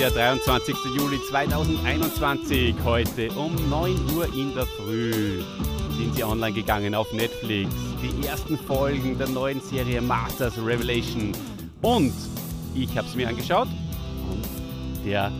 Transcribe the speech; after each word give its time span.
Der 0.00 0.10
23. 0.10 0.74
Juli 0.96 1.18
2021. 1.28 2.74
Heute 2.82 3.30
um 3.32 3.54
9 3.68 4.16
Uhr 4.16 4.24
in 4.34 4.54
der 4.54 4.64
Früh 4.64 5.42
sind 5.98 6.14
sie 6.14 6.24
online 6.24 6.54
gegangen 6.54 6.94
auf 6.94 7.12
Netflix. 7.12 7.70
Die 8.02 8.26
ersten 8.26 8.56
Folgen 8.56 9.18
der 9.18 9.28
neuen 9.28 9.60
Serie 9.60 10.00
Masters 10.00 10.56
Revelation. 10.56 11.32
Und 11.82 12.14
ich 12.74 12.96
habe 12.96 13.06
es 13.08 13.14
mir 13.14 13.28
angeschaut 13.28 13.68
und 14.30 15.06
der 15.06 15.30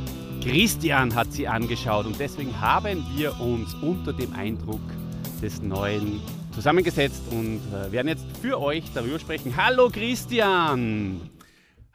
Christian 0.43 1.15
hat 1.15 1.33
sie 1.33 1.49
angeschaut. 1.49 2.05
Und 2.05 2.21
deswegen 2.21 2.61
haben 2.61 3.03
wir 3.17 3.41
uns 3.41 3.73
unter 3.81 4.13
dem 4.13 4.35
Eindruck 4.35 4.83
des 5.41 5.63
neuen 5.63 6.21
zusammengesetzt 6.55 7.23
und 7.31 7.61
äh, 7.73 7.91
werden 7.93 8.09
jetzt 8.09 8.27
für 8.43 8.61
euch 8.61 8.85
darüber 8.93 9.19
sprechen. 9.19 9.55
Hallo 9.57 9.89
Christian! 9.89 11.31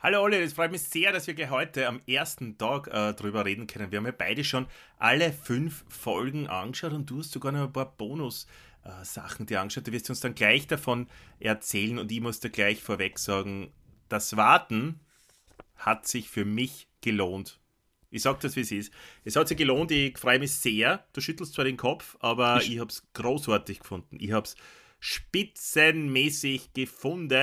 Hallo 0.05 0.21
Olli, 0.21 0.37
es 0.37 0.53
freut 0.53 0.71
mich 0.71 0.83
sehr, 0.83 1.11
dass 1.11 1.25
wir 1.25 1.49
heute 1.49 1.87
am 1.87 1.99
ersten 2.05 2.59
Tag 2.59 2.87
äh, 2.93 3.15
drüber 3.15 3.43
reden 3.43 3.65
können. 3.65 3.89
Wir 3.91 3.97
haben 3.97 4.05
ja 4.05 4.13
beide 4.15 4.43
schon 4.43 4.67
alle 4.99 5.33
fünf 5.33 5.83
Folgen 5.89 6.45
angeschaut 6.45 6.93
und 6.93 7.09
du 7.09 7.17
hast 7.17 7.31
sogar 7.31 7.51
noch 7.51 7.63
ein 7.63 7.73
paar 7.73 7.97
Bonus-Sachen 7.97 9.45
äh, 9.45 9.47
dir 9.47 9.61
angeschaut. 9.61 9.87
Du 9.87 9.91
wirst 9.91 10.07
uns 10.11 10.19
dann 10.19 10.35
gleich 10.35 10.67
davon 10.67 11.07
erzählen 11.39 11.97
und 11.97 12.11
ich 12.11 12.21
muss 12.21 12.39
dir 12.39 12.51
gleich 12.51 12.83
vorweg 12.83 13.17
sagen, 13.17 13.71
das 14.07 14.37
Warten 14.37 14.99
hat 15.75 16.07
sich 16.07 16.29
für 16.29 16.45
mich 16.45 16.87
gelohnt. 17.01 17.59
Ich 18.11 18.21
sag 18.21 18.39
das, 18.41 18.55
wie 18.55 18.61
es 18.61 18.71
ist. 18.71 18.93
Es 19.23 19.35
hat 19.35 19.47
sich 19.47 19.57
gelohnt, 19.57 19.89
ich 19.89 20.19
freue 20.19 20.37
mich 20.37 20.51
sehr. 20.51 21.03
Du 21.13 21.21
schüttelst 21.21 21.55
zwar 21.55 21.65
den 21.65 21.77
Kopf, 21.77 22.15
aber 22.19 22.61
ich, 22.61 22.73
ich 22.73 22.79
habe 22.79 22.91
es 22.91 23.11
großartig 23.13 23.79
gefunden. 23.79 24.17
Ich 24.19 24.33
habe 24.33 24.45
es 24.45 24.55
spitzenmäßig 24.99 26.73
gefunden. 26.73 27.33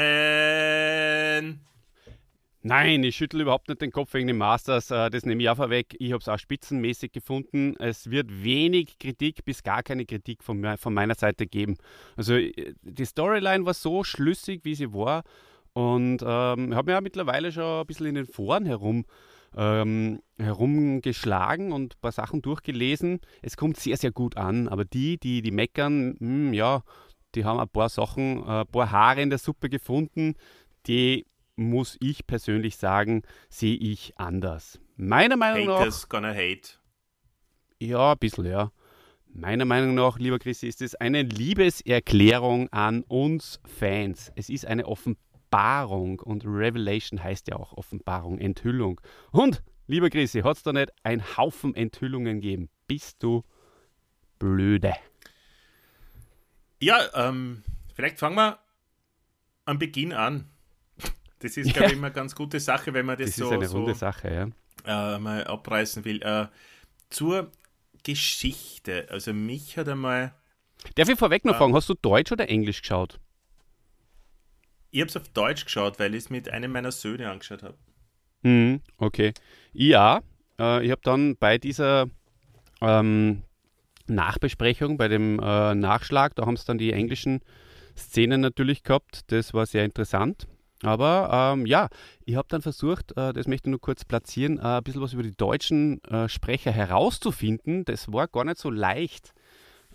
Nein, 2.65 3.03
ich 3.03 3.17
schüttle 3.17 3.43
überhaupt 3.43 3.69
nicht 3.69 3.83
den 3.83 3.91
Kopf 3.91 4.15
wegen 4.15 4.29
dem 4.29 4.39
Masters. 4.39 4.91
Äh, 4.91 5.11
das 5.11 5.27
nehme 5.27 5.43
ich 5.43 5.49
auch 5.49 5.57
vorweg. 5.57 5.97
Ich 5.99 6.13
habe 6.13 6.21
es 6.21 6.29
auch 6.29 6.39
spitzenmäßig 6.39 7.11
gefunden. 7.11 7.75
Es 7.79 8.11
wird 8.11 8.45
wenig 8.45 8.99
Kritik 8.99 9.45
bis 9.45 9.65
gar 9.65 9.83
keine 9.83 10.07
Kritik 10.07 10.45
von, 10.45 10.77
von 10.79 10.95
meiner 10.95 11.17
Seite 11.17 11.47
geben. 11.47 11.77
Also 12.17 12.35
äh, 12.35 12.75
die 12.83 13.05
Storyline 13.05 13.67
war 13.67 13.75
so 13.75 14.05
schlüssig, 14.05 14.61
wie 14.65 14.77
sie 14.77 14.93
war. 14.93 15.25
Und 15.73 16.23
ähm, 16.23 16.75
habe 16.75 16.85
mir 16.87 16.93
ja 16.93 17.01
mittlerweile 17.01 17.51
schon 17.51 17.81
ein 17.81 17.87
bisschen 17.87 18.07
in 18.07 18.15
den 18.15 18.27
Foren 18.27 18.67
herum 18.67 19.07
ähm, 19.57 20.23
herumgeschlagen 20.39 21.73
und 21.73 21.95
ein 21.95 22.01
paar 22.01 22.13
Sachen 22.13 22.43
durchgelesen. 22.43 23.21
Es 23.43 23.57
kommt 23.57 23.79
sehr, 23.79 23.97
sehr 23.97 24.13
gut 24.13 24.37
an, 24.37 24.69
aber 24.69 24.85
die, 24.85 25.19
die, 25.19 25.43
die 25.43 25.51
meckern, 25.51 26.17
mh, 26.19 26.19
hm, 26.21 26.53
ja, 26.55 26.83
die 27.35 27.45
haben 27.45 27.59
ein 27.59 27.69
paar 27.69 27.89
Sachen, 27.89 28.43
äh, 28.47 28.61
ein 28.61 28.67
paar 28.67 28.91
Haare 28.91 29.23
in 29.23 29.31
der 29.31 29.39
Suppe 29.39 29.69
gefunden, 29.69 30.35
die 30.87 31.27
muss 31.57 31.97
ich 32.01 32.27
persönlich 32.27 32.77
sagen, 32.77 33.23
sehe 33.49 33.77
ich 33.77 34.13
anders. 34.17 34.81
Meiner 34.97 35.37
Meinung 35.37 35.67
nach. 35.67 35.81
Haters 35.81 36.09
gonna 36.09 36.33
hate. 36.33 36.79
Ja, 37.79 38.13
ein 38.13 38.19
bisschen, 38.19 38.47
ja. 38.47 38.71
Meiner 39.35 39.65
Meinung 39.65 39.95
nach, 39.95 40.19
lieber 40.19 40.39
Chris, 40.39 40.63
ist 40.63 40.83
es 40.83 40.95
eine 40.95 41.23
Liebeserklärung 41.23 42.69
an 42.71 43.03
uns 43.03 43.61
Fans. 43.65 44.31
Es 44.37 44.51
ist 44.51 44.67
eine 44.67 44.87
Offenbarung 44.87 46.21
und 46.21 46.45
Revelation 46.45 47.23
heißt 47.23 47.49
ja 47.49 47.57
auch 47.57 47.73
Offenbarung, 47.73 48.39
Enthüllung. 48.39 49.01
Und, 49.31 49.63
lieber 49.87 50.11
Chrissy, 50.11 50.43
hat 50.43 50.59
es 50.59 50.63
da 50.63 50.73
nicht 50.73 50.93
ein 51.03 51.37
Haufen 51.37 51.75
Enthüllungen 51.75 52.41
gegeben? 52.41 52.69
Bist 52.87 53.23
du 53.23 53.43
blöde? 54.39 54.93
Ja, 56.81 57.01
ähm, 57.15 57.63
vielleicht 57.95 58.19
fangen 58.19 58.37
wir 58.37 58.59
am 59.65 59.79
Beginn 59.79 60.13
an. 60.13 60.52
Das 61.43 61.57
ist, 61.57 61.73
glaube 61.75 61.89
ich, 61.89 61.93
immer 61.95 62.07
eine 62.07 62.15
ganz 62.15 62.35
gute 62.35 62.61
Sache, 62.61 62.95
wenn 62.95 63.07
man 63.07 63.19
das, 63.19 63.31
das 63.31 63.37
so, 63.37 63.47
ist 63.47 63.53
eine 63.53 63.69
so, 63.69 63.93
Sache, 63.93 64.53
ja. 64.87 65.15
äh, 65.15 65.19
mal 65.19 65.45
abreißen 65.45 66.05
will. 66.05 66.23
Äh, 66.23 66.47
zur 67.11 67.51
Geschichte. 68.03 69.07
Also 69.11 69.33
mich 69.33 69.77
hat 69.77 69.89
einmal. 69.89 70.35
Darf 70.95 71.09
ich 71.09 71.19
vorweg 71.19 71.45
noch 71.45 71.55
äh, 71.55 71.59
fragen, 71.59 71.75
hast 71.75 71.89
du 71.89 71.95
Deutsch 71.95 72.33
oder 72.33 72.49
Englisch 72.49 72.83
geschaut? 72.83 73.21
Ich 74.91 75.01
habe 75.01 75.09
es 75.09 75.17
auf 75.17 75.29
Deutsch 75.29 75.65
geschaut, 75.65 75.99
weil 75.99 76.15
ich 76.15 76.25
es 76.25 76.31
mit 76.31 76.51
einem 76.51 76.73
meiner 76.73 76.93
Söhne 76.93 77.31
angeschaut 77.31 77.63
habe. 77.63 77.77
Mhm, 78.43 78.81
okay. 78.99 79.33
Ja, 79.73 80.21
äh, 80.59 80.85
ich 80.85 80.91
habe 80.91 81.01
dann 81.03 81.37
bei 81.37 81.59
dieser 81.59 82.07
ähm, 82.81 83.43
Nachbesprechung, 84.07 84.97
bei 84.97 85.09
dem 85.09 85.39
äh, 85.39 85.75
Nachschlag, 85.75 86.35
da 86.35 86.47
haben 86.47 86.55
es 86.55 86.65
dann 86.65 86.79
die 86.79 86.93
englischen 86.93 87.41
Szenen 87.97 88.41
natürlich 88.41 88.83
gehabt. 88.83 89.31
Das 89.33 89.55
war 89.55 89.67
sehr 89.67 89.85
interessant. 89.85 90.47
Aber 90.83 91.55
ähm, 91.55 91.67
ja, 91.67 91.89
ich 92.25 92.35
habe 92.35 92.49
dann 92.49 92.63
versucht, 92.63 93.13
äh, 93.17 93.33
das 93.33 93.47
möchte 93.47 93.69
ich 93.69 93.71
nur 93.71 93.81
kurz 93.81 94.05
platzieren, 94.05 94.59
äh, 94.59 94.63
ein 94.63 94.83
bisschen 94.83 95.01
was 95.01 95.13
über 95.13 95.23
die 95.23 95.37
deutschen 95.37 96.03
äh, 96.05 96.29
Sprecher 96.29 96.73
herauszufinden. 96.73 97.85
Das 97.85 98.13
war 98.13 98.29
gar 98.29 98.45
nicht 98.45 98.59
so 98.59 98.71
leicht. 98.71 99.33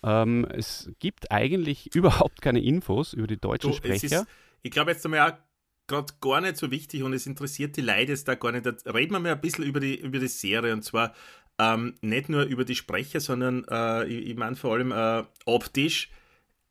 Ähm, 0.04 0.46
es 0.50 0.90
gibt 1.00 1.32
eigentlich 1.32 1.90
überhaupt 1.96 2.42
keine 2.42 2.62
Infos 2.62 3.14
über 3.14 3.28
die 3.28 3.38
deutschen 3.38 3.72
du, 3.72 3.78
Sprecher. 3.78 4.22
Ist, 4.22 4.28
ich 4.62 4.72
glaube 4.72 4.92
jetzt 4.92 5.06
einmal 5.06 5.32
auch 5.32 5.38
gerade 5.88 6.14
gar 6.22 6.42
nicht 6.42 6.58
so 6.58 6.70
wichtig 6.72 7.04
und 7.04 7.14
es 7.14 7.26
interessiert 7.26 7.78
die 7.78 7.82
Leute 7.82 8.12
jetzt 8.12 8.28
da 8.28 8.36
gar 8.36 8.52
nicht. 8.52 8.66
reden 8.66 9.14
wir 9.14 9.20
mal 9.20 9.32
ein 9.32 9.42
bisschen 9.42 9.64
über 9.64 9.80
die, 9.80 9.96
über 9.96 10.20
die 10.20 10.28
Serie 10.28 10.74
und 10.74 10.84
zwar 10.84 11.14
ähm, 11.60 11.96
nicht 12.02 12.30
nur 12.30 12.44
über 12.44 12.66
die 12.66 12.76
Sprecher, 12.76 13.20
sondern 13.20 13.66
äh, 13.70 14.06
ich, 14.06 14.30
ich 14.30 14.38
meine 14.38 14.56
vor 14.56 14.74
allem 14.74 14.92
äh, 14.92 15.24
optisch 15.46 16.10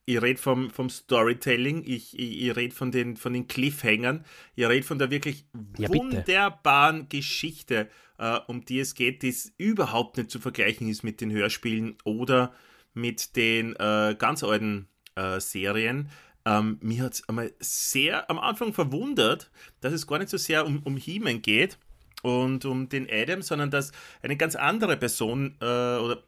ich 0.07 0.23
rede 0.23 0.41
vom, 0.41 0.71
vom 0.71 0.89
Storytelling, 0.89 1.83
ich, 1.85 2.19
ich, 2.19 2.43
ich 2.43 2.57
rede 2.57 2.75
von 2.75 2.93
den, 2.93 3.17
von 3.17 3.33
den 3.33 3.49
Cliffhangern, 3.49 4.25
ich 4.55 4.65
rede 4.67 4.87
von 4.87 4.99
der 5.01 5.11
wirklich 5.11 5.45
ja, 5.79 5.89
wunderbaren 5.89 7.09
Geschichte, 7.09 7.89
äh, 8.19 8.39
um 8.47 8.65
die 8.65 8.79
es 8.79 8.95
geht, 8.95 9.23
die 9.23 9.35
überhaupt 9.59 10.17
nicht 10.17 10.31
zu 10.31 10.39
vergleichen 10.39 10.89
ist 10.89 11.03
mit 11.03 11.21
den 11.21 11.33
Hörspielen 11.33 11.99
oder 12.05 12.55
mit 12.95 13.35
den 13.35 13.75
äh, 13.77 14.15
ganz 14.17 14.45
alten 14.45 14.87
äh, 15.17 15.41
Serien. 15.41 16.09
Ähm, 16.45 16.79
mir 16.81 17.03
hat 17.03 17.15
es 17.15 17.29
einmal 17.29 17.53
sehr 17.59 18.31
am 18.31 18.39
Anfang 18.39 18.73
verwundert, 18.73 19.51
dass 19.81 19.93
es 19.93 20.07
gar 20.07 20.21
nicht 20.21 20.31
so 20.31 20.37
sehr 20.37 20.65
um, 20.67 20.85
um 20.85 20.97
He-Man 20.97 21.43
geht 21.43 21.79
und 22.23 22.65
um 22.65 22.89
den 22.89 23.09
Adam, 23.11 23.43
sondern 23.43 23.73
dass 23.73 23.91
eine 24.23 24.37
ganz 24.37 24.55
andere 24.55 24.97
Person 24.97 25.57
äh, 25.61 25.65
oder 25.65 26.23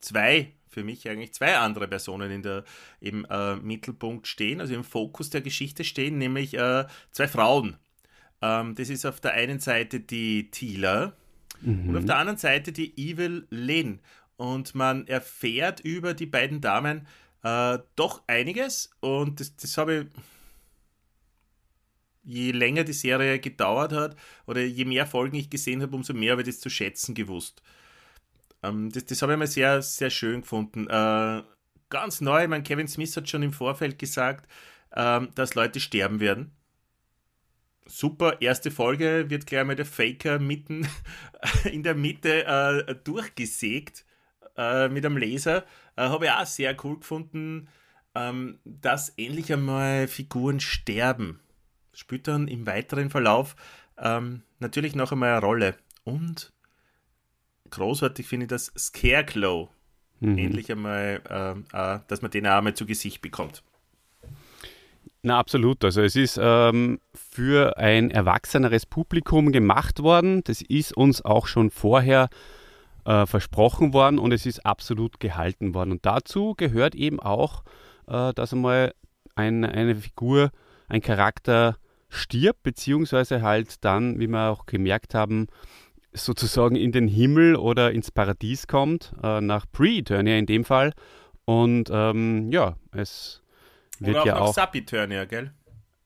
zwei 0.00 0.52
für 0.72 0.82
mich 0.82 1.08
eigentlich 1.08 1.34
zwei 1.34 1.56
andere 1.56 1.86
Personen 1.86 2.30
in 2.30 2.42
der, 2.42 2.64
im 3.00 3.26
äh, 3.30 3.56
Mittelpunkt 3.56 4.26
stehen, 4.26 4.60
also 4.60 4.74
im 4.74 4.84
Fokus 4.84 5.30
der 5.30 5.42
Geschichte 5.42 5.84
stehen, 5.84 6.18
nämlich 6.18 6.54
äh, 6.54 6.86
zwei 7.10 7.28
Frauen. 7.28 7.76
Ähm, 8.40 8.74
das 8.74 8.88
ist 8.88 9.04
auf 9.04 9.20
der 9.20 9.34
einen 9.34 9.60
Seite 9.60 10.00
die 10.00 10.50
Tila 10.50 11.12
mhm. 11.60 11.90
und 11.90 11.96
auf 11.96 12.04
der 12.04 12.16
anderen 12.16 12.38
Seite 12.38 12.72
die 12.72 12.96
Evil 12.96 13.46
Lynn. 13.50 14.00
Und 14.36 14.74
man 14.74 15.06
erfährt 15.06 15.80
über 15.80 16.14
die 16.14 16.26
beiden 16.26 16.60
Damen 16.60 17.06
äh, 17.42 17.78
doch 17.96 18.22
einiges 18.26 18.90
und 19.00 19.40
das, 19.40 19.54
das 19.56 19.76
habe 19.76 19.94
ich 19.94 20.06
je 22.24 22.52
länger 22.52 22.84
die 22.84 22.92
Serie 22.92 23.38
gedauert 23.40 23.92
hat 23.92 24.16
oder 24.46 24.62
je 24.62 24.84
mehr 24.84 25.06
Folgen 25.06 25.36
ich 25.36 25.50
gesehen 25.50 25.82
habe, 25.82 25.94
umso 25.94 26.14
mehr 26.14 26.32
habe 26.32 26.42
ich 26.42 26.48
das 26.48 26.60
zu 26.60 26.70
schätzen 26.70 27.14
gewusst. 27.14 27.62
Ähm, 28.62 28.90
das 28.90 29.04
das 29.06 29.22
habe 29.22 29.32
ich 29.32 29.38
mal 29.38 29.46
sehr, 29.46 29.82
sehr 29.82 30.10
schön 30.10 30.42
gefunden. 30.42 30.86
Äh, 30.88 31.42
ganz 31.90 32.20
neu, 32.20 32.48
mein 32.48 32.64
Kevin 32.64 32.88
Smith 32.88 33.16
hat 33.16 33.28
schon 33.28 33.42
im 33.42 33.52
Vorfeld 33.52 33.98
gesagt, 33.98 34.48
ähm, 34.94 35.30
dass 35.34 35.54
Leute 35.54 35.80
sterben 35.80 36.20
werden. 36.20 36.52
Super, 37.86 38.40
erste 38.40 38.70
Folge 38.70 39.28
wird 39.28 39.46
gleich 39.46 39.64
mal 39.64 39.76
der 39.76 39.86
Faker 39.86 40.38
mitten 40.38 40.88
in 41.64 41.82
der 41.82 41.94
Mitte 41.94 42.44
äh, 42.46 42.94
durchgesägt 43.04 44.04
äh, 44.56 44.88
mit 44.88 45.04
einem 45.04 45.16
Laser. 45.16 45.64
Äh, 45.96 46.02
habe 46.02 46.26
ich 46.26 46.30
auch 46.30 46.46
sehr 46.46 46.76
cool 46.84 46.98
gefunden, 46.98 47.68
ähm, 48.14 48.58
dass 48.64 49.10
endlich 49.10 49.52
einmal 49.52 50.06
Figuren 50.08 50.60
sterben. 50.60 51.40
Spielt 51.92 52.28
dann 52.28 52.48
im 52.48 52.66
weiteren 52.66 53.10
Verlauf 53.10 53.56
ähm, 53.98 54.42
natürlich 54.60 54.94
noch 54.94 55.12
einmal 55.12 55.32
eine 55.32 55.40
Rolle. 55.40 55.76
Und 56.04 56.52
großartig 57.72 58.26
finde 58.26 58.44
ich 58.44 58.50
das 58.50 58.72
Scarecrow. 58.78 59.68
Mhm. 60.20 60.38
Endlich 60.38 60.70
einmal, 60.70 61.20
äh, 61.28 61.94
äh, 61.94 62.00
dass 62.06 62.22
man 62.22 62.30
den 62.30 62.46
auch 62.46 62.58
einmal 62.58 62.74
zu 62.74 62.86
Gesicht 62.86 63.20
bekommt. 63.20 63.62
Na, 65.22 65.38
absolut. 65.38 65.84
Also 65.84 66.02
es 66.02 66.16
ist 66.16 66.38
ähm, 66.40 67.00
für 67.14 67.76
ein 67.76 68.10
erwachseneres 68.10 68.86
Publikum 68.86 69.52
gemacht 69.52 70.02
worden. 70.02 70.42
Das 70.44 70.62
ist 70.62 70.96
uns 70.96 71.24
auch 71.24 71.46
schon 71.46 71.70
vorher 71.70 72.28
äh, 73.04 73.26
versprochen 73.26 73.92
worden 73.92 74.18
und 74.18 74.32
es 74.32 74.46
ist 74.46 74.64
absolut 74.66 75.20
gehalten 75.20 75.74
worden. 75.74 75.92
Und 75.92 76.06
dazu 76.06 76.54
gehört 76.56 76.94
eben 76.94 77.20
auch, 77.20 77.62
äh, 78.08 78.32
dass 78.34 78.52
einmal 78.52 78.94
ein, 79.34 79.64
eine 79.64 79.96
Figur, 79.96 80.50
ein 80.88 81.00
Charakter 81.00 81.76
stirbt, 82.08 82.62
beziehungsweise 82.62 83.42
halt 83.42 83.84
dann, 83.84 84.20
wie 84.20 84.26
wir 84.26 84.50
auch 84.50 84.66
gemerkt 84.66 85.14
haben, 85.14 85.46
sozusagen 86.12 86.76
in 86.76 86.92
den 86.92 87.08
Himmel 87.08 87.56
oder 87.56 87.92
ins 87.92 88.10
Paradies 88.10 88.66
kommt, 88.66 89.12
äh, 89.22 89.40
nach 89.40 89.66
Pre-Eternia 89.70 90.36
in 90.36 90.46
dem 90.46 90.64
Fall. 90.64 90.92
Und 91.44 91.90
ähm, 91.92 92.50
ja, 92.52 92.76
es 92.92 93.42
wird 93.98 94.16
oder 94.16 94.22
auch 94.22 94.26
ja 94.26 94.38
auch. 94.38 94.54
Sub-Eternia, 94.54 95.24
gell? 95.24 95.52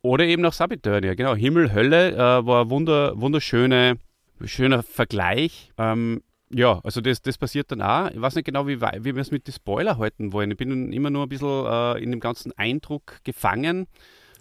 Oder 0.02 0.24
eben 0.24 0.42
nach 0.42 0.52
Sub-Eternia, 0.52 1.14
genau. 1.14 1.34
Himmel, 1.34 1.72
Hölle 1.72 2.12
äh, 2.12 2.46
war 2.46 2.70
wunder, 2.70 3.20
wunderschöne 3.20 3.98
schöner 4.44 4.82
Vergleich. 4.82 5.72
Ähm, 5.78 6.22
ja, 6.50 6.80
also 6.84 7.00
das, 7.00 7.22
das 7.22 7.38
passiert 7.38 7.72
dann 7.72 7.82
auch. 7.82 8.10
Ich 8.10 8.20
weiß 8.20 8.36
nicht 8.36 8.44
genau, 8.44 8.66
wie, 8.66 8.80
wie 8.80 9.14
wir 9.14 9.22
es 9.22 9.30
mit 9.30 9.46
den 9.46 9.54
Spoiler 9.54 9.98
halten 9.98 10.32
wollen. 10.32 10.50
Ich 10.52 10.56
bin 10.56 10.92
immer 10.92 11.10
nur 11.10 11.24
ein 11.24 11.28
bisschen 11.28 11.66
äh, 11.66 12.02
in 12.02 12.10
dem 12.10 12.20
ganzen 12.20 12.52
Eindruck 12.52 13.20
gefangen. 13.24 13.88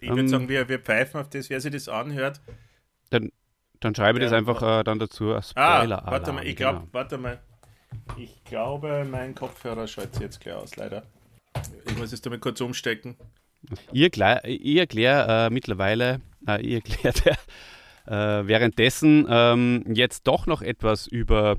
Ich 0.01 0.09
würde 0.09 0.21
ähm, 0.21 0.27
sagen, 0.27 0.49
wir, 0.49 0.69
wir 0.69 0.79
pfeifen 0.79 1.19
auf 1.19 1.29
das, 1.29 1.49
wer 1.49 1.59
sich 1.59 1.71
das 1.71 1.89
anhört. 1.89 2.41
Dann, 3.09 3.31
dann 3.85 3.93
schreibe 3.93 4.17
ich 4.17 4.23
ja, 4.23 4.31
das 4.31 4.37
einfach 4.37 4.79
äh, 4.79 4.83
dann 4.83 4.97
dazu. 4.97 5.31
Ah, 5.31 5.43
Spoiler 5.43 6.07
ah, 6.07 6.11
warte 6.11 6.33
mal, 6.33 6.45
ich 6.45 6.55
glaube, 6.55 6.79
genau. 6.79 6.89
warte 6.91 7.17
mal. 7.19 7.39
Ich 8.17 8.43
glaube, 8.43 9.05
mein 9.09 9.35
Kopfhörer 9.35 9.85
schaltet 9.85 10.19
jetzt 10.21 10.41
gleich 10.41 10.55
aus, 10.55 10.75
leider. 10.75 11.03
Ich 11.85 11.95
muss 11.95 12.11
es 12.11 12.19
damit 12.19 12.41
kurz 12.41 12.59
umstecken. 12.61 13.15
Ich 13.91 14.01
erkläre 14.01 14.41
erklär, 14.43 15.27
äh, 15.29 15.49
mittlerweile, 15.51 16.19
äh, 16.47 16.61
ich 16.61 17.05
erkläre 17.05 17.37
äh, 18.07 18.47
währenddessen 18.47 19.27
ähm, 19.29 19.83
jetzt 19.87 20.25
doch 20.25 20.47
noch 20.47 20.63
etwas 20.63 21.05
über 21.05 21.57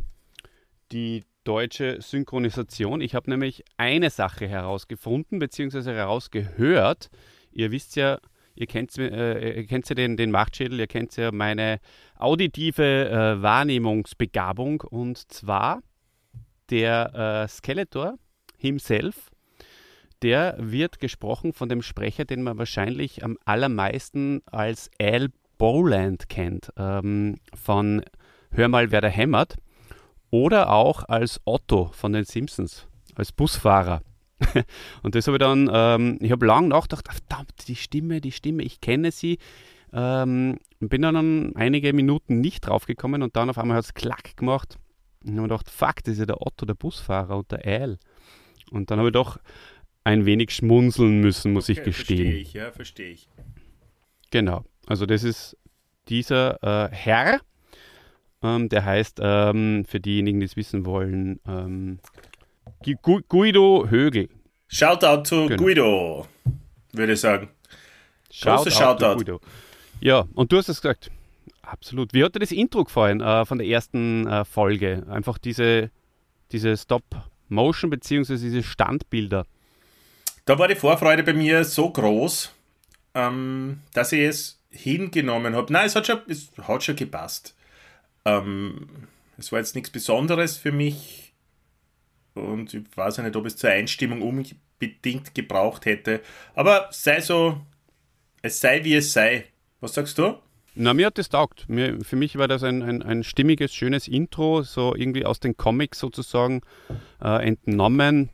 die 0.90 1.24
deutsche 1.44 2.02
Synchronisation. 2.02 3.00
Ich 3.02 3.14
habe 3.14 3.30
nämlich 3.30 3.64
eine 3.76 4.10
Sache 4.10 4.48
herausgefunden, 4.48 5.38
beziehungsweise 5.38 5.94
herausgehört. 5.94 7.08
Ihr 7.52 7.70
wisst 7.70 7.94
ja, 7.94 8.18
ihr 8.56 8.66
kennt, 8.66 8.96
äh, 8.98 9.56
ihr 9.60 9.66
kennt 9.66 9.88
ja 9.88 9.94
den, 9.94 10.16
den 10.16 10.30
Machtschädel, 10.30 10.80
ihr 10.80 10.86
kennt 10.86 11.16
ja 11.16 11.30
meine 11.32 11.78
auditive 12.16 13.08
äh, 13.08 13.42
Wahrnehmungsbegabung 13.42 14.80
und 14.80 15.18
zwar 15.32 15.82
der 16.70 17.44
äh, 17.44 17.48
Skeletor 17.48 18.18
himself, 18.58 19.30
der 20.22 20.56
wird 20.58 20.98
gesprochen 20.98 21.52
von 21.52 21.68
dem 21.68 21.82
Sprecher, 21.82 22.24
den 22.24 22.42
man 22.42 22.58
wahrscheinlich 22.58 23.22
am 23.22 23.38
allermeisten 23.44 24.42
als 24.46 24.90
Al 25.00 25.28
Boland 25.58 26.28
kennt, 26.28 26.70
ähm, 26.76 27.36
von 27.54 28.02
Hör 28.50 28.68
mal, 28.68 28.90
wer 28.90 29.02
da 29.02 29.08
hämmert. 29.08 29.56
Oder 30.30 30.72
auch 30.72 31.04
als 31.08 31.40
Otto 31.44 31.90
von 31.92 32.12
den 32.12 32.24
Simpsons, 32.24 32.88
als 33.14 33.32
Busfahrer. 33.32 34.00
und 35.02 35.14
das 35.14 35.26
habe 35.26 35.36
ich 35.36 35.40
dann, 35.40 35.70
ähm, 35.72 36.18
ich 36.20 36.30
habe 36.30 36.46
lange 36.46 36.68
nachgedacht, 36.68 37.08
verdammt, 37.08 37.68
die 37.68 37.76
Stimme, 37.76 38.20
die 38.20 38.32
Stimme, 38.32 38.62
ich 38.62 38.80
kenne 38.80 39.10
sie. 39.10 39.38
Ähm, 39.92 40.58
bin 40.80 41.02
dann 41.02 41.56
einige 41.56 41.92
Minuten 41.92 42.40
nicht 42.40 42.66
draufgekommen 42.66 43.22
und 43.22 43.36
dann 43.36 43.48
auf 43.48 43.58
einmal 43.58 43.78
hat 43.78 43.84
es 43.84 43.94
klack 43.94 44.36
gemacht. 44.36 44.78
Und 45.24 45.36
habe 45.36 45.48
gedacht, 45.48 45.70
fuck, 45.70 46.04
das 46.04 46.14
ist 46.14 46.18
ja 46.20 46.26
der 46.26 46.42
Otto, 46.42 46.66
der 46.66 46.74
Busfahrer 46.74 47.36
und 47.36 47.50
der 47.50 47.64
Al. 47.64 47.98
Und 48.70 48.90
dann 48.90 48.98
habe 48.98 49.08
ich 49.08 49.14
doch 49.14 49.38
ein 50.04 50.26
wenig 50.26 50.52
schmunzeln 50.52 51.20
müssen, 51.20 51.52
muss 51.52 51.68
okay, 51.68 51.78
ich 51.78 51.84
gestehen. 51.84 52.18
Verstehe 52.18 52.40
ich, 52.40 52.52
ja, 52.52 52.70
verstehe 52.70 53.10
ich. 53.10 53.28
Genau, 54.30 54.64
also 54.86 55.06
das 55.06 55.24
ist 55.24 55.56
dieser 56.08 56.62
äh, 56.62 56.94
Herr, 56.94 57.40
ähm, 58.42 58.68
der 58.68 58.84
heißt, 58.84 59.18
ähm, 59.22 59.84
für 59.84 59.98
diejenigen, 59.98 60.40
die 60.40 60.46
es 60.46 60.56
wissen 60.56 60.84
wollen, 60.84 61.40
ähm, 61.46 61.98
Gu 63.02 63.20
Guido 63.28 63.86
Högel. 63.88 64.28
Shoutout 64.68 65.24
zu 65.24 65.46
genau. 65.46 65.62
Guido, 65.62 66.26
würde 66.92 67.12
ich 67.12 67.20
sagen. 67.20 67.48
Shoutout 68.30 68.70
Shoutout. 68.70 69.16
Guido. 69.16 69.40
Ja, 70.00 70.26
und 70.34 70.52
du 70.52 70.58
hast 70.58 70.68
es 70.68 70.80
gesagt. 70.80 71.10
Absolut. 71.62 72.14
Wie 72.14 72.22
hat 72.22 72.34
dir 72.34 72.40
das 72.40 72.52
Intro 72.52 72.84
gefallen 72.84 73.20
äh, 73.20 73.44
von 73.44 73.58
der 73.58 73.66
ersten 73.66 74.26
äh, 74.26 74.44
Folge? 74.44 75.04
Einfach 75.08 75.38
diese, 75.38 75.90
diese 76.52 76.76
Stop-Motion 76.76 77.90
bzw. 77.90 78.34
diese 78.34 78.62
Standbilder. 78.62 79.46
Da 80.44 80.58
war 80.58 80.68
die 80.68 80.76
Vorfreude 80.76 81.24
bei 81.24 81.32
mir 81.32 81.64
so 81.64 81.90
groß, 81.90 82.52
ähm, 83.14 83.80
dass 83.92 84.12
ich 84.12 84.20
es 84.20 84.60
hingenommen 84.70 85.56
habe. 85.56 85.72
Nein, 85.72 85.86
es 85.86 85.96
hat 85.96 86.06
schon, 86.06 86.20
es 86.28 86.52
hat 86.62 86.84
schon 86.84 86.94
gepasst. 86.94 87.56
Ähm, 88.24 88.88
es 89.38 89.50
war 89.50 89.58
jetzt 89.58 89.74
nichts 89.74 89.90
Besonderes 89.90 90.56
für 90.56 90.72
mich 90.72 91.25
und 92.36 92.74
ich 92.74 92.84
weiß 92.94 93.18
nicht, 93.18 93.36
ob 93.36 93.46
es 93.46 93.56
zur 93.56 93.70
Einstimmung 93.70 94.22
unbedingt 94.22 95.34
gebraucht 95.34 95.86
hätte. 95.86 96.20
Aber 96.54 96.88
sei 96.90 97.20
so, 97.20 97.60
es 98.42 98.60
sei 98.60 98.84
wie 98.84 98.94
es 98.94 99.12
sei. 99.12 99.46
Was 99.80 99.94
sagst 99.94 100.18
du? 100.18 100.38
Na, 100.74 100.92
mir 100.92 101.06
hat 101.06 101.18
das 101.18 101.30
taugt. 101.30 101.68
Mir, 101.68 102.04
für 102.04 102.16
mich 102.16 102.36
war 102.36 102.48
das 102.48 102.62
ein, 102.62 102.82
ein, 102.82 103.02
ein 103.02 103.24
stimmiges, 103.24 103.74
schönes 103.74 104.08
Intro, 104.08 104.62
so 104.62 104.94
irgendwie 104.94 105.24
aus 105.24 105.40
den 105.40 105.56
Comics 105.56 105.98
sozusagen 105.98 106.60
äh, 107.22 107.46
entnommen 107.46 108.28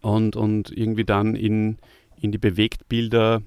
und, 0.00 0.34
und 0.34 0.70
irgendwie 0.70 1.04
dann 1.04 1.36
in, 1.36 1.76
in 2.20 2.32
die 2.32 2.38
Bewegtbilder 2.38 3.42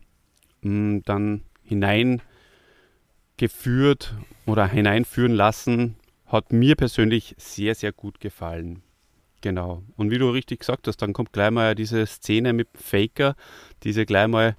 mh, 0.62 0.70
hm, 0.70 1.02
dann 1.06 1.42
hineingeführt 1.64 4.14
oder 4.46 4.68
hineinführen 4.68 5.34
lassen, 5.34 5.96
hat 6.28 6.54
mir 6.54 6.76
persönlich 6.76 7.34
sehr, 7.40 7.74
sehr 7.74 7.92
gut 7.92 8.20
gefallen. 8.20 8.84
Genau. 9.46 9.84
Und 9.96 10.10
wie 10.10 10.18
du 10.18 10.28
richtig 10.32 10.62
gesagt 10.62 10.88
hast, 10.88 11.04
dann 11.04 11.14
kommt 11.14 11.32
gleich 11.32 11.52
mal 11.52 11.76
diese 11.76 12.08
Szene 12.08 12.52
mit 12.52 12.68
Faker, 12.74 13.36
diese 13.84 14.04
gleich 14.04 14.28
mal 14.28 14.58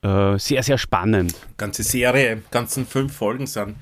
äh, 0.00 0.38
sehr, 0.38 0.62
sehr 0.62 0.78
spannend. 0.78 1.34
Ganze 1.58 1.82
Serie, 1.82 2.40
ganzen 2.50 2.86
fünf 2.86 3.14
Folgen 3.14 3.46
sind 3.46 3.76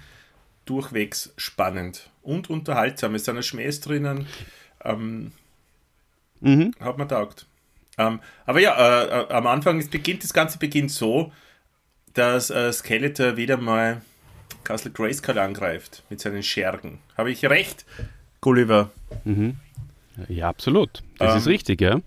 durchwegs 0.65 1.33
spannend 1.37 2.11
und 2.23 2.51
unterhaltsam. 2.51 3.15
Es 3.15 3.25
sind 3.25 3.37
ein 3.37 3.45
Schmähs 3.45 3.79
drinnen. 3.83 4.27
Ähm, 4.85 5.31
mhm. 6.41 6.73
Hat 6.81 6.99
man 6.99 7.09
taugt. 7.09 7.47
Ähm, 7.97 8.19
aber 8.45 8.59
ja, 8.59 8.75
äh, 8.75 9.21
äh, 9.21 9.33
am 9.33 9.47
Anfang, 9.47 9.79
es 9.79 9.89
beginnt, 9.89 10.25
das 10.25 10.33
Ganze 10.33 10.59
beginnt 10.59 10.91
so, 10.91 11.31
dass 12.15 12.51
äh, 12.51 12.73
Skeletor 12.73 13.37
wieder 13.37 13.59
mal 13.59 14.03
Castle 14.65 14.91
Grayskull 14.91 15.39
angreift 15.39 16.03
mit 16.11 16.21
seinen 16.21 16.43
Schergen. 16.43 16.99
Habe 17.17 17.31
ich 17.31 17.45
recht, 17.45 17.87
Gulliver? 18.41 18.91
Mhm. 19.23 19.55
Ja, 20.29 20.49
absolut. 20.49 21.03
Das 21.19 21.33
ähm, 21.33 21.39
ist 21.39 21.47
richtig, 21.47 21.81
ja. 21.81 22.01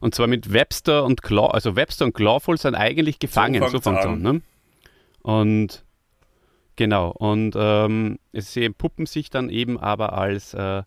Und 0.00 0.14
zwar 0.14 0.26
mit 0.26 0.52
Webster 0.52 1.04
und 1.04 1.22
Claw, 1.22 1.48
also 1.48 1.76
Webster 1.76 2.06
und 2.06 2.14
Clawful 2.14 2.56
sind 2.56 2.74
eigentlich 2.74 3.18
gefangen, 3.18 3.62
so 3.68 3.80
fängt 3.80 3.98
es 3.98 4.06
an. 4.06 4.22
Ne? 4.22 4.42
Und 5.22 5.84
genau, 6.76 7.10
und 7.10 7.54
ähm, 7.56 8.18
sie 8.32 8.70
puppen 8.70 9.06
sich 9.06 9.28
dann 9.28 9.50
eben 9.50 9.78
aber 9.78 10.14
als 10.14 10.54
äh, 10.54 10.82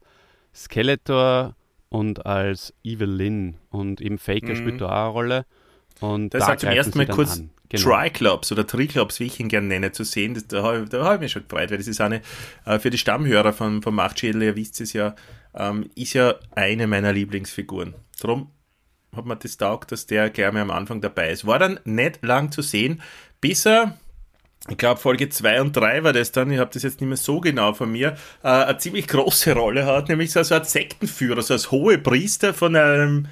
Skeletor 0.54 1.56
und 1.90 2.26
als 2.26 2.74
Evelyn 2.84 3.58
und 3.70 4.02
eben 4.02 4.18
Faker 4.18 4.50
mhm. 4.50 4.56
spielt 4.56 4.82
da 4.82 4.88
auch 4.88 5.04
eine 5.04 5.10
Rolle. 5.10 5.46
Und 6.00 6.34
das 6.34 6.42
da 6.42 6.46
sagt 6.48 6.62
zum 6.62 6.70
ersten 6.70 6.98
Mal 6.98 7.08
kurz 7.08 7.44
genau. 7.74 7.98
Triclops 7.98 8.52
oder 8.52 8.66
Triclops, 8.66 9.20
wie 9.20 9.26
ich 9.26 9.40
ihn 9.40 9.50
gerne 9.50 9.68
nenne, 9.68 9.92
zu 9.92 10.04
sehen. 10.04 10.34
Das, 10.34 10.48
da 10.48 10.64
habe 10.64 10.88
hab 10.92 11.16
ich 11.16 11.20
mich 11.20 11.32
schon 11.32 11.44
gefreut, 11.44 11.72
weil 11.72 11.78
das 11.78 11.88
ist 11.88 12.02
eine, 12.02 12.22
äh, 12.66 12.80
für 12.80 12.90
die 12.90 12.98
Stammhörer 12.98 13.54
von, 13.54 13.82
von 13.82 13.94
Machtschädel, 13.94 14.44
ihr 14.44 14.56
wisst 14.56 14.80
es 14.82 14.94
ja, 14.94 15.16
ähm, 15.56 15.90
ist 15.96 16.14
ja 16.14 16.36
eine 16.52 16.88
meiner 16.88 17.14
Lieblingsfiguren. 17.14 17.94
Darum 18.20 18.52
hat 19.16 19.26
man 19.26 19.40
das 19.40 19.58
taugt, 19.58 19.92
dass 19.92 20.08
der 20.08 20.30
gerne 20.30 20.62
am 20.62 20.72
Anfang 20.72 21.02
dabei 21.02 21.32
ist. 21.32 21.46
War 21.46 21.60
dann 21.60 21.80
nicht 21.84 22.24
lang 22.24 22.52
zu 22.52 22.62
sehen, 22.62 23.02
bis 23.42 23.66
er, 23.66 23.98
ich 24.70 24.78
glaube 24.78 25.00
Folge 25.00 25.30
2 25.30 25.62
und 25.62 25.76
3 25.76 26.04
war 26.04 26.14
das 26.14 26.32
dann, 26.32 26.52
ich 26.52 26.60
habe 26.60 26.72
das 26.74 26.84
jetzt 26.84 27.02
nicht 27.02 27.08
mehr 27.08 27.18
so 27.18 27.40
genau 27.40 27.74
von 27.74 27.92
mir, 27.92 28.16
äh, 28.44 28.48
eine 28.48 28.78
ziemlich 28.78 29.08
große 29.08 29.54
Rolle 29.54 29.86
hat, 29.86 30.10
nämlich 30.10 30.32
so, 30.32 30.40
als 30.40 30.72
Sektenführer, 30.72 31.42
so 31.42 31.54
als 31.54 31.72
hohe 31.72 31.98
Priester 31.98 32.54
von 32.54 32.76
einem 32.76 33.28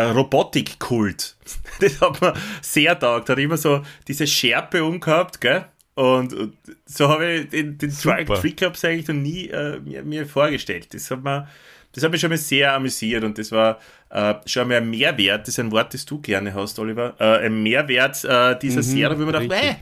Robotikkult. 0.00 1.36
Das 1.80 2.00
hat 2.00 2.20
man 2.20 2.34
sehr 2.62 2.96
taugt, 2.96 3.28
hat 3.28 3.38
immer 3.38 3.56
so 3.56 3.82
diese 4.06 4.28
Schärpe 4.28 4.84
umgehabt, 4.84 5.40
gell? 5.40 5.64
Und, 5.94 6.32
und 6.32 6.56
so 6.86 7.08
habe 7.08 7.32
ich 7.32 7.48
den, 7.48 7.78
den 7.78 7.90
Tree 7.90 8.52
Clubs 8.52 8.84
eigentlich 8.84 9.08
noch 9.08 9.14
nie 9.14 9.48
äh, 9.48 9.80
mir, 9.80 10.04
mir, 10.04 10.26
vorgestellt. 10.26 10.94
Das 10.94 11.10
hat, 11.10 11.22
man, 11.22 11.48
das 11.92 12.04
hat 12.04 12.12
mich 12.12 12.20
schon 12.20 12.30
mal 12.30 12.36
sehr 12.36 12.74
amüsiert 12.74 13.24
und 13.24 13.38
das 13.38 13.50
war 13.50 13.80
äh, 14.10 14.34
schon 14.46 14.68
mal 14.68 14.78
ein 14.78 14.90
Mehrwert, 14.90 15.42
das 15.42 15.54
ist 15.54 15.58
ein 15.58 15.70
Wort, 15.72 15.94
das 15.94 16.04
du 16.04 16.20
gerne 16.20 16.54
hast, 16.54 16.78
Oliver, 16.78 17.14
äh, 17.18 17.46
ein 17.46 17.62
Mehrwert 17.62 18.24
äh, 18.24 18.58
dieser 18.58 18.78
mhm, 18.78 18.82
Serie, 18.82 19.18
wo 19.18 19.24
man 19.24 19.32
dachte, 19.32 19.54
hey, 19.54 19.76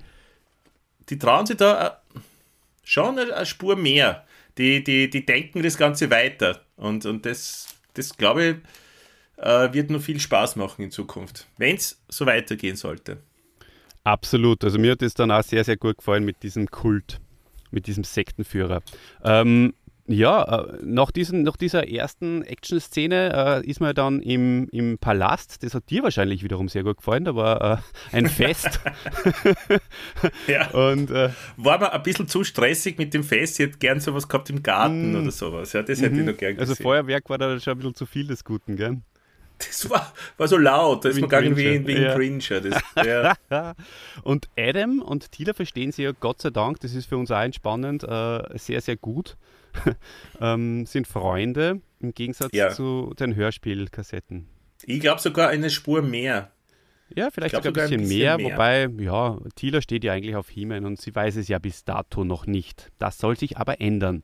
die 1.09 1.19
trauen 1.19 1.47
sich 1.47 1.57
da 1.57 1.87
äh, 1.87 2.19
schon 2.85 3.19
eine, 3.19 3.35
eine, 3.35 3.47
Spur 3.47 3.77
mehr. 3.77 4.25
Die, 4.59 4.85
die, 4.85 5.09
die 5.09 5.25
denken 5.25 5.63
das 5.63 5.79
Ganze 5.79 6.11
weiter. 6.11 6.61
Und, 6.77 7.07
und 7.07 7.25
das, 7.25 7.69
das 7.95 8.17
glaube 8.17 8.45
ich, 8.45 8.57
äh, 9.43 9.73
wird 9.73 9.91
nur 9.91 10.01
viel 10.01 10.21
Spaß 10.21 10.57
machen 10.57 10.83
in 10.83 10.91
Zukunft, 10.91 11.49
wenn 11.59 11.77
es 11.77 12.03
so 12.09 12.27
weitergehen 12.27 12.77
sollte. 12.77 13.19
Absolut. 14.05 14.65
Also 14.65 14.79
mir 14.79 14.93
hat 14.93 15.03
es 15.03 15.15
dann 15.15 15.31
auch 15.31 15.43
sehr, 15.43 15.65
sehr 15.65 15.77
gut 15.77 15.99
gefallen 15.99 16.25
mit 16.25 16.43
diesem 16.43 16.69
Kult, 16.69 17.21
mit 17.71 17.87
diesem 17.87 18.05
Sektenführer. 18.05 18.83
Ähm, 19.25 19.75
ja, 20.09 20.43
äh, 20.43 20.79
nach, 20.83 21.13
diesen, 21.13 21.45
nach 21.45 21.57
dieser 21.57 21.89
ersten 21.89 22.43
Action-Szene 22.43 23.63
äh, 23.65 23.71
ist 23.71 23.81
man 23.81 23.95
dann 23.95 24.21
im, 24.21 24.69
im 24.71 24.99
Palast. 24.99 25.63
Das 25.63 25.75
hat 25.75 25.89
dir 25.91 26.03
wahrscheinlich 26.03 26.43
wiederum 26.43 26.69
sehr 26.69 26.83
gut 26.83 26.97
gefallen. 26.97 27.25
Da 27.25 27.37
war 27.37 27.79
äh, 28.13 28.17
ein 28.17 28.27
Fest. 28.27 28.81
ja. 30.49 30.71
Und, 30.71 31.13
äh, 31.13 31.31
war 31.57 31.79
mir 31.79 31.93
ein 31.93 32.03
bisschen 32.03 32.27
zu 32.27 32.43
stressig 32.43 32.99
mit 32.99 33.15
dem 33.15 33.23
Fest. 33.23 33.61
Ich 33.61 33.67
hätte 33.67 33.79
gern 33.79 34.01
sowas 34.01 34.29
gehabt 34.29 34.51
im 34.51 34.65
Garten 34.65 35.13
mm. 35.13 35.23
oder 35.23 35.31
sowas. 35.31 35.73
Ja, 35.73 35.83
das 35.83 36.01
hätte 36.01 36.17
ich 36.17 36.21
mhm. 36.21 36.33
noch 36.33 36.37
gern 36.37 36.59
also 36.59 36.73
gesehen. 36.73 36.73
Also 36.73 36.83
Feuerwerk 36.83 37.31
war 37.31 37.39
da 37.39 37.61
schon 37.61 37.73
ein 37.73 37.79
bisschen 37.79 37.95
zu 37.95 38.07
viel 38.07 38.27
des 38.27 38.45
Guten, 38.45 38.75
gell? 38.75 39.01
Das 39.67 39.89
war, 39.91 40.13
war 40.37 40.49
so 40.49 40.57
laut, 40.57 41.05
da 41.05 41.09
ist 41.09 41.21
man 41.21 41.29
gegangen 41.29 41.57
wie 41.57 41.77
in, 41.77 41.87
wie 41.87 41.93
in 41.93 42.03
ja. 42.03 42.15
Cringer. 42.15 42.61
Das, 42.61 42.83
ja. 43.51 43.75
und 44.23 44.49
Adam 44.57 45.01
und 45.01 45.33
Tila 45.33 45.55
verstehen 45.55 45.93
sie 45.93 46.05
ja 46.05 46.13
Gott 46.13 46.41
sei 46.41 46.51
Dank, 46.51 46.81
das 46.81 46.95
ist 46.95 47.07
für 47.07 47.17
uns 47.17 47.31
auch 47.31 47.41
entspannend, 47.41 48.05
äh, 48.05 48.59
sehr, 48.59 48.81
sehr 48.81 48.97
gut. 48.97 49.37
ähm, 50.41 50.85
sind 50.85 51.07
Freunde 51.07 51.81
im 52.01 52.13
Gegensatz 52.13 52.51
ja. 52.53 52.71
zu 52.71 53.15
den 53.19 53.35
Hörspielkassetten. 53.35 54.47
Ich 54.85 55.01
glaube 55.01 55.21
sogar 55.21 55.49
eine 55.49 55.71
Spur 55.71 56.03
mehr. 56.03 56.51
Ja, 57.15 57.31
vielleicht 57.31 57.55
sogar, 57.55 57.71
sogar, 57.71 57.85
ein 57.85 58.01
bisschen, 58.01 58.19
mehr, 58.19 58.37
mehr, 58.37 58.53
wobei, 58.53 58.89
ja, 58.99 59.39
Tila 59.55 59.83
steht 59.83 60.05
ja 60.05 60.13
eigentlich 60.13 60.37
auf 60.37 60.49
He-Man 60.49 60.85
und 60.85 61.01
sie 61.01 61.15
weiß 61.15 61.37
es 61.37 61.49
ja 61.49 61.59
bis 61.59 61.85
dato 61.85 62.25
noch 62.25 62.47
nicht. 62.47 62.91
Das 62.99 63.19
soll 63.19 63.37
sich 63.39 63.59
aber 63.59 63.81
ändern. 63.81 64.23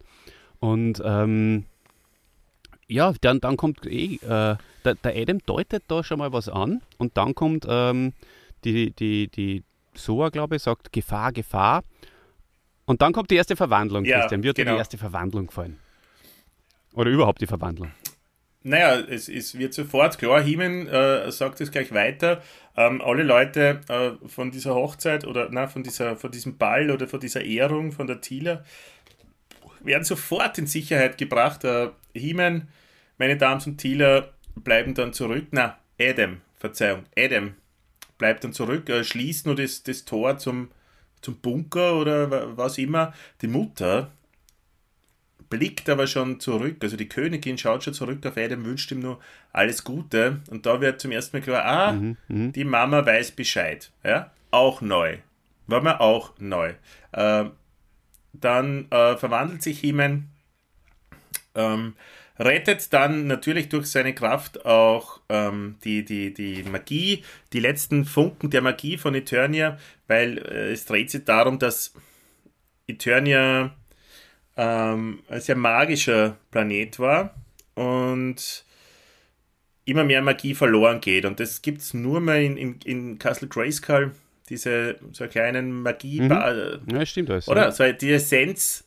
Und 0.59 1.02
ähm, 1.04 1.64
ja, 2.88 3.12
dann, 3.21 3.40
dann 3.40 3.57
kommt 3.57 3.87
eh, 3.87 4.14
äh, 4.14 4.18
der, 4.85 4.95
der, 5.02 5.16
Adam 5.16 5.38
deutet 5.45 5.85
da 5.88 6.02
schon 6.02 6.18
mal 6.18 6.33
was 6.33 6.49
an 6.49 6.80
und 6.97 7.16
dann 7.16 7.35
kommt 7.35 7.66
ähm, 7.68 8.14
die, 8.64 8.90
die, 8.92 9.28
die 9.28 9.62
Soa, 9.95 10.30
glaube 10.30 10.57
ich, 10.57 10.62
sagt 10.62 10.92
Gefahr, 10.92 11.33
Gefahr. 11.33 11.83
Und 12.87 13.02
dann 13.02 13.12
kommt 13.12 13.30
die 13.30 13.37
erste 13.37 13.57
Verwandlung, 13.57 14.04
ja, 14.04 14.21
Christian. 14.21 14.42
Wie 14.42 14.49
hat 14.49 14.57
genau. 14.57 14.71
dir 14.71 14.75
die 14.75 14.78
erste 14.78 14.99
Verwandlung 14.99 15.49
gefallen? 15.49 15.78
Oder 16.95 17.11
überhaupt 17.11 17.40
die 17.42 17.47
Verwandlung? 17.47 17.90
Naja, 18.62 18.99
es, 19.00 19.28
es 19.28 19.57
wird 19.59 19.75
sofort 19.75 20.18
klar, 20.18 20.42
Hiemen 20.42 20.88
äh, 20.88 21.30
sagt 21.30 21.61
es 21.61 21.71
gleich 21.71 21.92
weiter. 21.92 22.42
Ähm, 22.76 23.00
alle 23.02 23.23
Leute 23.23 23.80
äh, 23.88 24.28
von 24.28 24.50
dieser 24.50 24.75
Hochzeit 24.75 25.26
oder 25.26 25.49
na, 25.50 25.68
von, 25.68 25.83
dieser, 25.83 26.16
von 26.16 26.30
diesem 26.30 26.57
Ball 26.57 26.90
oder 26.90 27.07
von 27.07 27.21
dieser 27.21 27.42
Ehrung 27.42 27.92
von 27.92 28.07
der 28.07 28.21
Thieler 28.21 28.64
werden 29.85 30.04
sofort 30.04 30.58
in 30.58 30.66
Sicherheit 30.66 31.18
gebracht. 31.18 31.64
Äh, 31.64 31.90
meine 33.18 33.37
Damen 33.37 33.62
und 33.64 33.78
Thieler, 33.78 34.32
bleiben 34.62 34.94
dann 34.94 35.12
zurück. 35.12 35.47
Na, 35.50 35.78
Adam, 36.00 36.40
Verzeihung, 36.58 37.04
Adam 37.16 37.54
bleibt 38.18 38.44
dann 38.44 38.52
zurück, 38.52 38.88
äh, 38.88 39.04
schließt 39.04 39.47
nur 39.47 39.54
das, 39.54 39.82
das 39.82 40.04
Tor 40.04 40.38
zum, 40.38 40.70
zum 41.20 41.37
Bunker 41.37 41.97
oder 41.97 42.56
was 42.56 42.78
immer. 42.78 43.14
Die 43.40 43.47
Mutter 43.47 44.11
blickt 45.49 45.88
aber 45.88 46.06
schon 46.06 46.40
zurück. 46.40 46.76
Also 46.82 46.97
die 46.97 47.08
Königin 47.08 47.58
schaut 47.58 47.85
schon 47.85 47.94
zurück 47.94 48.25
auf 48.26 48.37
Adam, 48.37 48.64
wünscht 48.64 48.90
ihm 48.90 49.00
nur 49.00 49.20
alles 49.52 49.85
Gute. 49.85 50.40
Und 50.50 50.66
da 50.66 50.80
wird 50.80 51.00
zum 51.00 51.12
ersten 51.12 51.37
Mal 51.37 51.42
klar, 51.42 51.64
ah, 51.64 51.92
mhm, 51.92 52.16
mhm. 52.28 52.52
die 52.52 52.64
Mama 52.64 53.04
weiß 53.06 53.32
Bescheid. 53.32 53.90
Ja? 54.04 54.32
Auch 54.50 54.80
neu. 54.80 55.18
War 55.66 55.82
mir 55.82 56.00
auch 56.00 56.32
neu. 56.38 56.75
Äh, 57.12 57.44
dann 58.32 58.90
äh, 58.90 59.16
verwandelt 59.16 59.62
sich 59.62 59.80
Himen, 59.80 60.30
ähm, 61.54 61.94
rettet 62.38 62.92
dann 62.92 63.26
natürlich 63.26 63.68
durch 63.68 63.87
seine 63.87 64.14
Kraft 64.14 64.64
auch 64.64 65.20
ähm, 65.28 65.76
die, 65.85 66.04
die, 66.04 66.32
die 66.32 66.62
Magie, 66.62 67.25
die 67.52 67.61
letzten 67.61 68.04
Funken 68.04 68.50
der 68.50 68.62
Magie 68.62 68.97
von 68.97 69.14
Eternia, 69.14 69.78
weil 70.06 70.38
äh, 70.38 70.73
es 70.73 70.85
dreht 70.85 71.11
sich 71.11 71.25
darum, 71.25 71.58
dass 71.58 71.94
Eternia 72.87 73.75
ähm, 74.56 75.23
ein 75.28 75.40
sehr 75.40 75.56
magischer 75.56 76.37
Planet 76.50 76.99
war 76.99 77.35
und 77.75 78.64
immer 79.85 80.04
mehr 80.04 80.23
Magie 80.23 80.54
verloren 80.54 81.00
geht. 81.00 81.25
Und 81.25 81.40
das 81.40 81.62
gibt 81.62 81.80
es 81.80 81.94
nur 81.94 82.20
mal 82.20 82.42
in, 82.42 82.56
in, 82.56 82.80
in 82.85 83.18
Castle 83.18 83.49
Grayskull, 83.49 84.12
diese 84.50 84.96
so 85.12 85.26
kleinen 85.26 85.82
Magie. 85.82 86.20
Mhm. 86.20 86.30
Ja, 86.30 87.06
stimmt 87.06 87.28
das. 87.28 87.48
Oder? 87.48 87.64
Ja. 87.64 87.72
So 87.72 87.90
die 87.92 88.12
Essenz 88.12 88.84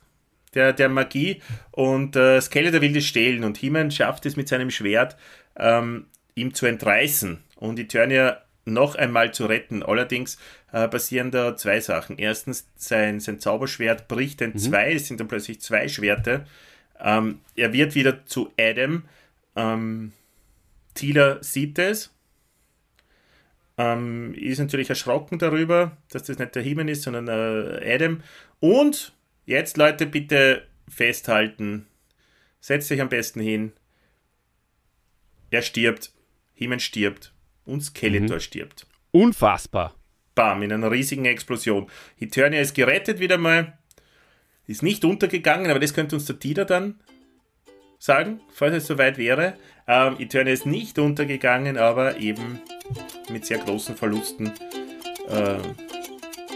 der, 0.53 0.73
der 0.73 0.89
Magie 0.89 1.41
und 1.71 2.15
äh, 2.15 2.41
Skeletor 2.41 2.81
will 2.81 2.93
das 2.93 3.05
stehlen 3.05 3.43
und 3.43 3.57
He-Man 3.57 3.91
schafft 3.91 4.25
es 4.25 4.35
mit 4.35 4.47
seinem 4.47 4.69
Schwert, 4.69 5.15
ähm, 5.55 6.07
ihm 6.35 6.53
zu 6.53 6.65
entreißen 6.65 7.39
und 7.55 7.79
Eternia 7.79 8.41
noch 8.65 8.95
einmal 8.95 9.33
zu 9.33 9.45
retten. 9.45 9.83
Allerdings 9.83 10.37
äh, 10.71 10.87
passieren 10.87 11.31
da 11.31 11.55
zwei 11.55 11.79
Sachen. 11.79 12.17
Erstens, 12.17 12.67
sein, 12.75 13.19
sein 13.19 13.39
Zauberschwert 13.39 14.07
bricht 14.07 14.41
in 14.41 14.51
mhm. 14.51 14.57
zwei, 14.57 14.93
es 14.93 15.07
sind 15.07 15.19
dann 15.19 15.27
plötzlich 15.27 15.61
zwei 15.61 15.87
Schwerte. 15.87 16.45
Ähm, 16.99 17.39
er 17.55 17.73
wird 17.73 17.95
wieder 17.95 18.25
zu 18.25 18.51
Adam. 18.59 19.03
Ähm, 19.55 20.13
Tila 20.93 21.41
sieht 21.41 21.79
es, 21.79 22.13
ähm, 23.77 24.33
ist 24.33 24.59
natürlich 24.59 24.89
erschrocken 24.89 25.39
darüber, 25.39 25.97
dass 26.09 26.23
das 26.23 26.39
nicht 26.39 26.55
der 26.55 26.61
Himen 26.61 26.87
ist, 26.87 27.03
sondern 27.03 27.27
äh, 27.27 27.93
Adam. 27.93 28.21
Und 28.59 29.13
jetzt, 29.45 29.77
Leute, 29.77 30.05
bitte 30.05 30.67
festhalten. 30.87 31.87
Setzt 32.59 32.91
euch 32.91 33.01
am 33.01 33.09
besten 33.09 33.39
hin. 33.39 33.73
Er 35.49 35.61
stirbt. 35.61 36.11
Himen 36.53 36.79
stirbt. 36.79 37.33
Und 37.65 37.81
Skeletor 37.81 38.37
mhm. 38.37 38.41
stirbt. 38.41 38.87
Unfassbar. 39.11 39.95
Bam, 40.35 40.63
in 40.63 40.71
einer 40.71 40.91
riesigen 40.91 41.25
Explosion. 41.25 41.89
Eternia 42.19 42.61
ist 42.61 42.75
gerettet 42.75 43.19
wieder 43.19 43.37
mal. 43.37 43.77
Ist 44.67 44.83
nicht 44.83 45.03
untergegangen, 45.03 45.69
aber 45.69 45.79
das 45.79 45.93
könnte 45.93 46.15
uns 46.15 46.25
der 46.25 46.39
Tida 46.39 46.65
dann 46.65 47.01
sagen, 47.99 48.41
falls 48.53 48.75
es 48.75 48.87
soweit 48.87 49.17
wäre. 49.17 49.57
Ähm, 49.87 50.15
Eternia 50.19 50.53
ist 50.53 50.65
nicht 50.65 50.97
untergegangen, 50.97 51.77
aber 51.77 52.17
eben 52.17 52.61
mit 53.29 53.45
sehr 53.45 53.59
großen 53.59 53.95
Verlusten. 53.95 54.51
Äh, 55.29 55.57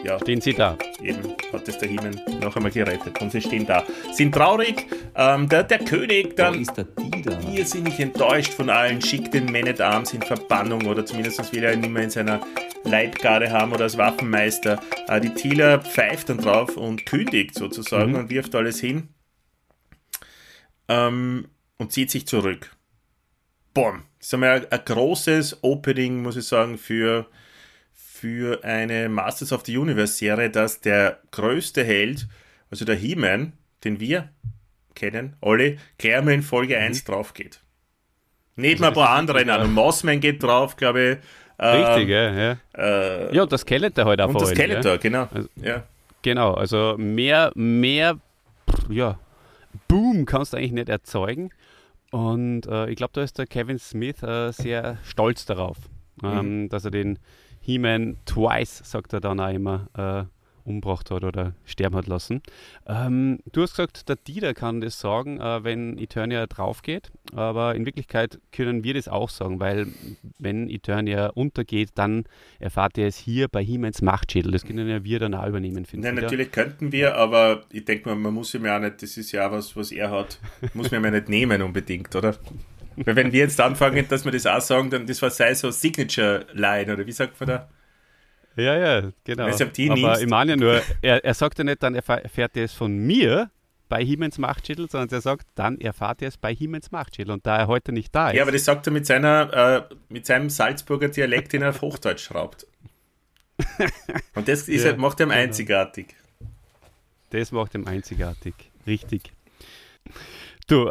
ja, 0.04 0.20
stehen 0.20 0.39
sie 0.39 0.54
da. 0.54 0.77
Eben 1.01 1.36
hat 1.51 1.68
es 1.68 1.80
der 1.80 1.89
Himmel 1.89 2.12
noch 2.39 2.56
einmal 2.56 2.72
gerettet 2.72 3.20
und 3.22 3.32
sie 3.32 3.42
stehen 3.42 3.65
da. 3.65 3.84
Sind 4.12 4.36
traurig. 4.36 4.86
Ähm, 5.15 5.50
der, 5.50 5.63
der 5.63 5.80
König 5.80 6.36
dann 6.36 6.62
ist 6.62 6.74
der 6.77 6.86
irrsinnig 7.51 8.00
enttäuscht 8.00 8.54
von 8.54 8.70
allen, 8.70 9.01
schickt 9.01 9.34
den 9.34 9.51
Man 9.51 9.68
at 9.68 9.82
Arms 9.82 10.13
in 10.13 10.22
Verbannung 10.22 10.86
oder 10.86 11.06
zumindest 11.06 11.51
will 11.54 11.63
er 11.63 11.74
ihn 11.74 11.84
immer 11.84 12.01
in 12.01 12.12
seiner 12.12 12.39
Leibgarde 12.84 13.51
haben 13.51 13.74
oder 13.74 13.86
als 13.86 13.98
Waffenmeister. 13.98 14.80
Äh, 15.08 15.22
die 15.22 15.34
Thieler 15.34 15.80
pfeift 15.80 16.30
dann 16.30 16.38
drauf 16.38 16.77
und 16.77 17.06
kündigt 17.06 17.56
sozusagen 17.56 18.12
mhm. 18.12 18.20
und 18.20 18.30
wirft 18.30 18.54
alles 18.54 18.80
hin 18.80 19.10
ähm, 20.88 21.48
und 21.77 21.92
zieht 21.92 22.12
sich 22.12 22.27
zurück. 22.27 22.75
Boom. 23.74 24.04
Das 24.25 24.29
ist 24.29 24.34
einmal 24.34 24.67
ein, 24.72 24.79
großes 24.84 25.60
Opening, 25.62 26.24
muss 26.24 26.36
ich 26.36 26.48
sagen, 26.48 26.79
für 26.79 27.27
für 27.94 28.63
eine 28.63 29.08
Masters 29.08 29.53
of 29.53 29.63
the 29.67 29.77
Universe 29.77 30.13
Serie, 30.13 30.50
dass 30.50 30.82
der 30.82 31.20
größte 31.29 31.84
Held, 31.84 32.27
also 32.72 32.86
der 32.86 32.96
He-Man, 32.96 33.53
den 33.84 34.00
wir 34.00 34.29
kennen, 34.96 35.36
alle, 35.41 35.77
gleich 36.00 36.24
mal 36.24 36.34
in 36.34 36.41
Folge 36.41 36.75
1 36.75 37.03
mhm. 37.03 37.12
drauf 37.12 37.36
geht. 37.36 37.60
Neben 38.55 38.84
also 38.84 39.00
ein 39.00 39.05
paar 39.05 39.15
anderen 39.15 39.48
an. 39.48 39.62
Und 39.62 39.74
Mossman 39.74 40.20
geht 40.20 40.41
drauf, 40.41 40.75
glaube 40.75 41.20
ich. 41.60 41.63
Richtig, 41.63 42.10
ja. 42.10 42.32
Ja, 42.34 42.58
äh, 42.75 43.36
ja 43.36 43.44
und 43.44 43.51
das 43.51 43.62
Skeletor 43.62 44.05
halt 44.05 44.22
auch 44.22 44.29
Und 44.29 44.41
das 44.41 44.50
Skeletor, 44.50 44.94
ja. 44.94 44.98
genau. 44.98 45.27
Also, 45.32 45.50
ja. 45.62 45.84
Genau, 46.24 46.55
also 46.55 46.96
mehr, 46.98 47.51
mehr, 47.53 48.17
ja, 48.89 49.20
Boom 49.88 50.25
kannst 50.25 50.53
du 50.53 50.58
eigentlich 50.58 50.72
nicht 50.72 50.89
erzeugen. 50.89 51.51
Und 52.15 52.65
äh, 52.67 52.89
ich 52.89 52.95
glaube, 52.95 53.12
da 53.12 53.24
ist 53.24 53.38
der 53.39 53.45
Kevin 53.45 53.77
Smith 53.77 54.24
äh, 54.24 54.53
sehr 54.53 54.98
stolz 55.03 55.45
darauf, 55.45 55.77
mhm. 56.22 56.29
ähm, 56.29 56.69
dass 56.69 56.86
er 56.86 56.91
den 56.91 57.19
He-Man 57.60 58.15
twice, 58.24 58.89
sagt 58.89 59.12
er 59.12 59.19
dann 59.19 59.41
auch 59.41 59.50
immer, 59.50 59.89
äh, 59.98 60.24
umgebracht 60.65 61.12
hat 61.12 61.24
oder 61.24 61.53
sterben 61.65 61.95
hat 61.95 62.07
lassen. 62.07 62.41
Ähm, 62.88 63.39
du 63.51 63.62
hast 63.62 63.72
gesagt, 63.72 64.10
der 64.10 64.15
Dieter 64.15 64.53
kann 64.53 64.81
das 64.81 65.00
sagen, 65.00 65.39
äh, 65.39 65.63
wenn 65.63 65.98
Eternia 65.98 66.48
drauf 66.48 66.81
geht, 66.81 67.12
aber 67.34 67.75
in 67.75 67.86
Wirklichkeit 67.86 68.39
können 68.51 68.84
wir 68.84 68.95
das 68.95 69.07
auch 69.07 69.29
sagen, 69.29 69.60
weil 69.60 69.88
wenn 70.39 70.69
Eternia 70.69 71.27
untergeht, 71.27 71.89
dann 71.95 72.25
erfahrt 72.60 72.98
ihr 72.98 73.07
es 73.07 73.17
hier 73.17 73.48
bei 73.48 73.63
He-Mans 73.63 74.01
Machtschädel. 74.01 74.51
Das 74.51 74.65
können 74.65 74.88
ja 74.88 75.03
wir 75.03 75.19
dann 75.19 75.34
auch 75.34 75.48
übernehmen, 75.48 75.86
finde 75.86 76.10
ich. 76.10 76.15
natürlich 76.15 76.51
könnten 76.51 76.91
wir, 76.91 77.15
aber 77.15 77.63
ich 77.72 77.86
denke 77.86 78.10
mal, 78.10 78.15
man 78.15 78.34
muss 78.34 78.53
ihm 78.53 78.65
ja 78.65 78.77
auch 78.77 78.81
nicht, 78.81 79.01
das 79.01 79.17
ist 79.17 79.31
ja 79.31 79.51
was, 79.51 79.75
was 79.75 79.91
er 79.91 80.12
hat, 80.12 80.39
muss 80.74 80.91
man 80.91 81.03
ja 81.03 81.12
nicht 81.12 81.29
nehmen 81.29 81.62
unbedingt, 81.62 82.15
oder? 82.15 82.36
Weil 82.98 83.15
wenn 83.15 83.31
wir 83.31 83.41
jetzt 83.41 83.60
anfangen, 83.60 84.05
dass 84.07 84.24
wir 84.24 84.31
das 84.31 84.45
auch 84.45 84.62
sagen, 84.62 84.89
dann 84.89 85.05
das 85.05 85.22
war 85.22 85.29
sei 85.29 85.53
so 85.53 85.69
Signature-Line, 85.69 86.93
oder 86.93 87.05
wie 87.05 87.12
sagt 87.12 87.39
man 87.39 87.48
da? 87.50 87.69
Ja, 88.55 88.77
ja, 88.77 89.12
genau. 89.24 89.47
Aber 89.47 90.21
ich 90.21 90.27
meine 90.27 90.51
ja 90.51 90.57
nur, 90.57 90.81
er, 91.01 91.24
er 91.24 91.33
sagt 91.33 91.57
ja 91.57 91.63
nicht, 91.63 91.83
dann 91.83 91.95
erfährt 91.95 92.55
er 92.55 92.63
es 92.63 92.74
von 92.74 92.95
mir 92.97 93.50
bei 93.89 94.03
Hiemens 94.03 94.38
Machtschädel, 94.38 94.89
sondern 94.89 95.09
er 95.09 95.21
sagt, 95.21 95.47
dann 95.55 95.79
erfahrt 95.79 96.21
er 96.21 96.29
es 96.29 96.38
bei 96.38 96.53
Hiemens 96.53 96.91
Machtschädel. 96.91 97.33
Und 97.33 97.45
da 97.45 97.57
er 97.57 97.67
heute 97.67 97.91
nicht 97.91 98.13
da 98.15 98.29
ist. 98.29 98.38
Ja, 98.38 98.43
aber 98.43 98.51
das 98.51 98.65
sagt 98.65 98.88
er 98.88 98.93
mit, 98.93 99.05
seiner, 99.05 99.88
äh, 99.89 99.95
mit 100.09 100.25
seinem 100.25 100.50
Salzburger 100.50 101.09
Dialekt, 101.09 101.53
den 101.53 101.62
er 101.62 101.69
auf 101.69 101.81
Hochdeutsch 101.81 102.24
schraubt. 102.24 102.65
Und 104.35 104.47
das 104.47 104.67
ist 104.67 104.83
ja, 104.83 104.91
halt, 104.91 105.00
macht 105.00 105.19
ihn 105.19 105.29
genau. 105.29 105.39
einzigartig. 105.39 106.15
Das 107.29 107.51
macht 107.51 107.75
ihn 107.75 107.88
einzigartig. 107.88 108.53
Richtig. 108.85 109.31
Du, 110.67 110.89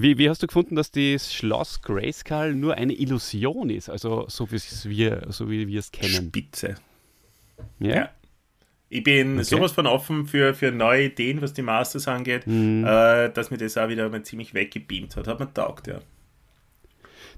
wie, 0.00 0.16
wie, 0.16 0.30
hast 0.30 0.42
du 0.42 0.46
gefunden, 0.46 0.76
dass 0.76 0.92
das 0.92 1.34
Schloss 1.34 1.82
Grayskull 1.82 2.54
nur 2.54 2.74
eine 2.74 2.92
Illusion 2.92 3.68
ist? 3.68 3.90
Also 3.90 4.26
so, 4.28 4.48
wir, 4.50 5.26
so 5.28 5.50
wie 5.50 5.66
wir 5.66 5.80
es 5.80 5.90
kennen. 5.90 6.28
Spitze. 6.28 6.76
Ja. 7.80 7.94
ja. 7.94 8.10
Ich 8.90 9.02
bin 9.02 9.34
okay. 9.34 9.42
sowas 9.42 9.72
von 9.72 9.86
offen 9.86 10.26
für, 10.26 10.54
für 10.54 10.70
neue 10.70 11.06
Ideen, 11.06 11.42
was 11.42 11.52
die 11.52 11.62
Masters 11.62 12.08
angeht, 12.08 12.46
mhm. 12.46 12.84
äh, 12.84 13.28
dass 13.28 13.50
mir 13.50 13.58
das 13.58 13.76
auch 13.76 13.88
wieder 13.88 14.08
mal 14.08 14.22
ziemlich 14.22 14.54
weggebeamt 14.54 15.16
hat. 15.16 15.26
Hat 15.26 15.38
man 15.38 15.52
taugt, 15.52 15.88
ja. 15.88 15.98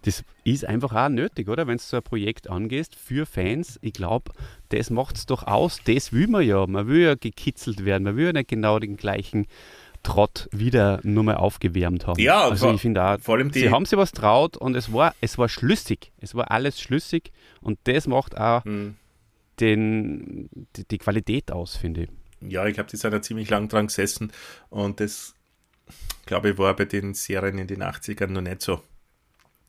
das 0.03 0.23
ist 0.45 0.65
einfach 0.65 0.93
auch 0.95 1.09
nötig, 1.09 1.49
oder? 1.49 1.67
Wenn 1.67 1.79
du 1.79 1.83
so 1.83 1.97
ein 1.97 2.03
Projekt 2.03 2.49
angehst 2.49 2.95
für 2.95 3.27
Fans, 3.27 3.79
ich 3.83 3.95
glaube, 3.95 4.33
das 4.69 4.91
macht 4.91 5.17
es 5.17 5.27
doch 5.27 5.45
aus. 5.45 5.81
Das 5.85 6.13
will 6.13 6.29
man 6.29 6.47
ja. 6.47 6.67
Man 6.67 6.87
will 6.87 7.01
ja 7.01 7.15
gekitzelt 7.17 7.85
werden. 7.85 8.05
Man 8.05 8.17
will 8.17 8.27
ja 8.27 8.33
nicht 8.33 8.49
genau 8.49 8.79
den 8.79 8.97
gleichen 8.97 9.47
Trott 10.03 10.49
wieder 10.53 11.01
nur 11.03 11.25
mal 11.25 11.37
aufgewärmt 11.37 12.07
haben. 12.07 12.19
Ja, 12.21 12.43
also 12.45 12.67
vor, 12.67 12.75
ich 12.75 12.81
finde 12.81 13.05
auch, 13.05 13.21
vor 13.21 13.37
allem 13.37 13.51
die, 13.51 13.61
sie 13.61 13.71
haben 13.71 13.85
sich 13.85 13.99
was 13.99 14.13
traut 14.13 14.57
und 14.57 14.75
es 14.75 14.93
war, 14.93 15.15
es 15.21 15.37
war 15.39 15.49
schlüssig. 15.49 16.11
Es 16.19 16.35
war 16.35 16.51
alles 16.51 16.81
schlüssig 16.81 17.33
und 17.61 17.79
das 17.85 18.07
macht 18.07 18.37
auch 18.39 18.65
Hm. 18.65 18.97
den, 19.61 20.49
die, 20.77 20.85
die 20.85 20.99
Qualität 20.99 21.53
aus, 21.53 21.77
finde 21.77 22.05
ich. 22.05 22.09
Ja, 22.51 22.67
ich 22.67 22.75
glaube, 22.75 22.89
die 22.91 22.97
sind 22.97 23.13
ja 23.13 23.21
ziemlich 23.21 23.51
lang 23.51 23.69
dran 23.69 23.89
gesessen 23.89 24.33
und 24.71 25.01
das, 25.01 25.35
glaube 26.25 26.51
ich, 26.51 26.59
war 26.59 26.75
bei 26.75 26.87
den 26.87 27.13
Serien 27.15 27.59
in 27.59 27.67
den 27.67 27.83
80ern 27.83 28.29
noch 28.29 28.41
nicht 28.41 28.63
so. 28.63 28.81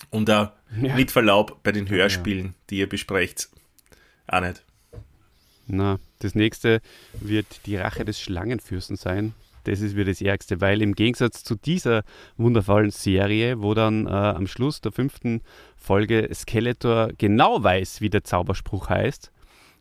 Und 0.09 0.29
auch 0.31 0.51
Ja. 0.81 0.95
mit 0.95 1.11
Verlaub 1.11 1.61
bei 1.63 1.71
den 1.73 1.89
Hörspielen, 1.89 2.55
die 2.69 2.77
ihr 2.77 2.87
besprecht, 2.89 3.49
auch 4.27 4.39
nicht. 4.41 4.63
Na, 5.67 5.99
das 6.19 6.33
nächste 6.35 6.81
wird 7.19 7.65
die 7.65 7.75
Rache 7.77 8.05
des 8.05 8.19
Schlangenfürsten 8.19 8.95
sein. 8.95 9.33
Das 9.63 9.81
ist 9.81 9.95
wieder 9.95 10.11
das 10.11 10.21
Ärgste, 10.21 10.61
weil 10.61 10.81
im 10.81 10.93
Gegensatz 10.93 11.43
zu 11.43 11.55
dieser 11.55 12.03
wundervollen 12.37 12.91
Serie, 12.91 13.61
wo 13.61 13.73
dann 13.73 14.07
äh, 14.07 14.09
am 14.09 14.47
Schluss 14.47 14.81
der 14.81 14.91
fünften 14.91 15.41
Folge 15.75 16.29
Skeletor 16.33 17.09
genau 17.17 17.63
weiß, 17.63 18.01
wie 18.01 18.09
der 18.09 18.23
Zauberspruch 18.23 18.89
heißt, 18.89 19.31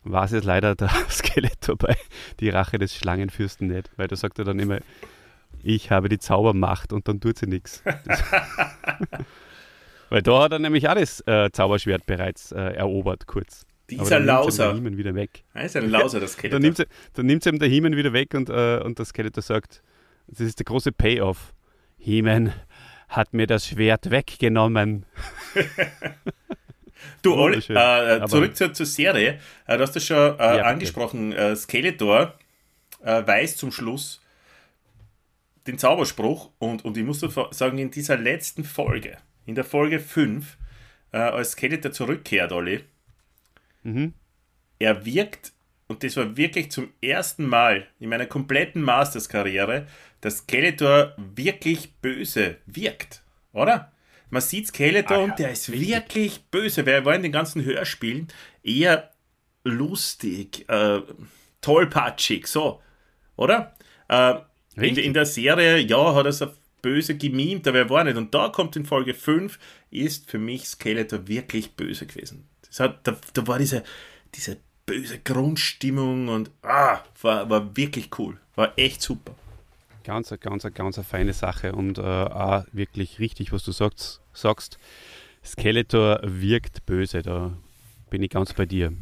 war 0.03 0.25
es 0.25 0.31
jetzt 0.31 0.45
leider 0.45 0.75
der 0.75 0.89
Skeletor 1.09 1.75
bei 1.77 1.95
Die 2.39 2.49
Rache 2.49 2.77
des 2.77 2.95
Schlangenfürsten 2.95 3.67
nicht, 3.67 3.89
weil 3.97 4.07
da 4.07 4.15
sagt 4.15 4.39
er 4.39 4.45
dann 4.45 4.59
immer, 4.59 4.79
ich 5.63 5.91
habe 5.91 6.09
die 6.09 6.19
Zaubermacht 6.19 6.91
und 6.91 7.07
dann 7.07 7.19
tut 7.19 7.37
sie 7.37 7.47
nichts. 7.47 7.83
Weil 10.09 10.21
da 10.21 10.43
hat 10.43 10.51
er 10.51 10.59
nämlich 10.59 10.83
das 10.83 11.21
äh, 11.27 11.51
Zauberschwert 11.51 12.05
bereits 12.05 12.51
äh, 12.51 12.59
erobert, 12.59 13.27
kurz. 13.27 13.65
Dieser 13.97 14.19
dann 14.19 14.25
nimmt 14.25 14.51
sie 14.53 14.61
ihm 14.63 14.73
der 14.73 14.73
Lauser. 14.73 14.97
Wieder 14.97 15.15
weg. 15.15 15.43
Er 15.53 15.65
ist 15.65 15.75
ein 15.75 15.89
Lauser, 15.89 16.19
das 16.19 16.31
Dann 16.35 16.39
Skeletor. 16.39 16.59
nimmt, 16.59 16.77
sie, 16.77 16.85
dann 17.13 17.25
nimmt 17.25 17.43
sie 17.43 17.49
ihm 17.49 17.59
der 17.59 17.69
He-Man 17.69 17.95
wieder 17.95 18.13
weg 18.13 18.33
und, 18.33 18.49
äh, 18.49 18.79
und 18.83 18.97
der 18.99 19.05
Skeletor 19.05 19.41
sagt, 19.41 19.81
das 20.27 20.39
ist 20.41 20.59
der 20.59 20.65
große 20.65 20.91
Payoff. 20.91 21.53
He-Man 21.97 22.53
hat 23.09 23.33
mir 23.33 23.47
das 23.47 23.67
Schwert 23.67 24.09
weggenommen. 24.11 25.05
Du, 27.23 27.33
Olli, 27.35 27.59
äh, 27.69 27.75
Aber- 27.77 28.27
zurück 28.27 28.55
zur, 28.55 28.73
zur 28.73 28.85
Serie. 28.85 29.39
Äh, 29.65 29.77
du 29.77 29.83
hast 29.83 29.95
das 29.95 30.05
schon 30.05 30.17
äh, 30.17 30.57
Ja, 30.57 30.63
angesprochen. 30.65 31.31
Äh, 31.31 31.55
Skeletor 31.55 32.35
äh, 33.03 33.25
weiß 33.25 33.57
zum 33.57 33.71
Schluss 33.71 34.21
den 35.67 35.77
Zauberspruch 35.77 36.51
und, 36.59 36.85
und 36.85 36.97
ich 36.97 37.03
muss 37.03 37.19
dir 37.19 37.29
sagen, 37.51 37.77
in 37.79 37.91
dieser 37.91 38.17
letzten 38.17 38.63
Folge, 38.63 39.17
in 39.45 39.55
der 39.55 39.63
Folge 39.63 39.99
5, 39.99 40.57
äh, 41.11 41.17
als 41.17 41.51
Skeletor 41.53 41.91
zurückkehrt, 41.91 42.51
Olli, 42.51 42.81
Mhm. 43.83 44.13
er 44.79 45.05
wirkt, 45.05 45.53
und 45.87 46.03
das 46.03 46.15
war 46.17 46.37
wirklich 46.37 46.71
zum 46.71 46.89
ersten 47.01 47.45
Mal 47.45 47.87
in 47.99 48.09
meiner 48.09 48.25
kompletten 48.25 48.81
Masters-Karriere, 48.81 49.87
dass 50.21 50.39
Skeletor 50.39 51.13
wirklich 51.17 51.93
böse 51.95 52.57
wirkt, 52.65 53.23
oder? 53.53 53.91
Man 54.29 54.41
sieht 54.41 54.67
Skeletor 54.67 55.17
Ah 55.17 55.19
ja, 55.19 55.25
und 55.25 55.39
der 55.39 55.51
ist 55.51 55.71
wirklich 55.71 56.43
böse, 56.45 56.85
weil 56.85 56.93
er 56.93 57.05
war 57.05 57.15
in 57.15 57.23
den 57.23 57.33
ganzen 57.33 57.65
Hörspielen 57.65 58.29
eher 58.63 59.11
lustig, 59.63 60.67
äh, 60.69 61.01
tollpatschig, 61.59 62.47
so, 62.47 62.81
oder? 63.35 63.75
Äh, 64.07 64.35
in, 64.75 64.95
in 64.95 65.13
der 65.13 65.25
Serie, 65.25 65.79
ja, 65.79 66.15
hat 66.15 66.25
er 66.25 66.31
so 66.31 66.47
böse 66.81 67.17
gemimt, 67.17 67.67
aber 67.67 67.79
er 67.79 67.89
war 67.89 68.03
nicht. 68.03 68.17
Und 68.17 68.33
da 68.33 68.49
kommt 68.49 68.75
in 68.75 68.85
Folge 68.85 69.13
5, 69.13 69.59
ist 69.89 70.29
für 70.29 70.39
mich 70.39 70.65
Skeletor 70.65 71.27
wirklich 71.27 71.75
böse 71.75 72.07
gewesen. 72.07 72.47
Das 72.71 72.79
hat, 72.79 73.05
da, 73.05 73.17
da 73.33 73.47
war 73.47 73.59
diese, 73.59 73.83
diese 74.33 74.57
böse 74.85 75.19
Grundstimmung 75.19 76.29
und 76.29 76.49
ah, 76.63 76.99
war, 77.21 77.49
war 77.49 77.75
wirklich 77.75 78.09
cool. 78.17 78.37
War 78.55 78.73
echt 78.77 79.01
super. 79.01 79.35
Ganz, 80.03 80.33
ganz, 80.39 80.65
ganz 80.73 80.97
eine 80.97 81.03
feine 81.03 81.33
Sache 81.33 81.73
und 81.73 81.97
äh, 81.97 82.01
auch 82.01 82.63
wirklich 82.71 83.19
richtig, 83.19 83.51
was 83.51 83.63
du 83.63 83.71
sagst, 83.71 84.21
sagst. 84.33 84.79
Skeletor 85.43 86.21
wirkt 86.23 86.85
böse, 86.85 87.21
da 87.21 87.51
bin 88.09 88.23
ich 88.23 88.29
ganz 88.29 88.53
bei 88.53 88.65
dir. 88.65 88.93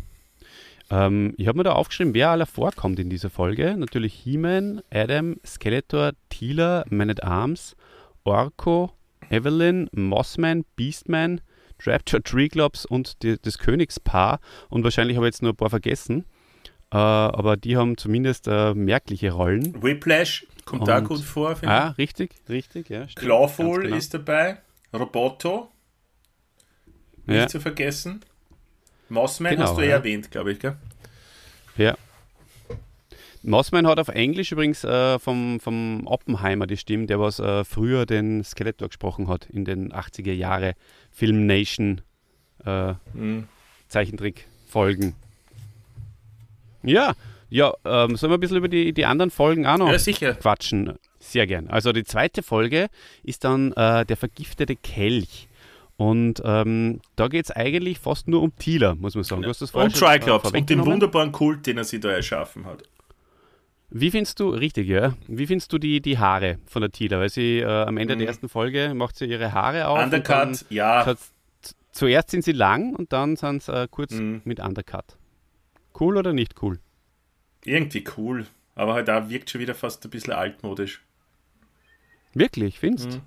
Ähm, 0.89 1.35
ich 1.37 1.47
habe 1.47 1.57
mir 1.57 1.63
da 1.63 1.73
aufgeschrieben, 1.73 2.13
wer 2.13 2.29
aller 2.29 2.45
vorkommt 2.45 2.99
in 2.99 3.09
dieser 3.09 3.29
Folge. 3.29 3.75
Natürlich 3.77 4.13
He-Man, 4.13 4.81
Adam, 4.91 5.37
Skeletor, 5.45 6.13
Teela, 6.29 6.85
Man 6.89 7.09
at 7.09 7.23
Arms, 7.23 7.75
Orko, 8.23 8.91
Evelyn, 9.29 9.89
Mossman, 9.91 10.65
Beastman, 10.75 11.41
Rapture 11.85 12.21
Treeglops 12.23 12.85
und 12.85 13.21
die, 13.23 13.37
das 13.41 13.57
Königspaar. 13.57 14.39
Und 14.69 14.83
wahrscheinlich 14.83 15.17
habe 15.17 15.27
ich 15.27 15.33
jetzt 15.33 15.41
nur 15.41 15.53
ein 15.53 15.57
paar 15.57 15.69
vergessen. 15.69 16.25
Äh, 16.91 16.97
aber 16.97 17.55
die 17.57 17.77
haben 17.77 17.97
zumindest 17.97 18.47
äh, 18.47 18.73
merkliche 18.73 19.31
Rollen. 19.31 19.81
Whiplash 19.83 20.45
kommt 20.65 20.87
da 20.87 20.97
Und- 20.99 21.07
gut 21.07 21.19
vor, 21.21 21.55
finde 21.55 21.73
Ah, 21.75 21.87
richtig, 21.97 22.31
richtig, 22.49 22.89
ja. 22.89 23.03
ich. 23.03 23.11
stimmt, 23.11 23.25
Clawful 23.27 23.81
genau. 23.83 23.95
ist 23.95 24.13
dabei. 24.13 24.57
Roboto, 24.93 25.69
nicht 27.27 27.35
ja, 27.37 27.47
zu 27.47 27.59
vergessen. 27.59 28.21
Mossman 29.09 29.51
Genau, 29.55 29.65
hast 29.67 29.77
du 29.77 29.81
eh 29.81 29.89
ja. 29.89 29.95
erwähnt, 29.97 30.31
glaube 30.31 30.51
ich, 30.51 30.59
gell? 30.59 30.75
ja. 31.77 31.95
Mossman 33.41 33.87
hat 33.87 33.99
auf 33.99 34.09
Englisch 34.09 34.51
übrigens 34.51 34.83
äh, 34.83 35.17
vom, 35.19 35.59
vom 35.59 36.05
Oppenheimer 36.07 36.67
die 36.67 36.77
Stimme, 36.77 37.05
der 37.05 37.19
was 37.19 37.39
äh, 37.39 37.63
früher 37.63 38.05
den 38.05 38.43
Skeletor 38.43 38.89
gesprochen 38.89 39.27
hat 39.27 39.45
in 39.45 39.63
den 39.65 39.93
80er 39.93 40.33
Jahre 40.33 40.73
Film 41.11 41.45
Nation 41.45 42.01
äh, 42.65 42.93
Mhm. 43.13 43.47
Zeichentrickfolgen. 43.87 45.15
Ja, 46.83 47.13
ja, 47.49 47.73
ähm, 47.85 48.15
sollen 48.15 48.31
wir 48.31 48.37
ein 48.37 48.39
bisschen 48.39 48.57
über 48.57 48.67
die, 48.67 48.93
die 48.93 49.05
anderen 49.05 49.31
Folgen 49.31 49.65
auch 49.65 49.77
noch 49.77 49.91
Ja, 49.91 49.97
sicher. 49.99 50.33
quatschen? 50.35 50.93
Sehr 51.19 51.47
gern. 51.47 51.67
Also 51.67 51.91
die 51.91 52.03
zweite 52.03 52.43
Folge 52.43 52.87
ist 53.23 53.43
dann 53.43 53.71
äh, 53.73 54.05
der 54.05 54.15
vergiftete 54.17 54.75
Kelch. 54.75 55.47
Und 55.97 56.41
ähm, 56.45 57.01
da 57.17 57.27
geht 57.27 57.45
es 57.45 57.51
eigentlich 57.51 57.99
fast 57.99 58.27
nur 58.29 58.41
um 58.41 58.55
Teela, 58.57 58.95
muss 58.95 59.15
man 59.15 59.23
sagen. 59.25 59.41
Du 59.41 59.49
hast 59.49 59.61
das 59.61 59.71
Und 59.71 59.93
äh, 59.95 59.97
Triclops 59.99 60.51
und 60.51 60.69
den 60.69 60.85
wunderbaren 60.85 61.31
Kult, 61.33 61.65
den 61.65 61.77
er 61.77 61.83
sich 61.83 61.99
da 61.99 62.09
erschaffen 62.11 62.65
hat. 62.65 62.83
Wie 63.91 64.11
findest 64.11 64.39
du, 64.39 64.49
richtig, 64.49 64.87
ja, 64.87 65.15
wie 65.27 65.47
findest 65.47 65.73
du 65.73 65.79
die, 65.79 65.99
die 66.01 66.19
Haare 66.19 66.59
von 66.67 66.81
der 66.81 66.91
Teela? 66.91 67.19
Weil 67.19 67.29
sie 67.29 67.59
äh, 67.59 67.65
am 67.65 67.97
Ende 67.97 68.15
Mhm. 68.15 68.19
der 68.19 68.27
ersten 68.27 68.47
Folge 68.49 68.93
macht 68.93 69.15
sie 69.15 69.25
ihre 69.25 69.51
Haare 69.53 69.87
auf. 69.87 70.03
Undercut, 70.03 70.65
ja. 70.69 71.15
zuerst 71.91 72.29
sind 72.29 72.43
sie 72.43 72.51
lang 72.51 72.95
und 72.95 73.11
dann 73.13 73.35
sind 73.35 73.63
sie 73.63 73.73
äh, 73.73 73.87
kurz 73.89 74.13
Mhm. 74.13 74.41
mit 74.45 74.59
Undercut. 74.59 75.17
Cool 75.99 76.17
oder 76.17 76.33
nicht 76.33 76.61
cool? 76.61 76.79
Irgendwie 77.65 78.03
cool. 78.17 78.45
Aber 78.75 78.93
halt 78.93 79.09
auch 79.09 79.27
wirkt 79.29 79.49
schon 79.49 79.59
wieder 79.59 79.75
fast 79.75 80.05
ein 80.05 80.09
bisschen 80.11 80.33
altmodisch. 80.33 81.01
Wirklich, 82.33 82.79
findest 82.79 83.09
Mhm. 83.09 83.21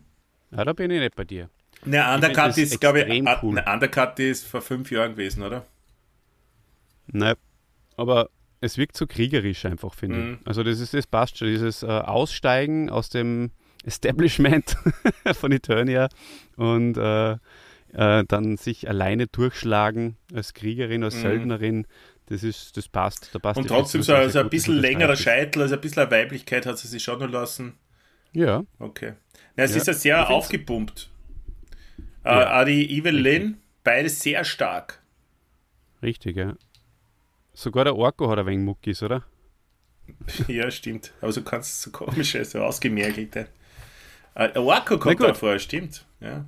Ja, 0.57 0.65
da 0.65 0.73
bin 0.75 0.91
ich 0.91 1.01
nicht 1.01 1.17
bei 1.17 1.25
dir. 1.25 1.49
Ne, 1.85 2.05
Undercut 2.15 2.37
das 2.51 2.59
ist, 2.59 2.81
glaube 2.81 3.01
ich, 3.03 3.25
cool. 3.43 3.55
ne, 3.55 3.65
Undercut 3.67 4.19
ist 4.21 4.47
vor 4.47 4.61
fünf 4.63 4.91
Jahren 4.93 5.13
gewesen, 5.13 5.43
oder? 5.43 5.67
Nein, 7.09 7.35
aber 7.97 8.31
es 8.63 8.79
wirkt 8.79 8.97
so 8.97 9.07
kriegerisch 9.07 9.67
einfach, 9.67 9.93
finde 9.95 10.19
Mhm. 10.19 10.39
ich. 10.41 10.47
Also 10.47 10.63
das 10.63 10.81
ist 10.81 10.95
das 10.95 11.07
passt 11.07 11.37
schon, 11.39 11.49
dieses 11.49 11.83
äh, 11.83 11.87
Aussteigen 11.87 12.89
aus 12.89 13.11
dem 13.11 13.51
Establishment 13.85 14.77
von 15.35 15.53
Eternia 15.53 16.09
und 16.57 16.97
äh, 16.97 17.33
äh, 17.95 18.25
dann 18.27 18.57
sich 18.57 18.89
alleine 18.89 19.27
durchschlagen 19.27 20.17
als 20.33 20.55
Kriegerin, 20.55 21.05
als 21.05 21.17
Mhm. 21.17 21.21
Söldnerin, 21.21 21.87
das 22.27 22.43
ist, 22.45 22.77
das 22.77 22.89
passt. 22.89 23.35
Da 23.35 23.39
passt 23.39 23.59
Und 23.59 23.67
trotzdem 23.69 24.03
so, 24.03 24.13
Frisur 24.15 24.31
so 24.31 24.33
sehr 24.33 24.45
ein 24.45 24.51
bisschen 24.51 24.77
längerer 24.79 25.17
Scheitel. 25.17 25.63
Also 25.63 25.75
ein 25.75 25.81
bisschen 25.81 26.11
Weiblichkeit 26.11 26.65
hat 26.65 26.79
sie 26.79 26.89
sich 26.89 27.03
schon 27.03 27.21
lassen. 27.31 27.75
Ja, 28.33 28.65
Okay. 28.79 29.15
Ja, 29.57 29.65
es 29.65 29.73
Ja, 29.73 29.77
ist 29.79 29.87
ja 29.89 29.93
sehr 29.93 30.31
aufgepumpt. 30.31 31.11
Äh, 32.25 32.29
Ja, 32.31 32.61
auch 32.61 32.65
die 32.65 32.91
Evelyn, 32.97 33.59
beide 33.85 34.09
sehr 34.09 34.45
stark. 34.45 35.03
richtig, 36.03 36.37
ja. 36.37 36.55
Sogar 37.55 37.85
der 37.85 37.97
Orko 37.97 38.31
hat 38.31 38.39
ein 38.39 38.47
wenig 38.47 38.65
Muckis, 38.65 39.03
oder? 39.03 39.25
ja, 40.49 40.71
stimmt. 40.71 41.13
Aber 41.21 41.33
so 41.33 41.43
kannst 41.43 41.83
so 41.83 41.91
komische, 41.91 42.45
so 42.45 42.61
ausgemergelte. 42.63 43.49
Äh, 44.35 44.59
Orko 44.59 44.95
Na 44.95 45.01
kommt 45.01 45.21
da 45.21 45.35
vor, 45.35 45.59
stimmt. 45.59 46.05
Ja. 46.21 46.45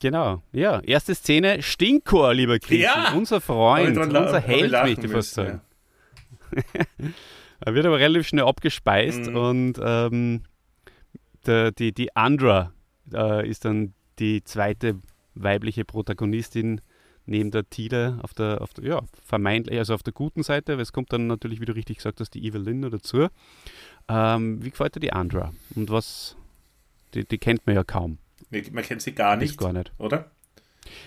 Genau, 0.00 0.42
ja. 0.52 0.80
Erste 0.80 1.14
Szene, 1.14 1.62
Stinkor, 1.62 2.34
lieber 2.34 2.58
Christian. 2.58 3.04
Ja! 3.04 3.12
Unser 3.14 3.40
Freund, 3.40 3.96
unser 3.96 4.40
Held, 4.40 4.72
möchte 4.72 5.06
ich 5.06 5.12
fast 5.12 5.34
sagen. 5.34 5.60
Er 7.64 7.74
wird 7.74 7.86
aber 7.86 7.98
relativ 8.00 8.26
schnell 8.26 8.44
abgespeist 8.44 9.26
Mhm. 9.30 9.36
und 9.36 9.74
ähm, 9.80 10.42
der, 11.46 11.70
die, 11.70 11.92
die 11.92 12.14
Andra 12.16 12.72
äh, 13.14 13.48
ist 13.48 13.64
dann 13.64 13.94
die 14.18 14.42
zweite 14.42 14.96
weibliche 15.34 15.84
Protagonistin 15.84 16.80
neben 17.26 17.50
der 17.50 17.68
Tila 17.68 18.18
auf 18.22 18.34
der, 18.34 18.60
auf 18.60 18.74
der, 18.74 18.84
ja, 18.84 19.00
vermeintlich, 19.24 19.78
also 19.78 19.94
auf 19.94 20.02
der 20.02 20.12
guten 20.12 20.42
Seite, 20.42 20.74
weil 20.74 20.82
es 20.82 20.92
kommt 20.92 21.12
dann 21.12 21.26
natürlich, 21.26 21.60
wie 21.60 21.64
du 21.64 21.74
richtig 21.74 21.98
gesagt 21.98 22.20
hast, 22.20 22.30
die 22.34 22.44
Evelyn 22.44 22.80
noch 22.80 22.90
dazu. 22.90 23.28
Ähm, 24.08 24.62
wie 24.62 24.70
gefällt 24.70 24.96
dir 24.96 25.00
die 25.00 25.12
Andra? 25.12 25.52
Und 25.74 25.90
was, 25.90 26.36
die, 27.14 27.24
die 27.24 27.38
kennt 27.38 27.66
man 27.66 27.76
ja 27.76 27.84
kaum. 27.84 28.18
Ja. 28.50 28.60
Man 28.72 28.84
kennt 28.84 29.02
sie 29.02 29.12
gar 29.12 29.36
nicht, 29.36 29.56
gar 29.58 29.72
nicht. 29.72 29.92
oder? 29.98 30.30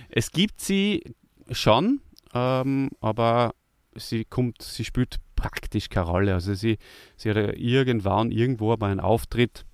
Es 0.09 0.31
gibt 0.31 0.61
sie 0.61 1.15
schon, 1.51 2.01
ähm, 2.33 2.89
aber 3.01 3.53
sie 3.95 4.25
kommt, 4.25 4.61
sie 4.61 4.85
spielt 4.85 5.17
praktisch 5.35 5.89
keine 5.89 6.07
Rolle. 6.07 6.33
Also 6.33 6.53
sie, 6.53 6.77
sie 7.17 7.29
hat 7.29 7.37
irgendwann 7.37 8.31
irgendwo 8.31 8.71
aber 8.71 8.87
einen 8.87 8.99
Auftritt 8.99 9.65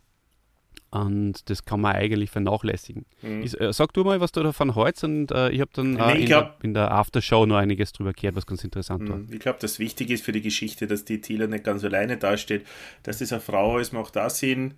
und 0.91 1.49
das 1.49 1.63
kann 1.63 1.80
man 1.80 1.95
eigentlich 1.95 2.30
vernachlässigen. 2.30 3.06
Mhm. 3.21 3.43
Ich, 3.43 3.60
äh, 3.60 3.71
sag 3.71 3.93
du 3.93 4.04
mal, 4.04 4.19
was 4.19 4.34
du 4.34 4.43
davon 4.43 4.75
hältst 4.75 5.04
und 5.06 5.32
äh, 5.32 5.49
ich 5.49 5.62
habe 5.62 5.71
dann 5.73 5.97
äh, 5.97 6.13
nee, 6.13 6.19
in, 6.21 6.25
glaub, 6.25 6.60
der, 6.60 6.65
in, 6.65 6.73
der, 6.73 6.91
Aftershow 6.91 7.45
noch 7.45 7.56
einiges 7.56 7.93
drüber 7.93 8.12
gehört, 8.12 8.36
was 8.36 8.45
ganz 8.45 8.63
interessant 8.63 9.10
war. 9.10 9.17
Mhm. 9.17 9.30
Ich 9.32 9.39
glaube, 9.39 9.60
das 9.62 9.80
Wichtige 9.80 10.13
ist 10.13 10.25
für 10.25 10.34
die 10.34 10.41
Geschichte, 10.41 10.88
dass 10.88 11.06
die 11.06 11.21
Tila 11.21 11.47
nicht 11.47 11.63
ganz 11.63 11.84
alleine 11.86 12.17
dasteht, 12.17 12.67
dass 13.04 13.19
das 13.19 13.32
eine 13.32 13.41
Frau 13.41 13.77
ist, 13.80 13.93
macht 13.93 14.17
da 14.17 14.30
Sinn. 14.30 14.73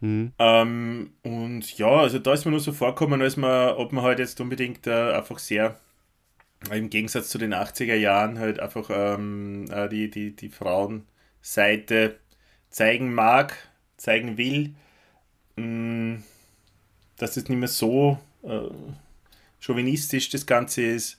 Mhm. 0.00 0.32
Ähm, 0.40 1.12
und 1.22 1.78
ja, 1.78 1.90
also 1.90 2.18
da 2.18 2.32
ist 2.32 2.44
mir 2.44 2.50
nur 2.50 2.60
so 2.60 2.72
vorkommen, 2.72 3.22
als 3.22 3.36
man, 3.36 3.76
ob 3.76 3.92
man 3.92 4.02
halt 4.02 4.18
jetzt 4.18 4.40
unbedingt 4.40 4.88
äh, 4.88 5.12
einfach 5.12 5.38
sehr 5.38 5.78
im 6.70 6.90
Gegensatz 6.90 7.28
zu 7.28 7.38
den 7.38 7.54
80er 7.54 7.94
Jahren 7.94 8.38
halt 8.38 8.58
einfach 8.58 8.90
ähm, 8.92 9.66
äh, 9.70 9.88
die, 9.88 10.10
die, 10.10 10.34
die 10.34 10.48
Frauenseite 10.48 12.18
zeigen 12.70 13.14
mag, 13.14 13.54
zeigen 13.96 14.36
will, 14.36 14.74
mh, 15.62 16.16
mm, 16.16 16.22
dass 17.16 17.36
es 17.36 17.48
nicht 17.48 17.58
mehr 17.58 17.68
so 17.68 18.18
äh, 18.42 18.68
chauvinistisch 19.60 20.28
das 20.30 20.46
Ganze 20.46 20.82
ist. 20.82 21.18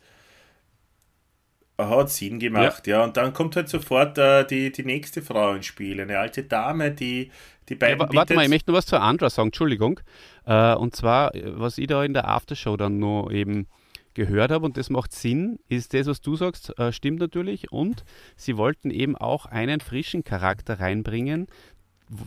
Hat 1.78 2.12
Sinn 2.12 2.40
gemacht, 2.40 2.86
ja. 2.88 3.00
ja. 3.00 3.04
Und 3.04 3.18
dann 3.18 3.34
kommt 3.34 3.56
halt 3.56 3.68
sofort 3.68 4.18
äh, 4.18 4.46
die, 4.46 4.72
die 4.72 4.84
nächste 4.84 5.22
Frau 5.22 5.54
ins 5.54 5.66
Spiel, 5.66 6.00
eine 6.00 6.20
alte 6.20 6.44
Dame, 6.44 6.92
die 6.92 7.32
die 7.70 7.76
beiden. 7.76 8.00
Ja, 8.00 8.14
warte 8.14 8.36
mal, 8.36 8.44
ich 8.44 8.50
möchte 8.50 8.72
noch 8.72 8.78
was 8.78 8.86
zu 8.86 9.00
Andra 9.00 9.30
sagen, 9.30 9.48
Entschuldigung. 9.48 10.00
Äh, 10.46 10.76
und 10.76 10.96
zwar, 10.96 11.32
was 11.34 11.78
ich 11.78 11.88
da 11.88 12.04
in 12.04 12.14
der 12.14 12.28
Aftershow 12.28 12.78
dann 12.78 13.00
noch 13.00 13.32
eben 13.32 13.68
gehört 14.14 14.52
habe 14.52 14.66
und 14.66 14.78
das 14.78 14.90
macht 14.90 15.12
Sinn, 15.12 15.60
ist 15.68 15.94
das, 15.94 16.06
was 16.08 16.22
du 16.22 16.36
sagst, 16.36 16.78
äh, 16.78 16.92
stimmt 16.92 17.20
natürlich. 17.20 17.72
Und 17.72 18.04
sie 18.36 18.58
wollten 18.58 18.92
eben 18.92 19.16
auch 19.16 19.46
einen 19.46 19.80
frischen 19.80 20.24
Charakter 20.24 20.80
reinbringen, 20.80 21.48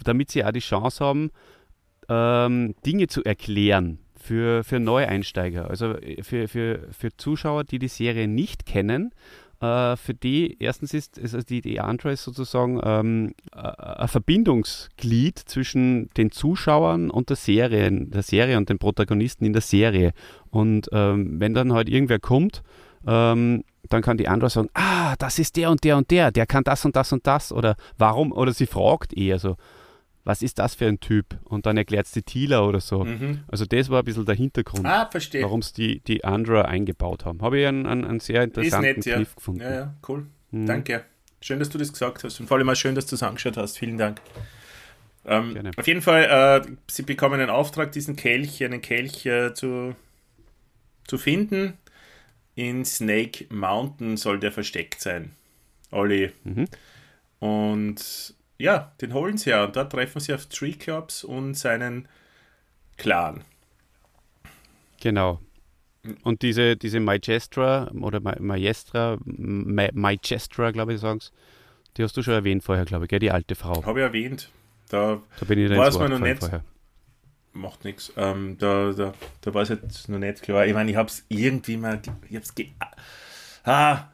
damit 0.05 0.31
sie 0.31 0.45
auch 0.45 0.53
die 0.53 0.61
Chance 0.61 1.05
haben, 1.05 1.31
ähm, 2.09 2.75
Dinge 2.85 3.07
zu 3.07 3.25
erklären 3.25 3.99
für, 4.15 4.65
für 4.65 4.81
Neueinsteiger, 4.81 5.71
also 5.71 5.95
äh, 5.95 6.23
für, 6.23 6.49
für, 6.49 6.89
für 6.91 7.17
Zuschauer, 7.17 7.65
die 7.65 7.79
die 7.79 7.89
Serie 7.89 8.29
nicht 8.29 8.67
kennen 8.67 9.13
äh, 9.61 9.97
für 9.97 10.15
die, 10.15 10.57
erstens 10.61 10.93
ist, 10.93 11.17
ist 11.17 11.35
also 11.35 11.47
die, 11.47 11.63
die 11.63 11.81
Andra 11.81 12.11
ist 12.11 12.25
sozusagen 12.25 12.81
ähm, 12.85 13.35
ein 13.53 14.09
Verbindungsglied 14.09 15.39
zwischen 15.39 16.11
den 16.17 16.31
Zuschauern 16.31 17.11
und 17.11 17.31
der 17.31 17.37
Serie, 17.37 17.91
der 17.91 18.23
Serie 18.23 18.59
und 18.59 18.69
den 18.69 18.79
Protagonisten 18.79 19.45
in 19.47 19.55
der 19.55 19.63
Serie. 19.63 20.13
Und 20.51 20.89
ähm, 20.93 21.41
wenn 21.41 21.55
dann 21.55 21.73
halt 21.73 21.89
irgendwer 21.89 22.19
kommt, 22.19 22.63
ähm, 23.07 23.65
dann 23.89 24.03
kann 24.03 24.19
die 24.19 24.29
Andra 24.29 24.51
sagen, 24.51 24.69
ah, 24.75 25.15
das 25.19 25.39
ist 25.39 25.57
der 25.57 25.71
und 25.71 25.85
der 25.85 25.97
und 25.97 26.11
der, 26.11 26.33
der 26.33 26.45
kann 26.47 26.65
das 26.65 26.85
und 26.85 26.97
das 26.97 27.13
und 27.13 27.27
das 27.27 27.53
oder 27.53 27.77
warum, 27.97 28.33
oder 28.33 28.53
sie 28.53 28.67
fragt 28.67 29.17
eher 29.17 29.39
so, 29.39 29.57
was 30.27 30.43
ist 30.43 30.59
das 30.59 30.75
für 30.75 30.87
ein 30.87 30.99
Typ? 30.99 31.39
Und 31.45 31.67
dann 31.67 31.77
erklärt 31.77 32.07
es 32.07 32.13
die 32.13 32.23
Thieler 32.23 32.67
oder 32.67 32.81
so. 32.81 33.05
Mhm. 33.05 33.45
Also 33.47 33.65
das 33.65 33.89
war 33.91 34.01
ein 34.01 34.05
bisschen 34.05 34.27
der 34.27 34.35
Hintergrund, 34.35 34.85
ah, 34.85 35.09
warum 35.41 35.61
es 35.61 35.73
die, 35.73 36.01
die 36.01 36.25
Andra 36.25 36.63
eingebaut 36.63 37.25
haben. 37.25 37.41
Habe 37.43 37.61
ich 37.61 37.67
einen, 37.67 37.87
einen, 37.87 38.05
einen 38.05 38.19
sehr 38.19 38.43
interessanten 38.43 38.99
nett, 38.99 39.07
ja. 39.07 39.19
gefunden. 39.19 39.61
Ja, 39.61 39.71
ja, 39.73 39.95
cool. 40.09 40.27
Mhm. 40.51 40.67
Danke. 40.67 41.05
Schön, 41.41 41.61
dass 41.61 41.69
du 41.69 41.79
das 41.79 41.93
gesagt 41.93 42.25
hast 42.25 42.41
und 42.41 42.49
vor 42.49 42.57
allem 42.57 42.69
auch 42.69 42.75
schön, 42.75 42.97
dass 42.97 43.07
du 43.07 43.15
es 43.15 43.23
angeschaut 43.23 43.57
hast. 43.57 43.79
Vielen 43.79 43.99
Dank. 43.99 44.21
Ähm, 45.27 45.71
auf 45.77 45.87
jeden 45.87 46.03
Fall, 46.03 46.65
äh, 46.67 46.73
sie 46.89 47.03
bekommen 47.03 47.41
einen 47.41 47.51
Auftrag, 47.51 47.93
diesen 47.93 48.17
Kelch, 48.17 48.65
einen 48.65 48.83
Kelch 48.83 49.27
äh, 49.27 49.55
zu, 49.55 49.95
zu 51.07 51.19
finden. 51.19 51.75
In 52.57 52.85
Snake 52.85 53.47
Mountain 53.51 54.17
soll 54.17 54.41
der 54.41 54.51
versteckt 54.51 55.01
sein. 55.01 55.33
Olli. 55.93 56.33
Mhm. 56.43 56.65
Und 57.39 58.35
ja, 58.59 58.93
den 59.01 59.15
holen 59.15 59.39
sie 59.39 59.51
ja. 59.51 59.65
Und 59.65 59.77
dort 59.77 59.93
treffen 59.93 60.21
sie 60.21 60.35
auf 60.35 60.47
Tree 60.47 60.73
Clubs 60.73 61.25
und 61.25 61.55
seinen 61.55 62.09
Clan. 62.97 63.45
Genau. 65.01 65.41
Und 66.23 66.43
diese, 66.43 66.77
diese 66.77 67.01
Majestra 67.01 67.91
oder 68.01 68.21
Majestra, 68.21 69.19
Majestra, 69.25 70.71
glaube 70.71 70.95
ich, 70.95 71.01
sagen 71.01 71.21
die 71.97 72.03
hast 72.03 72.17
du 72.17 72.23
schon 72.23 72.35
erwähnt 72.35 72.63
vorher, 72.63 72.85
glaube 72.85 73.07
ich, 73.07 73.09
gell? 73.09 73.19
die 73.19 73.31
alte 73.31 73.55
Frau. 73.55 73.85
Habe 73.85 74.01
ich 74.01 74.05
erwähnt. 74.05 74.51
Da, 74.89 75.21
da 75.41 75.47
bin 75.47 75.59
ich 75.59 75.71
weiß 75.71 75.99
man 75.99 76.11
noch 76.11 76.19
nicht. 76.19 76.41
Vorher. 76.41 76.63
Macht 77.53 77.85
nichts. 77.85 78.13
Ähm, 78.17 78.57
da, 78.59 78.93
da, 78.93 79.15
da 79.41 79.55
war 79.55 79.63
es 79.63 79.71
jetzt 79.71 80.09
noch 80.09 80.19
nicht 80.19 80.43
klar. 80.43 80.67
Ich 80.67 80.75
meine, 80.75 80.91
ich 80.91 80.97
habe 80.97 81.09
es 81.09 81.25
irgendwie 81.29 81.79
mal. 81.79 82.01
Ich 82.29 82.37
hab's 82.37 82.55
ge 82.55 82.69
ah, 83.65 84.05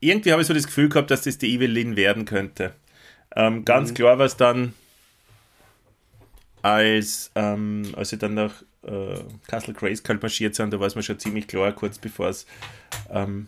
irgendwie 0.00 0.32
habe 0.32 0.40
ich 0.40 0.48
so 0.48 0.54
das 0.54 0.66
Gefühl 0.66 0.88
gehabt, 0.88 1.10
dass 1.10 1.22
das 1.22 1.38
die 1.38 1.52
Evelyn 1.54 1.96
werden 1.96 2.24
könnte. 2.24 2.72
Ähm, 3.38 3.64
ganz 3.64 3.90
mhm. 3.90 3.94
klar 3.94 4.18
war 4.18 4.26
es 4.26 4.36
dann, 4.36 4.74
als, 6.60 7.30
ähm, 7.36 7.94
als 7.96 8.10
sie 8.10 8.18
dann 8.18 8.34
nach 8.34 8.62
äh, 8.82 9.20
Castle 9.46 9.74
Grayskull 9.74 10.18
marschiert 10.20 10.56
sind, 10.56 10.72
da 10.72 10.80
war 10.80 10.88
es 10.88 10.96
mir 10.96 11.04
schon 11.04 11.20
ziemlich 11.20 11.46
klar, 11.46 11.72
kurz 11.72 11.98
bevor 11.98 12.28
es 12.28 12.46
ähm, 13.10 13.46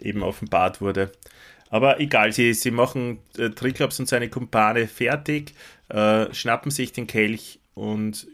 eben 0.00 0.24
offenbart 0.24 0.80
wurde. 0.80 1.12
Aber 1.70 2.00
egal, 2.00 2.32
sie, 2.32 2.52
sie 2.54 2.72
machen 2.72 3.18
äh, 3.38 3.50
Triklops 3.50 4.00
und 4.00 4.08
seine 4.08 4.28
Kumpane 4.28 4.88
fertig, 4.88 5.54
äh, 5.88 6.34
schnappen 6.34 6.72
sich 6.72 6.90
den 6.92 7.06
Kelch 7.06 7.60
und 7.74 8.26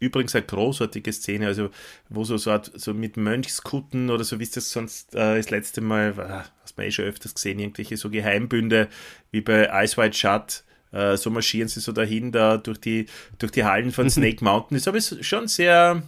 übrigens 0.00 0.34
eine 0.34 0.44
großartige 0.44 1.12
Szene, 1.12 1.46
also 1.46 1.70
wo 2.08 2.24
so, 2.24 2.36
so, 2.36 2.58
so 2.74 2.94
mit 2.94 3.16
Mönchskutten 3.16 4.10
oder 4.10 4.24
so, 4.24 4.38
wie 4.38 4.44
es 4.44 4.50
das 4.50 4.70
sonst 4.70 5.14
äh, 5.14 5.36
das 5.36 5.50
letzte 5.50 5.80
Mal, 5.80 6.16
war, 6.16 6.46
hast 6.62 6.76
man 6.76 6.86
eh 6.86 6.90
schon 6.90 7.06
öfters 7.06 7.34
gesehen, 7.34 7.58
irgendwelche 7.58 7.96
so 7.96 8.10
Geheimbünde 8.10 8.88
wie 9.30 9.40
bei 9.40 9.68
Ice 9.84 9.96
White 9.96 10.16
Shut, 10.16 10.64
äh, 10.92 11.16
so 11.16 11.30
marschieren 11.30 11.68
sie 11.68 11.80
so 11.80 11.92
dahin, 11.92 12.32
da 12.32 12.56
durch 12.56 12.78
die, 12.78 13.06
durch 13.38 13.52
die 13.52 13.64
Hallen 13.64 13.92
von 13.92 14.10
Snake 14.10 14.44
Mountain. 14.44 14.76
Das 14.76 14.86
habe 14.86 14.98
ich 14.98 15.26
schon 15.26 15.48
sehr, 15.48 16.02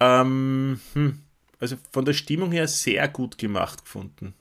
ähm, 0.00 0.80
hm, 0.94 1.20
also 1.60 1.76
von 1.92 2.04
der 2.04 2.14
Stimmung 2.14 2.52
her 2.52 2.68
sehr 2.68 3.08
gut 3.08 3.38
gemacht 3.38 3.84
gefunden. 3.84 4.34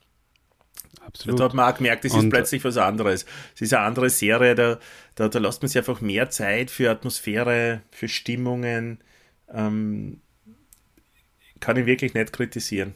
Absolut. 1.06 1.40
Da 1.40 1.44
hat 1.46 1.54
man 1.54 1.72
auch 1.72 1.78
gemerkt, 1.78 2.04
es 2.06 2.16
ist 2.16 2.30
plötzlich 2.30 2.64
was 2.64 2.78
anderes. 2.78 3.26
Es 3.54 3.62
ist 3.62 3.74
eine 3.74 3.86
andere 3.86 4.10
Serie, 4.10 4.56
da, 4.56 4.80
da, 5.16 5.30
da 5.30 5.40
lässt 5.40 5.62
man 5.62 5.70
sich 5.70 5.78
einfach 5.78 6.02
mehr 6.02 6.30
Zeit 6.30 6.72
für 6.72 6.90
Atmosphäre, 6.90 7.82
für 7.92 8.08
Stimmungen. 8.08 9.00
Ähm, 9.54 10.22
kann 11.60 11.78
ich 11.78 11.86
wirklich 11.86 12.14
nicht 12.14 12.34
kritisieren. 12.34 12.96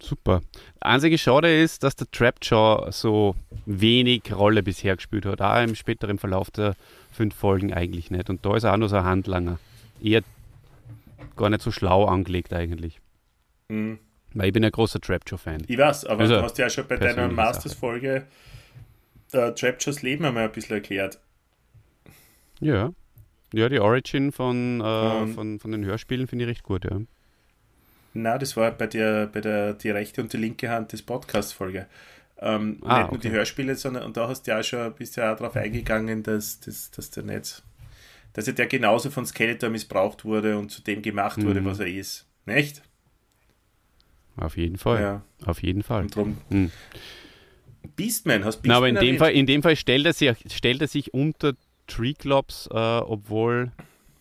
Super. 0.00 0.42
Einzige 0.80 1.18
Schade 1.18 1.60
ist, 1.60 1.82
dass 1.82 1.96
der 1.96 2.10
Trapjaw 2.10 2.90
so 2.92 3.34
wenig 3.66 4.32
Rolle 4.32 4.62
bisher 4.62 4.96
gespielt 4.96 5.26
hat. 5.26 5.40
Auch 5.40 5.62
im 5.62 5.74
späteren 5.74 6.18
Verlauf 6.18 6.50
der 6.50 6.76
fünf 7.10 7.34
Folgen 7.34 7.72
eigentlich 7.72 8.10
nicht. 8.10 8.30
Und 8.30 8.46
da 8.46 8.56
ist 8.56 8.64
er 8.64 8.72
auch 8.72 8.76
nur 8.76 8.88
so 8.88 8.96
ein 8.96 9.04
Handlanger. 9.04 9.58
Eher 10.00 10.22
gar 11.36 11.50
nicht 11.50 11.62
so 11.62 11.72
schlau 11.72 12.04
angelegt 12.04 12.52
eigentlich. 12.52 13.00
Mhm. 13.68 13.98
Weil 14.38 14.46
ich 14.46 14.52
bin 14.52 14.64
ein 14.64 14.70
großer 14.70 15.00
Trapjaw-Fan. 15.00 15.64
Ich 15.66 15.76
weiß, 15.76 16.04
aber 16.04 16.20
also, 16.20 16.36
du 16.36 16.42
hast 16.42 16.58
ja 16.58 16.70
schon 16.70 16.86
bei 16.86 16.96
deiner 16.96 17.26
Masters-Folge 17.26 18.24
äh, 19.32 19.52
Trapjaws 19.52 20.02
Leben 20.02 20.24
einmal 20.24 20.44
ein 20.44 20.52
bisschen 20.52 20.76
erklärt. 20.76 21.18
Ja. 22.60 22.92
Ja, 23.52 23.68
die 23.68 23.80
Origin 23.80 24.30
von, 24.30 24.80
äh, 24.80 25.26
von, 25.26 25.58
von 25.58 25.72
den 25.72 25.84
Hörspielen 25.84 26.28
finde 26.28 26.44
ich 26.44 26.50
recht 26.50 26.62
gut, 26.62 26.84
ja. 26.84 27.00
Na, 28.14 28.38
das 28.38 28.56
war 28.56 28.70
bei 28.70 28.86
der, 28.86 29.26
bei 29.26 29.40
der 29.40 29.74
die 29.74 29.90
rechte 29.90 30.22
und 30.22 30.32
die 30.32 30.36
linke 30.36 30.68
Hand 30.68 30.92
des 30.92 31.02
Podcast-Folge. 31.02 31.86
Ähm, 32.38 32.78
ah, 32.84 33.00
nicht 33.00 33.10
nur 33.10 33.20
die 33.20 33.30
Hörspiele, 33.30 33.74
sondern 33.74 34.04
und 34.04 34.16
da 34.16 34.28
hast 34.28 34.46
du 34.46 34.52
ja 34.52 34.60
auch 34.60 34.64
schon 34.64 34.92
bist 34.94 35.16
ja 35.16 35.32
auch 35.32 35.36
darauf 35.36 35.56
eingegangen, 35.56 36.22
dass, 36.22 36.60
dass, 36.60 36.92
dass 36.92 37.10
der 37.10 37.24
nicht, 37.24 37.64
dass 38.34 38.46
er 38.46 38.52
der 38.52 38.68
genauso 38.68 39.10
von 39.10 39.26
Skeletor 39.26 39.68
missbraucht 39.68 40.24
wurde 40.24 40.56
und 40.56 40.70
zu 40.70 40.80
dem 40.80 41.02
gemacht 41.02 41.42
wurde, 41.42 41.60
mhm. 41.60 41.64
was 41.64 41.80
er 41.80 41.88
ist. 41.88 42.28
Nicht? 42.46 42.82
Auf 44.38 44.56
jeden 44.56 44.78
Fall. 44.78 45.00
Ja. 45.00 45.22
Auf 45.44 45.62
jeden 45.62 45.82
Fall. 45.82 46.02
Und 46.02 46.14
drum, 46.14 46.38
hm. 46.50 46.70
Beastman, 47.96 48.44
hast 48.44 48.62
Beastman 48.62 48.70
Na, 48.70 48.76
aber 48.76 48.88
in 48.88 48.94
dem, 48.94 49.18
Fall, 49.18 49.32
in 49.32 49.46
dem 49.46 49.62
Fall 49.62 49.76
stellt 49.76 50.06
er 50.06 50.12
sich, 50.12 50.32
stellt 50.52 50.80
er 50.80 50.88
sich 50.88 51.14
unter 51.14 51.54
Treeclops, 51.86 52.68
äh, 52.72 52.74
obwohl 52.76 53.72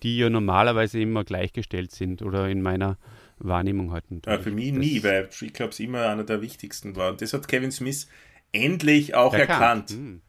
die 0.03 0.17
ja 0.17 0.29
normalerweise 0.29 0.99
immer 0.99 1.23
gleichgestellt 1.23 1.91
sind 1.91 2.21
oder 2.21 2.49
in 2.49 2.61
meiner 2.61 2.97
Wahrnehmung 3.39 3.91
halt. 3.91 4.05
Ja, 4.25 4.39
für 4.39 4.51
mich 4.51 4.71
nie, 4.71 5.03
weil 5.03 5.27
Treeclops 5.27 5.79
immer 5.79 6.07
einer 6.07 6.23
der 6.23 6.41
wichtigsten 6.41 6.95
war. 6.95 7.11
Und 7.11 7.21
das 7.21 7.33
hat 7.33 7.47
Kevin 7.47 7.71
Smith 7.71 8.07
endlich 8.51 9.15
auch 9.15 9.33
erkannt. 9.33 9.61
erkannt. 9.61 9.89
Hm. 9.91 10.21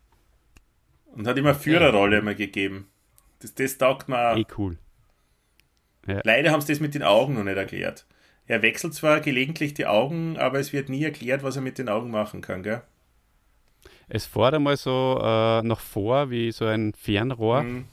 Und 1.12 1.26
hat 1.26 1.38
immer 1.38 1.54
Führerrolle 1.54 2.22
mal 2.22 2.34
gegeben. 2.34 2.88
Das, 3.40 3.54
das 3.54 3.78
taugt 3.78 4.08
mir. 4.08 4.36
Eh 4.36 4.44
cool. 4.56 4.78
Ja. 6.06 6.20
Leider 6.24 6.50
haben 6.50 6.60
sie 6.60 6.72
das 6.72 6.80
mit 6.80 6.94
den 6.94 7.02
Augen 7.02 7.34
noch 7.34 7.44
nicht 7.44 7.56
erklärt. 7.56 8.06
Er 8.48 8.62
wechselt 8.62 8.94
zwar 8.94 9.20
gelegentlich 9.20 9.74
die 9.74 9.86
Augen, 9.86 10.38
aber 10.38 10.58
es 10.58 10.72
wird 10.72 10.88
nie 10.88 11.04
erklärt, 11.04 11.42
was 11.42 11.56
er 11.56 11.62
mit 11.62 11.78
den 11.78 11.88
Augen 11.88 12.10
machen 12.10 12.40
kann, 12.40 12.62
gell? 12.62 12.82
Es 14.08 14.24
fährt 14.24 14.54
einmal 14.54 14.78
so 14.78 15.20
äh, 15.22 15.62
noch 15.62 15.80
vor 15.80 16.30
wie 16.30 16.50
so 16.50 16.64
ein 16.64 16.94
Fernrohr. 16.94 17.62
Mhm. 17.62 17.84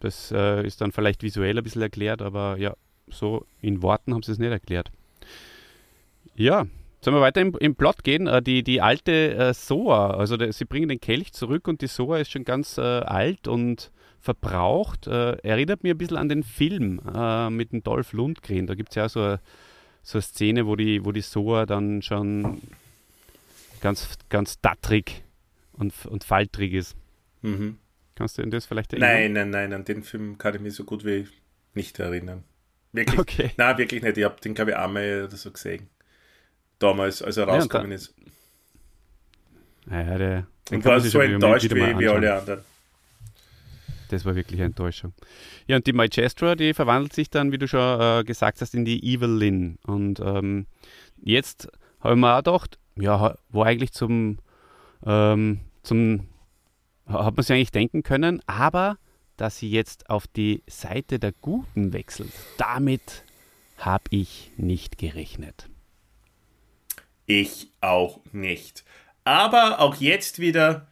Das 0.00 0.32
äh, 0.32 0.66
ist 0.66 0.80
dann 0.80 0.92
vielleicht 0.92 1.22
visuell 1.22 1.58
ein 1.58 1.62
bisschen 1.62 1.82
erklärt, 1.82 2.22
aber 2.22 2.56
ja, 2.56 2.74
so 3.08 3.46
in 3.60 3.82
Worten 3.82 4.14
haben 4.14 4.22
sie 4.22 4.32
es 4.32 4.38
nicht 4.38 4.50
erklärt. 4.50 4.90
Ja, 6.34 6.66
Sollen 7.04 7.18
wir 7.18 7.20
weiter 7.20 7.42
im, 7.42 7.54
im 7.60 7.74
Plot 7.74 8.02
gehen? 8.02 8.26
Äh, 8.26 8.40
die, 8.40 8.62
die 8.62 8.80
alte 8.80 9.34
äh, 9.34 9.52
Soa, 9.52 10.12
also 10.12 10.38
der, 10.38 10.54
sie 10.54 10.64
bringen 10.64 10.88
den 10.88 11.02
Kelch 11.02 11.34
zurück 11.34 11.68
und 11.68 11.82
die 11.82 11.86
Soa 11.86 12.16
ist 12.16 12.32
schon 12.32 12.44
ganz 12.44 12.78
äh, 12.78 12.80
alt 12.80 13.46
und 13.46 13.90
verbraucht. 14.24 15.06
Äh, 15.06 15.36
erinnert 15.42 15.82
mich 15.82 15.92
ein 15.92 15.98
bisschen 15.98 16.16
an 16.16 16.28
den 16.28 16.42
Film 16.42 17.00
äh, 17.14 17.50
mit 17.50 17.72
dem 17.72 17.82
Dolph 17.82 18.12
Lundgren. 18.12 18.66
Da 18.66 18.74
gibt 18.74 18.90
es 18.90 18.94
ja 18.96 19.08
so 19.08 19.20
eine, 19.20 19.40
so 20.02 20.18
eine 20.18 20.22
Szene, 20.22 20.66
wo 20.66 20.76
die, 20.76 21.04
wo 21.04 21.12
die 21.12 21.20
Soa 21.20 21.66
dann 21.66 22.00
schon 22.02 22.62
ganz, 23.80 24.16
ganz 24.30 24.60
dattrig 24.60 25.22
und, 25.72 25.92
und 26.06 26.24
faltrig 26.24 26.72
ist. 26.72 26.96
Mhm. 27.42 27.78
Kannst 28.14 28.38
du 28.38 28.42
an 28.42 28.50
das 28.50 28.64
vielleicht 28.64 28.92
erinnern? 28.94 29.10
Nein, 29.10 29.32
nein, 29.32 29.50
nein, 29.50 29.72
an 29.72 29.84
den 29.84 30.02
Film 30.02 30.38
kann 30.38 30.54
ich 30.54 30.60
mich 30.60 30.74
so 30.74 30.84
gut 30.84 31.04
wie 31.04 31.28
nicht 31.74 31.98
erinnern. 31.98 32.44
Wirklich, 32.92 33.18
okay. 33.18 33.50
Nein, 33.56 33.76
wirklich 33.76 34.02
nicht. 34.02 34.16
Ich 34.16 34.24
habe 34.24 34.40
den, 34.40 34.54
glaube 34.54 34.70
ich, 34.70 34.76
einmal 34.76 35.24
oder 35.26 35.36
so 35.36 35.50
gesehen 35.50 35.90
damals, 36.78 37.22
als 37.22 37.36
er 37.36 37.44
rausgekommen 37.44 37.90
ja, 37.90 37.96
ist. 37.96 38.14
Naja, 39.86 40.18
der, 40.18 40.46
und 40.70 40.84
war 40.84 41.00
so 41.00 41.20
enttäuscht 41.20 41.74
wie, 41.74 41.98
wie 41.98 42.08
alle 42.08 42.38
anderen. 42.38 42.73
Das 44.08 44.24
war 44.24 44.34
wirklich 44.34 44.60
eine 44.60 44.66
Enttäuschung. 44.66 45.12
Ja, 45.66 45.76
und 45.76 45.86
die 45.86 45.92
Majestra, 45.92 46.54
die 46.54 46.74
verwandelt 46.74 47.12
sich 47.12 47.30
dann, 47.30 47.52
wie 47.52 47.58
du 47.58 47.68
schon 47.68 48.00
äh, 48.00 48.24
gesagt 48.24 48.60
hast, 48.60 48.74
in 48.74 48.84
die 48.84 49.02
Evil 49.02 49.28
Lynn. 49.28 49.78
Und 49.86 50.20
ähm, 50.20 50.66
jetzt 51.22 51.68
habe 52.00 52.14
ich 52.14 52.20
mir 52.20 52.34
auch 52.34 52.38
gedacht, 52.38 52.78
ja, 52.96 53.36
wo 53.48 53.62
eigentlich 53.62 53.92
zum, 53.92 54.38
ähm, 55.04 55.60
zum, 55.82 56.28
hat 57.06 57.36
man 57.36 57.42
sich 57.42 57.54
eigentlich 57.54 57.72
denken 57.72 58.02
können, 58.02 58.40
aber 58.46 58.98
dass 59.36 59.58
sie 59.58 59.70
jetzt 59.70 60.10
auf 60.10 60.26
die 60.26 60.62
Seite 60.68 61.18
der 61.18 61.32
Guten 61.32 61.92
wechselt, 61.92 62.32
damit 62.56 63.24
habe 63.78 64.04
ich 64.10 64.52
nicht 64.56 64.98
gerechnet. 64.98 65.68
Ich 67.26 67.70
auch 67.80 68.20
nicht. 68.32 68.84
Aber 69.24 69.80
auch 69.80 69.96
jetzt 69.96 70.38
wieder 70.38 70.86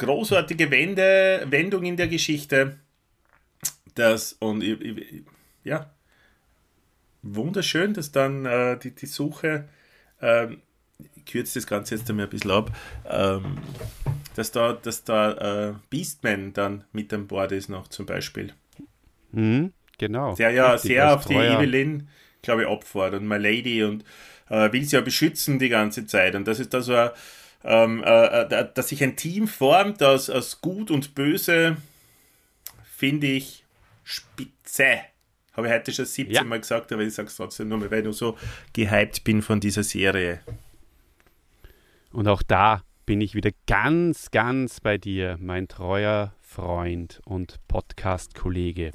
großartige 0.00 0.70
Wende, 0.70 1.46
Wendung 1.48 1.84
in 1.84 1.96
der 1.96 2.08
Geschichte. 2.08 2.78
Das 3.94 4.32
und 4.34 4.64
ja, 5.62 5.90
wunderschön, 7.22 7.94
dass 7.94 8.10
dann 8.12 8.46
äh, 8.46 8.78
die, 8.78 8.94
die 8.94 9.06
Suche, 9.06 9.68
ähm, 10.20 10.62
ich 11.16 11.26
kürze 11.26 11.58
das 11.58 11.66
Ganze 11.66 11.96
jetzt 11.96 12.08
einmal 12.08 12.26
ein 12.26 12.30
bisschen 12.30 12.50
ab, 12.50 12.74
ähm, 13.08 13.58
dass 14.36 14.52
da, 14.52 14.72
dass 14.72 15.04
da 15.04 15.68
äh, 15.68 15.74
Beastman 15.90 16.52
dann 16.52 16.84
mit 16.92 17.12
an 17.12 17.26
Bord 17.26 17.52
ist 17.52 17.68
noch 17.68 17.88
zum 17.88 18.06
Beispiel. 18.06 18.54
Mhm, 19.32 19.72
genau. 19.98 20.34
Der 20.34 20.50
ja 20.50 20.72
Richtig, 20.72 20.92
sehr 20.92 21.14
auf 21.14 21.26
die 21.26 21.34
Evelyn, 21.34 22.08
glaube 22.42 22.62
ich, 22.62 22.68
abfährt 22.68 23.14
und 23.14 23.28
My 23.28 23.36
Lady 23.36 23.84
und 23.84 24.04
äh, 24.48 24.72
will 24.72 24.84
sie 24.84 24.96
ja 24.96 25.02
beschützen 25.02 25.58
die 25.58 25.68
ganze 25.68 26.06
Zeit. 26.06 26.34
Und 26.34 26.46
das 26.46 26.58
ist 26.58 26.72
da 26.72 26.80
so, 26.80 27.10
ähm, 27.64 28.02
äh, 28.04 28.42
äh, 28.42 28.68
dass 28.74 28.88
sich 28.88 29.02
ein 29.02 29.16
Team 29.16 29.48
formt 29.48 30.02
aus, 30.02 30.30
aus 30.30 30.60
Gut 30.60 30.90
und 30.90 31.14
Böse, 31.14 31.76
finde 32.96 33.26
ich 33.26 33.64
spitze. 34.04 35.00
Habe 35.52 35.66
ich 35.66 35.72
heute 35.72 35.92
schon 35.92 36.04
17 36.04 36.34
ja. 36.34 36.44
Mal 36.44 36.60
gesagt, 36.60 36.92
aber 36.92 37.02
ich 37.02 37.14
sage 37.14 37.28
es 37.28 37.36
trotzdem 37.36 37.68
nur 37.68 37.78
mal, 37.78 37.90
weil 37.90 37.98
ich 37.98 38.04
nur 38.04 38.12
so 38.12 38.36
gehypt 38.72 39.24
bin 39.24 39.42
von 39.42 39.60
dieser 39.60 39.82
Serie. 39.82 40.40
Und 42.12 42.28
auch 42.28 42.42
da 42.42 42.82
bin 43.06 43.20
ich 43.20 43.34
wieder 43.34 43.50
ganz, 43.66 44.30
ganz 44.30 44.80
bei 44.80 44.96
dir, 44.96 45.36
mein 45.40 45.68
treuer 45.68 46.34
Freund 46.40 47.20
und 47.24 47.58
Podcast-Kollege. 47.68 48.92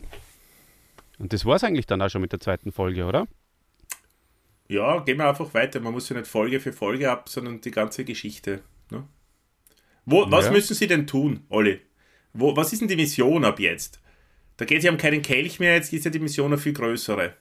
Und 1.17 1.33
das 1.33 1.45
war 1.45 1.55
es 1.55 1.63
eigentlich 1.63 1.85
dann 1.85 2.01
auch 2.01 2.09
schon 2.09 2.21
mit 2.21 2.31
der 2.31 2.39
zweiten 2.39 2.71
Folge, 2.71 3.05
oder? 3.05 3.27
Ja, 4.67 4.99
gehen 4.99 5.17
wir 5.17 5.29
einfach 5.29 5.53
weiter. 5.53 5.79
Man 5.79 5.93
muss 5.93 6.09
ja 6.09 6.15
nicht 6.15 6.27
Folge 6.27 6.59
für 6.59 6.73
Folge 6.73 7.11
ab, 7.11 7.29
sondern 7.29 7.61
die 7.61 7.71
ganze 7.71 8.03
Geschichte. 8.03 8.61
Ne? 8.89 9.07
Wo, 10.05 10.29
was 10.29 10.51
müssen 10.51 10.75
sie 10.75 10.87
denn 10.87 11.07
tun, 11.07 11.41
Olli? 11.49 11.81
Wo, 12.33 12.55
was 12.55 12.73
ist 12.73 12.81
denn 12.81 12.87
die 12.87 12.95
Mission 12.95 13.45
ab 13.45 13.59
jetzt? 13.59 13.99
Da 14.57 14.65
geht 14.65 14.79
es 14.79 14.83
ja 14.85 14.91
um 14.91 14.97
keinen 14.97 15.21
Kelch 15.21 15.59
mehr, 15.59 15.75
jetzt 15.75 15.91
ist 15.93 16.05
ja 16.05 16.11
die 16.11 16.19
Mission 16.19 16.47
eine 16.47 16.57
viel 16.57 16.73
größere. 16.73 17.33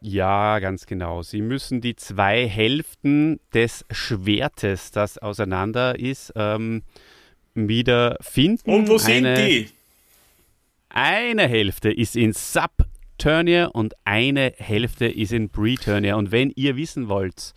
Ja, 0.00 0.58
ganz 0.58 0.86
genau. 0.86 1.22
Sie 1.22 1.40
müssen 1.40 1.80
die 1.80 1.96
zwei 1.96 2.46
Hälften 2.46 3.40
des 3.54 3.84
Schwertes, 3.90 4.90
das 4.90 5.18
auseinander 5.18 5.98
ist, 5.98 6.32
ähm, 6.36 6.82
wieder 7.54 8.18
finden. 8.20 8.70
Und 8.70 8.88
wo 8.88 8.98
sind 8.98 9.24
die? 9.24 9.68
Eine 10.88 11.48
Hälfte 11.48 11.90
ist 11.90 12.16
in 12.16 12.32
Sub 12.32 12.85
Turnier 13.18 13.70
und 13.72 13.94
eine 14.04 14.52
Hälfte 14.56 15.06
ist 15.06 15.32
in 15.32 15.50
Pre-Turnier. 15.50 16.16
Und 16.16 16.32
wenn 16.32 16.52
ihr 16.54 16.76
wissen 16.76 17.08
wollt, 17.08 17.54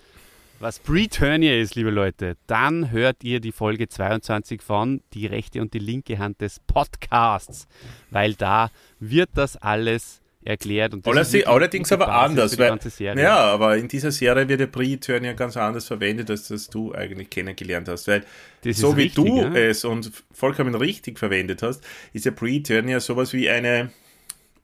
was 0.59 0.79
Pre-Turnier 0.79 1.59
ist, 1.59 1.75
liebe 1.75 1.89
Leute, 1.89 2.35
dann 2.47 2.91
hört 2.91 3.23
ihr 3.23 3.39
die 3.39 3.53
Folge 3.53 3.87
22 3.87 4.61
von 4.61 5.01
Die 5.13 5.25
rechte 5.25 5.61
und 5.61 5.73
die 5.73 5.79
linke 5.79 6.17
Hand 6.17 6.41
des 6.41 6.59
Podcasts, 6.59 7.67
weil 8.11 8.33
da 8.33 8.69
wird 8.99 9.29
das 9.35 9.55
alles 9.55 10.21
erklärt. 10.43 10.93
Und 10.93 11.05
das 11.07 11.33
allerdings 11.45 11.91
aber 11.91 12.09
anders. 12.13 12.57
Weil, 12.57 12.77
ja, 13.17 13.37
aber 13.37 13.77
in 13.77 13.87
dieser 13.87 14.11
Serie 14.11 14.47
wird 14.47 14.59
der 14.59 14.67
Pre-Turnier 14.67 15.33
ganz 15.33 15.55
anders 15.57 15.87
verwendet, 15.87 16.29
als 16.29 16.47
das 16.47 16.67
du 16.67 16.93
eigentlich 16.93 17.29
kennengelernt 17.29 17.87
hast. 17.87 18.07
Weil 18.07 18.25
so 18.65 18.95
wie 18.97 19.03
richtig, 19.03 19.25
du 19.25 19.41
ja? 19.41 19.53
es 19.53 19.85
und 19.85 20.11
vollkommen 20.33 20.75
richtig 20.75 21.19
verwendet 21.19 21.61
hast, 21.61 21.85
ist 22.13 22.25
der 22.25 22.31
Pre-Turnier 22.31 22.99
sowas 22.99 23.33
wie 23.33 23.49
eine 23.49 23.91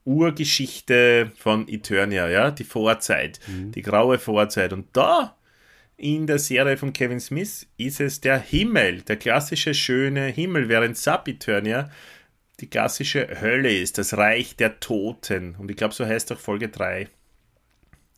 Urgeschichte 0.06 1.32
von 1.36 1.68
Eternia, 1.68 2.30
ja, 2.30 2.52
die 2.52 2.64
Vorzeit, 2.64 3.40
mhm. 3.48 3.72
die 3.72 3.82
graue 3.82 4.20
Vorzeit. 4.20 4.72
Und 4.72 4.88
da 4.94 5.36
in 5.98 6.28
der 6.28 6.40
Serie 6.40 6.78
von 6.78 6.94
Kevin 6.94 7.20
Smith 7.20 7.68
ist 7.78 8.00
es 8.00 8.22
der 8.22 8.40
Himmel, 8.40 9.02
der 9.02 9.18
klassische 9.18 9.74
schöne 9.74 10.28
Himmel, 10.28 10.70
während 10.70 10.98
Sub 10.98 11.28
Eternia 11.28 11.90
die 12.60 12.68
klassische 12.68 13.42
Hölle 13.42 13.76
ist, 13.76 13.98
das 13.98 14.16
Reich 14.16 14.56
der 14.56 14.80
Toten. 14.80 15.56
Und 15.56 15.70
ich 15.70 15.78
glaube, 15.78 15.94
so 15.94 16.06
heißt 16.06 16.32
auch 16.32 16.40
Folge 16.40 16.70
3. 16.70 17.10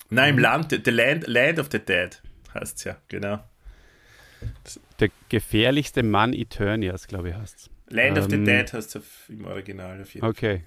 Nein, 0.10 0.34
mhm. 0.34 0.38
im 0.38 0.44
Land, 0.44 0.82
the 0.86 0.92
land, 0.92 1.28
land 1.28 1.60
of 1.60 1.70
the 1.72 1.80
Dead 1.80 2.22
heißt 2.54 2.78
es 2.78 2.84
ja, 2.84 2.98
genau. 3.08 3.40
Der 5.00 5.10
gefährlichste 5.30 6.04
Mann 6.04 6.34
Eternias, 6.34 7.08
glaube 7.08 7.30
ich, 7.30 7.36
heißt 7.36 7.58
es. 7.58 7.70
Land 7.90 8.18
ähm, 8.18 8.24
of 8.24 8.30
the 8.30 8.36
ähm, 8.36 8.46
Dead 8.46 8.74
heißt 8.74 8.96
es 8.96 9.06
im 9.30 9.46
Original 9.46 10.02
auf 10.02 10.14
jeden 10.14 10.22
Fall. 10.22 10.30
Okay, 10.30 10.64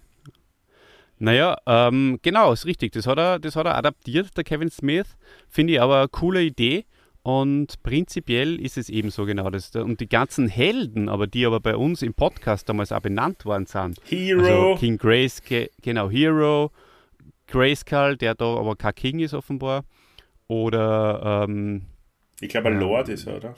naja, 1.21 1.59
ähm, 1.67 2.19
genau, 2.23 2.53
ist 2.53 2.65
richtig. 2.65 2.93
Das 2.93 3.07
hat, 3.07 3.19
er, 3.19 3.39
das 3.39 3.55
hat 3.55 3.67
er 3.67 3.77
adaptiert, 3.77 4.35
der 4.37 4.43
Kevin 4.43 4.71
Smith. 4.71 5.17
Finde 5.49 5.75
ich 5.75 5.81
aber 5.81 5.99
eine 5.99 6.09
coole 6.09 6.43
Idee. 6.43 6.87
Und 7.23 7.83
prinzipiell 7.83 8.59
ist 8.59 8.79
es 8.79 8.89
eben 8.89 9.11
so 9.11 9.27
genau 9.27 9.51
das. 9.51 9.71
Und 9.77 10.01
die 10.01 10.09
ganzen 10.09 10.49
Helden, 10.49 11.11
aber 11.11 11.27
die 11.27 11.45
aber 11.45 11.61
bei 11.61 11.77
uns 11.77 12.01
im 12.01 12.15
Podcast 12.15 12.71
damals 12.71 12.91
auch 12.91 13.01
benannt 13.01 13.45
worden 13.45 13.67
sind. 13.67 14.01
Hero. 14.05 14.41
Also 14.41 14.77
King 14.81 14.97
Grace, 14.97 15.43
genau, 15.83 16.09
Hero. 16.09 16.71
Grayskull, 17.47 18.17
der 18.17 18.35
da 18.35 18.57
aber 18.57 18.75
kein 18.77 18.95
King 18.95 19.19
ist 19.21 19.35
offenbar. 19.35 19.85
Oder 20.49 21.45
ähm, 21.47 21.83
Ich 22.41 22.49
glaube, 22.49 22.69
ein 22.69 22.81
Lord 22.81 23.11
ist 23.11 23.27
er, 23.27 23.37
oder? 23.37 23.55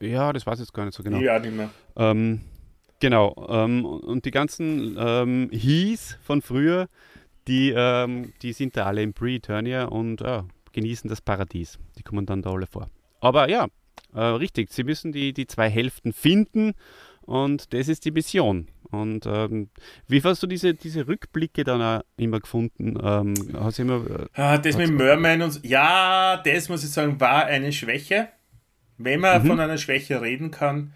Ja, 0.00 0.32
das 0.34 0.46
weiß 0.46 0.58
ich 0.58 0.66
jetzt 0.66 0.74
gar 0.74 0.84
nicht 0.84 0.94
so 0.94 1.02
genau. 1.02 1.18
Ja, 1.18 1.38
nicht 1.38 1.56
mehr. 1.56 1.70
Ähm, 1.96 2.42
Genau. 3.00 3.34
Ähm, 3.48 3.84
und 3.84 4.24
die 4.24 4.30
ganzen 4.30 4.96
ähm, 4.98 5.50
Hees 5.52 6.18
von 6.22 6.42
früher, 6.42 6.88
die, 7.46 7.72
ähm, 7.76 8.32
die 8.42 8.52
sind 8.52 8.76
da 8.76 8.86
alle 8.86 9.02
im 9.02 9.12
Pre-Eternia 9.12 9.84
und 9.84 10.22
äh, 10.22 10.42
genießen 10.72 11.08
das 11.08 11.20
Paradies. 11.20 11.78
Die 11.98 12.02
kommen 12.02 12.26
dann 12.26 12.42
da 12.42 12.50
alle 12.50 12.66
vor. 12.66 12.88
Aber 13.20 13.48
ja, 13.48 13.66
äh, 14.14 14.20
richtig, 14.20 14.72
sie 14.72 14.84
müssen 14.84 15.12
die, 15.12 15.32
die 15.32 15.46
zwei 15.46 15.68
Hälften 15.68 16.12
finden 16.12 16.72
und 17.22 17.72
das 17.72 17.88
ist 17.88 18.04
die 18.04 18.10
Mission. 18.10 18.68
Und 18.90 19.26
ähm, 19.26 19.68
wie 20.06 20.22
hast 20.22 20.42
du 20.42 20.46
diese, 20.46 20.74
diese 20.74 21.08
Rückblicke 21.08 21.64
dann 21.64 21.82
auch 21.82 22.02
immer 22.16 22.40
gefunden? 22.40 22.96
Ähm, 23.02 23.34
hast 23.58 23.78
du 23.78 23.82
immer, 23.82 24.04
äh, 24.08 24.40
ah, 24.40 24.58
das 24.58 24.76
mit 24.76 24.90
Merman 24.90 25.42
und 25.42 25.64
ja, 25.64 26.40
das 26.44 26.68
muss 26.68 26.84
ich 26.84 26.90
sagen, 26.90 27.20
war 27.20 27.46
eine 27.46 27.72
Schwäche. 27.72 28.28
Wenn 28.96 29.20
man 29.20 29.42
mhm. 29.42 29.48
von 29.48 29.60
einer 29.60 29.76
Schwäche 29.76 30.22
reden 30.22 30.50
kann, 30.50 30.92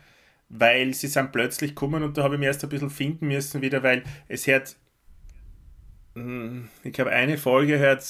weil 0.50 0.92
sie 0.92 1.06
sind 1.06 1.32
plötzlich 1.32 1.70
gekommen 1.70 2.02
und 2.02 2.18
da 2.18 2.22
habe 2.22 2.34
ich 2.34 2.38
mich 2.38 2.48
erst 2.48 2.62
ein 2.62 2.68
bisschen 2.68 2.90
finden 2.90 3.28
müssen 3.28 3.62
wieder, 3.62 3.82
weil 3.82 4.02
es 4.28 4.46
hört, 4.46 4.76
hm, 6.14 6.68
ich 6.84 6.92
glaube, 6.92 7.10
eine 7.10 7.38
Folge 7.38 7.78
hört 7.78 8.04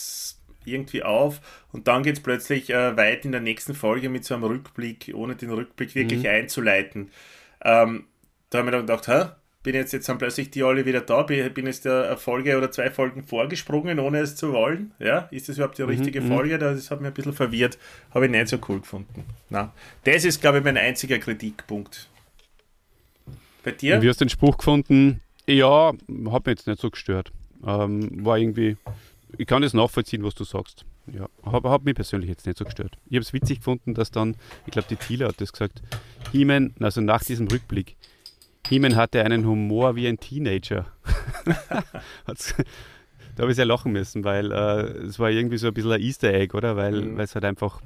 irgendwie 0.65 1.03
auf 1.03 1.41
und 1.73 1.87
dann 1.87 2.03
geht 2.03 2.17
es 2.17 2.23
plötzlich 2.23 2.71
äh, 2.71 2.97
weit 2.97 3.25
in 3.25 3.33
der 3.33 3.41
nächsten 3.41 3.75
Folge 3.75 4.09
mit 4.09 4.25
so 4.25 4.35
einem 4.35 4.45
Rückblick, 4.45 5.13
ohne 5.15 5.37
den 5.37 5.51
Rückblick 5.51 5.95
wirklich 5.95 6.25
mhm. 6.25 6.31
einzuleiten. 6.31 7.11
Ähm, 7.63 8.07
da 8.51 8.59
habe 8.59 8.69
ich 8.69 8.73
mir 8.73 8.79
dann 8.79 8.87
gedacht, 8.87 9.09
hä? 9.09 9.31
bin 9.63 9.75
jetzt, 9.75 9.93
jetzt 9.93 10.07
sind 10.07 10.19
plötzlich 10.19 10.51
die 10.51 10.63
alle 10.63 10.87
wieder 10.87 11.03
da, 11.03 11.23
bin, 11.23 11.53
bin 11.53 11.67
jetzt 11.67 11.87
eine 11.87 12.17
Folge 12.17 12.57
oder 12.57 12.71
zwei 12.71 12.91
Folgen 12.91 13.23
vorgesprungen, 13.23 13.99
ohne 13.99 14.21
es 14.21 14.37
zu 14.37 14.53
wollen. 14.53 14.93
Ja, 14.99 15.29
ist 15.31 15.49
das 15.49 15.57
überhaupt 15.57 15.79
die 15.79 15.83
mhm, 15.83 15.91
richtige 15.91 16.21
mhm, 16.23 16.29
Folge? 16.29 16.59
Das 16.59 16.91
hat 16.91 17.01
mich 17.01 17.09
ein 17.09 17.15
bisschen 17.15 17.35
verwirrt, 17.35 17.79
habe 18.15 18.27
ich 18.27 18.31
nicht 18.31 18.49
so 18.49 18.59
cool 18.69 18.81
gefunden. 18.81 19.25
Na, 19.51 19.73
das 20.05 20.25
ist, 20.25 20.41
glaube 20.41 20.59
ich, 20.59 20.65
mein 20.65 20.79
einziger 20.79 21.19
Kritikpunkt. 21.19 22.10
Bei 23.65 23.73
dir? 23.73 23.97
Und 23.97 24.03
wie 24.03 24.09
hast 24.09 24.21
du 24.21 24.25
den 24.25 24.31
Spruch 24.31 24.59
gefunden? 24.59 25.21
Ja, 25.47 25.93
hat 26.31 26.47
mich 26.47 26.59
jetzt 26.59 26.67
nicht 26.67 26.81
so 26.81 26.91
gestört. 26.91 27.33
Ähm, 27.67 28.25
war 28.25 28.39
irgendwie, 28.39 28.77
ich 29.37 29.47
kann 29.47 29.63
das 29.63 29.75
nachvollziehen, 29.75 30.23
was 30.23 30.35
du 30.35 30.45
sagst. 30.45 30.85
Ja, 31.13 31.29
habe 31.45 31.71
hab 31.71 31.85
mich 31.85 31.95
persönlich 31.95 32.31
jetzt 32.31 32.47
nicht 32.47 32.59
so 32.59 32.65
gestört. 32.65 32.97
Ich 33.07 33.17
habe 33.17 33.23
es 33.23 33.33
witzig 33.33 33.59
gefunden, 33.59 33.95
dass 33.95 34.11
dann, 34.11 34.37
ich 34.67 34.73
glaube, 34.73 34.89
die 34.89 34.97
Thiele 34.97 35.27
hat 35.27 35.41
das 35.41 35.53
gesagt, 35.53 35.83
Heeman, 36.33 36.75
also 36.79 37.01
nach 37.01 37.25
diesem 37.25 37.49
Rückblick, 37.49 37.97
Heeman 38.69 38.97
hatte 38.97 39.25
einen 39.25 39.47
Humor 39.47 39.97
wie 39.97 40.07
ein 40.07 40.19
Teenager. 40.19 40.87
da 42.27 42.35
habe 43.39 43.51
ich 43.51 43.57
sehr 43.57 43.65
lachen 43.65 43.93
müssen, 43.93 44.23
weil 44.23 44.53
äh, 44.53 45.07
es 45.07 45.19
war 45.19 45.31
irgendwie 45.31 45.59
so 45.59 45.69
ein 45.69 45.75
bisschen 45.75 45.93
ein 45.93 46.01
Easter 46.01 46.33
Egg, 46.33 46.57
oder? 46.57 46.77
Weil 46.77 47.01
mhm. 47.01 47.21
es 47.21 47.35
halt 47.35 47.45
einfach 47.45 47.81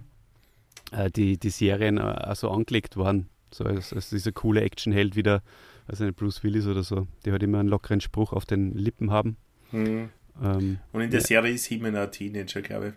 äh, 0.93 1.11
die, 1.11 1.39
die 1.39 1.51
Serien 1.51 1.99
äh, 1.99 2.35
so 2.35 2.51
angelegt 2.51 2.97
waren. 2.97 3.29
So 3.55 3.65
als, 3.65 3.93
als 3.93 4.11
dieser 4.11 4.33
coole 4.33 4.63
Actionheld 4.63 5.15
wieder, 5.15 5.43
also 5.87 6.05
nicht 6.05 6.17
Bruce 6.17 6.43
Willis 6.43 6.67
oder 6.67 6.83
so, 6.83 7.07
die 7.25 7.31
halt 7.31 7.43
immer 7.45 7.61
einen 7.61 7.69
lockeren 7.69 8.01
Spruch 8.01 8.33
auf 8.33 8.47
den 8.47 8.75
Lippen 8.75 9.13
haben. 9.13 9.37
Mhm. 9.71 10.11
Ähm, 10.43 10.79
Und 10.93 11.01
in 11.03 11.11
der 11.11 11.21
ja. 11.21 11.27
Serie 11.27 11.55
ist 11.55 11.67
He-Man 11.67 11.95
ein 11.95 12.11
Teenager, 12.11 12.63
glaube 12.63 12.89
ich. 12.89 12.95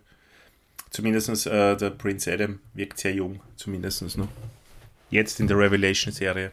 Zumindest 0.90 1.46
äh, 1.46 1.76
der 1.78 1.92
Prince 1.92 2.32
Adam 2.32 2.60
wirkt 2.74 2.98
sehr 2.98 3.14
jung, 3.14 3.40
zumindest 3.56 4.18
noch. 4.18 4.30
Jetzt 5.12 5.40
in 5.40 5.48
der 5.48 5.58
Revelation-Serie. 5.58 6.52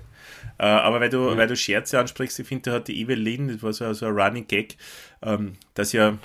Äh, 0.58 0.64
aber 0.64 1.00
weil 1.00 1.08
du, 1.08 1.30
ja. 1.30 1.36
weil 1.36 1.48
du 1.48 1.56
Scherze 1.56 1.98
ansprichst, 1.98 2.38
ich 2.38 2.46
finde, 2.46 2.70
da 2.70 2.76
hat 2.76 2.88
die 2.88 3.00
Evelyn, 3.00 3.48
das 3.48 3.62
war 3.62 3.72
so, 3.72 3.90
so 3.94 4.06
ein 4.06 4.12
Running 4.12 4.46
Gag, 4.46 4.76
ähm, 5.22 5.54
dass 5.72 5.92
ja 5.92 6.18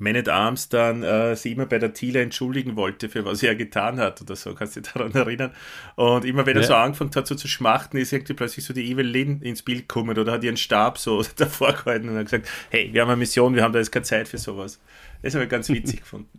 Man 0.00 0.16
at 0.16 0.30
Arms 0.30 0.70
dann 0.70 1.02
äh, 1.02 1.36
sie 1.36 1.52
immer 1.52 1.66
bei 1.66 1.78
der 1.78 1.92
Thiele 1.92 2.22
entschuldigen 2.22 2.74
wollte, 2.74 3.10
für 3.10 3.26
was 3.26 3.42
er 3.42 3.54
getan 3.54 4.00
hat 4.00 4.22
oder 4.22 4.34
so, 4.34 4.54
kannst 4.54 4.74
du 4.74 4.80
dich 4.80 4.90
daran 4.90 5.12
erinnern? 5.12 5.52
Und 5.94 6.24
immer 6.24 6.46
wenn 6.46 6.56
er 6.56 6.62
so 6.64 6.74
angefangen 6.74 7.14
hat, 7.14 7.26
so 7.26 7.34
zu 7.34 7.48
schmachten, 7.48 7.98
ist 7.98 8.10
irgendwie 8.10 8.32
plötzlich 8.32 8.64
so 8.64 8.72
die 8.72 8.90
Evelyn 8.90 9.42
ins 9.42 9.62
Bild 9.62 9.88
gekommen 9.88 10.18
oder 10.18 10.32
hat 10.32 10.42
ihren 10.42 10.56
Stab 10.56 10.96
so 10.96 11.22
davor 11.36 11.74
gehalten 11.74 12.08
und 12.08 12.16
hat 12.16 12.24
gesagt, 12.24 12.48
hey, 12.70 12.88
wir 12.92 13.02
haben 13.02 13.10
eine 13.10 13.18
Mission, 13.18 13.54
wir 13.54 13.62
haben 13.62 13.74
da 13.74 13.78
jetzt 13.78 13.92
keine 13.92 14.04
Zeit 14.04 14.26
für 14.26 14.38
sowas. 14.38 14.80
Das 15.20 15.34
habe 15.34 15.44
ich 15.44 15.50
ganz 15.50 15.68
witzig 15.68 16.00
gefunden. 16.00 16.38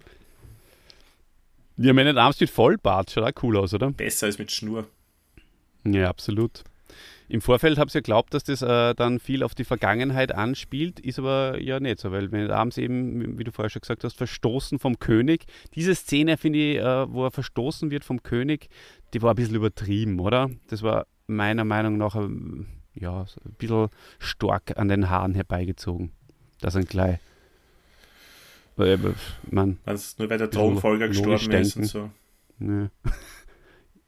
Ja, 1.77 1.93
Man 1.93 2.07
at 2.07 2.17
Arms 2.17 2.39
mit 2.39 2.49
Vollbart 2.49 3.11
schaut 3.11 3.23
auch 3.23 3.43
cool 3.43 3.57
aus, 3.57 3.75
oder? 3.75 3.91
Besser 3.91 4.25
als 4.25 4.39
mit 4.39 4.51
Schnur. 4.51 4.87
Ja, 5.83 6.09
absolut. 6.09 6.63
Im 7.31 7.39
Vorfeld 7.39 7.77
habe 7.77 7.87
ich 7.87 7.93
ja 7.93 8.01
geglaubt, 8.01 8.33
dass 8.33 8.43
das 8.43 8.61
äh, 8.61 8.93
dann 8.93 9.17
viel 9.17 9.43
auf 9.43 9.55
die 9.55 9.63
Vergangenheit 9.63 10.35
anspielt, 10.35 10.99
ist 10.99 11.17
aber 11.17 11.61
ja 11.61 11.79
nicht 11.79 11.99
so, 11.99 12.11
weil 12.11 12.29
wenn 12.33 12.51
abends 12.51 12.77
eben, 12.77 13.39
wie 13.39 13.45
du 13.45 13.53
vorher 13.53 13.69
schon 13.69 13.79
gesagt 13.79 14.03
hast, 14.03 14.17
verstoßen 14.17 14.79
vom 14.79 14.99
König. 14.99 15.45
Diese 15.73 15.95
Szene, 15.95 16.35
finde 16.35 16.59
ich, 16.59 16.77
äh, 16.79 17.09
wo 17.09 17.23
er 17.23 17.31
verstoßen 17.31 17.89
wird 17.89 18.03
vom 18.03 18.21
König, 18.21 18.67
die 19.13 19.21
war 19.21 19.31
ein 19.31 19.37
bisschen 19.37 19.55
übertrieben, 19.55 20.19
oder? 20.19 20.49
Das 20.67 20.83
war 20.83 21.07
meiner 21.25 21.63
Meinung 21.63 21.97
nach 21.97 22.17
ähm, 22.17 22.67
ja, 22.95 23.21
ein 23.21 23.53
bisschen 23.57 23.87
stark 24.19 24.77
an 24.77 24.89
den 24.89 25.09
Haaren 25.09 25.33
herbeigezogen. 25.33 26.11
Das 26.59 26.75
ein 26.75 26.83
gleich. 26.83 27.19
Äh, 28.77 28.97
man, 29.49 29.79
also 29.85 30.15
nur 30.17 30.29
weil 30.29 30.37
der 30.37 30.51
Thronfolger 30.51 31.07
gestorben 31.07 31.51
ist 31.53 31.77
und 31.77 31.85
so. 31.85 32.09
Nee. 32.59 32.87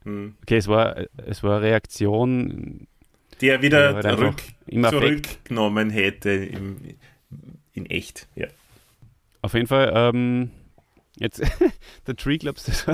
Hm. 0.04 0.36
Okay, 0.42 0.58
es 0.58 0.68
war, 0.68 0.96
es 1.16 1.42
war 1.42 1.56
eine 1.56 1.62
Reaktion 1.66 2.86
die 3.44 3.50
er 3.50 3.60
wieder 3.60 4.00
ja, 4.02 4.14
rück, 4.14 4.42
zurückgenommen 4.88 5.90
hätte 5.90 6.30
im, 6.30 6.78
in 7.74 7.84
echt. 7.84 8.26
Ja. 8.34 8.46
Auf 9.42 9.52
jeden 9.52 9.66
Fall, 9.66 9.92
ähm, 9.94 10.50
jetzt 11.16 11.42
der 12.06 12.16
Tree 12.16 12.38
Clubs 12.38 12.86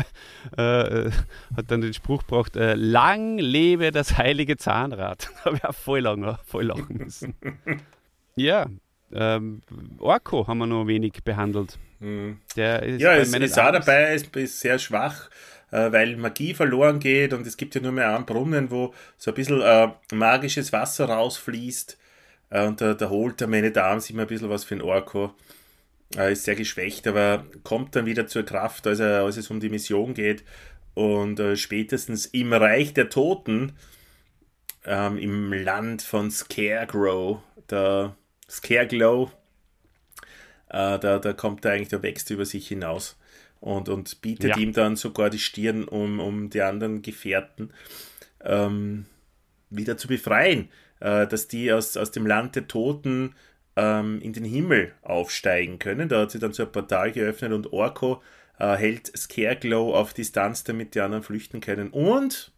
äh, 0.56 1.10
hat 1.56 1.70
dann 1.70 1.80
den 1.80 1.94
Spruch 1.94 2.26
gebracht, 2.26 2.56
äh, 2.56 2.74
lang 2.74 3.38
lebe 3.38 3.92
das 3.92 4.18
heilige 4.18 4.56
Zahnrad. 4.56 5.30
da 5.36 5.44
habe 5.44 5.56
ich 5.58 5.64
auch 5.64 5.74
voll, 5.74 6.00
lang, 6.00 6.36
voll 6.44 6.64
lachen 6.64 6.96
müssen. 6.96 7.34
ja, 8.34 8.66
ähm, 9.12 9.62
Orko 9.98 10.48
haben 10.48 10.58
wir 10.58 10.66
noch 10.66 10.88
wenig 10.88 11.22
behandelt. 11.22 11.78
Mhm. 12.00 12.38
Der 12.56 12.82
ist 12.82 13.00
ja, 13.00 13.14
es 13.14 13.32
ist 13.32 13.56
auch 13.56 13.70
dabei, 13.70 14.14
ist, 14.14 14.34
ist 14.34 14.58
sehr 14.58 14.80
schwach 14.80 15.30
äh, 15.70 15.92
weil 15.92 16.16
Magie 16.16 16.54
verloren 16.54 16.98
geht 16.98 17.32
und 17.32 17.46
es 17.46 17.56
gibt 17.56 17.74
ja 17.74 17.80
nur 17.80 17.92
mehr 17.92 18.14
einen 18.14 18.26
Brunnen, 18.26 18.70
wo 18.70 18.94
so 19.16 19.30
ein 19.30 19.34
bisschen 19.34 19.62
äh, 19.62 19.88
magisches 20.12 20.72
Wasser 20.72 21.06
rausfließt. 21.06 21.98
Äh, 22.50 22.66
und 22.66 22.80
da, 22.80 22.94
da 22.94 23.08
holt 23.08 23.40
der 23.40 23.48
meine 23.48 23.70
Dame 23.70 24.02
immer 24.08 24.22
ein 24.22 24.28
bisschen 24.28 24.50
was 24.50 24.64
für 24.64 24.74
den 24.74 24.82
Orko. 24.82 25.34
Ist 26.16 26.42
sehr 26.42 26.56
geschwächt, 26.56 27.06
aber 27.06 27.44
kommt 27.62 27.94
dann 27.94 28.04
wieder 28.04 28.26
zur 28.26 28.42
Kraft, 28.42 28.84
als, 28.88 28.98
er, 28.98 29.22
als 29.22 29.36
es 29.36 29.48
um 29.48 29.60
die 29.60 29.68
Mission 29.68 30.12
geht. 30.12 30.42
Und 30.94 31.38
äh, 31.38 31.56
spätestens 31.56 32.26
im 32.26 32.52
Reich 32.52 32.94
der 32.94 33.10
Toten, 33.10 33.74
ähm, 34.84 35.18
im 35.18 35.52
Land 35.52 36.02
von 36.02 36.32
Scarecrow, 36.32 37.38
der 37.70 38.16
Scareglow, 38.48 39.30
äh, 40.68 40.98
da, 40.98 41.20
da 41.20 41.32
kommt 41.32 41.64
er 41.64 41.72
eigentlich, 41.72 41.90
der 41.90 42.02
wächst 42.02 42.30
über 42.30 42.44
sich 42.44 42.66
hinaus 42.66 43.16
und, 43.60 43.88
und 43.88 44.20
bietet 44.22 44.50
ja. 44.50 44.56
ihm 44.56 44.72
dann 44.72 44.96
sogar 44.96 45.30
die 45.30 45.38
Stirn, 45.38 45.84
um, 45.84 46.18
um 46.18 46.50
die 46.50 46.62
anderen 46.62 47.02
Gefährten 47.02 47.72
ähm, 48.42 49.06
wieder 49.68 49.96
zu 49.96 50.08
befreien, 50.08 50.68
äh, 51.00 51.26
dass 51.26 51.46
die 51.46 51.72
aus, 51.72 51.96
aus 51.96 52.10
dem 52.10 52.26
Land 52.26 52.56
der 52.56 52.66
Toten 52.68 53.34
ähm, 53.76 54.20
in 54.22 54.32
den 54.32 54.44
Himmel 54.44 54.92
aufsteigen 55.02 55.78
können. 55.78 56.08
Da 56.08 56.22
hat 56.22 56.30
sie 56.30 56.38
dann 56.38 56.52
so 56.52 56.64
ein 56.64 56.72
Portal 56.72 57.12
geöffnet 57.12 57.52
und 57.52 57.72
Orko 57.72 58.22
äh, 58.58 58.76
hält 58.76 59.16
Scareglow 59.16 59.94
auf 59.94 60.14
Distanz, 60.14 60.64
damit 60.64 60.94
die 60.94 61.00
anderen 61.00 61.22
flüchten 61.22 61.60
können 61.60 61.90
und 61.90 62.52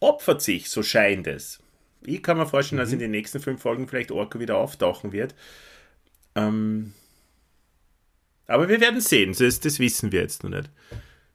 opfert 0.00 0.42
sich, 0.42 0.70
so 0.70 0.82
scheint 0.82 1.26
es. 1.26 1.60
Ich 2.02 2.22
kann 2.22 2.38
mir 2.38 2.46
vorstellen, 2.46 2.78
mhm. 2.78 2.82
dass 2.84 2.92
in 2.92 2.98
den 2.98 3.10
nächsten 3.10 3.40
fünf 3.40 3.60
Folgen 3.60 3.88
vielleicht 3.88 4.12
Orko 4.12 4.38
wieder 4.40 4.56
auftauchen 4.56 5.12
wird. 5.12 5.34
Ähm, 6.34 6.94
aber 8.48 8.68
wir 8.68 8.80
werden 8.80 9.00
sehen, 9.00 9.34
das, 9.38 9.60
das 9.60 9.78
wissen 9.78 10.10
wir 10.10 10.22
jetzt 10.22 10.42
noch 10.42 10.50
nicht. 10.50 10.70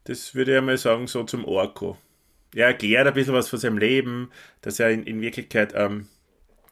Das 0.04 0.36
würde 0.36 0.58
ich 0.58 0.62
mal 0.62 0.78
sagen, 0.78 1.08
so 1.08 1.23
zum 1.23 1.45
Orko. 1.45 1.97
Er 2.54 2.67
erklärt 2.67 3.08
ein 3.08 3.13
bisschen 3.13 3.34
was 3.34 3.49
von 3.49 3.60
seinem 3.60 3.78
Leben, 3.78 4.32
dass 4.62 4.80
er 4.80 4.91
in, 4.91 5.04
in 5.04 5.21
Wirklichkeit 5.21 5.73
ähm, 5.76 6.08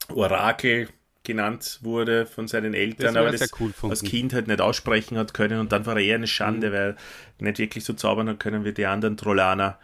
Orakel 0.09 0.89
genannt 1.23 1.79
wurde 1.83 2.25
von 2.25 2.47
seinen 2.47 2.73
Eltern, 2.73 3.13
das 3.13 3.15
aber 3.15 3.31
das 3.31 3.51
cool 3.59 3.71
als 3.89 4.01
Kind 4.01 4.33
halt 4.33 4.47
nicht 4.47 4.59
aussprechen 4.59 5.17
hat 5.17 5.33
können 5.33 5.59
und 5.59 5.71
dann 5.71 5.85
war 5.85 5.95
er 5.95 6.01
eher 6.01 6.15
eine 6.15 6.27
Schande, 6.27 6.69
mhm. 6.69 6.73
weil 6.73 6.97
er 7.37 7.43
nicht 7.43 7.59
wirklich 7.59 7.83
so 7.83 7.93
zaubern 7.93 8.27
hat 8.27 8.39
können 8.39 8.65
wie 8.65 8.73
die 8.73 8.87
anderen 8.87 9.17
Trollaner. 9.17 9.77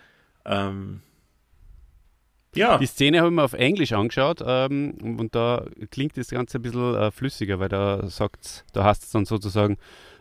Ähm, 0.46 1.02
ja. 2.56 2.80
Die 2.80 2.88
Szene 2.88 3.20
habe 3.20 3.30
ich 3.30 3.36
mir 3.36 3.44
auf 3.44 3.54
Englisch 3.54 3.94
angeschaut 3.94 4.42
ähm, 4.44 5.18
und 5.20 5.36
da 5.36 5.66
klingt 5.92 6.18
das 6.18 6.30
Ganze 6.30 6.58
ein 6.58 6.64
bisschen 6.64 6.96
äh, 6.96 7.12
flüssiger, 7.12 7.60
weil 7.60 7.70
da 7.70 8.08
sagt 8.10 8.66
da 8.74 8.84
heißt 8.84 9.04
es 9.04 9.12
dann 9.12 9.26
sozusagen, 9.26 9.78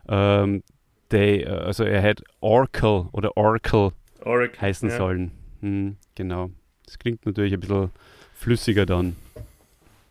ähm, 0.09 0.62
they, 1.11 1.42
äh, 1.42 1.49
also 1.49 1.85
er 1.85 2.01
hätte 2.01 2.25
Oracle 2.40 3.09
oder 3.12 3.37
Oracle 3.37 3.92
Oracle, 4.25 4.61
heißen 4.61 4.88
ja. 4.90 4.97
sollen. 4.97 5.33
Hm, 5.61 5.97
genau. 6.14 6.51
Das 6.85 6.99
klingt 6.99 7.25
natürlich 7.27 7.53
ein 7.53 7.61
bisschen 7.61 7.90
flüssiger 8.35 8.87
dann. 8.87 9.16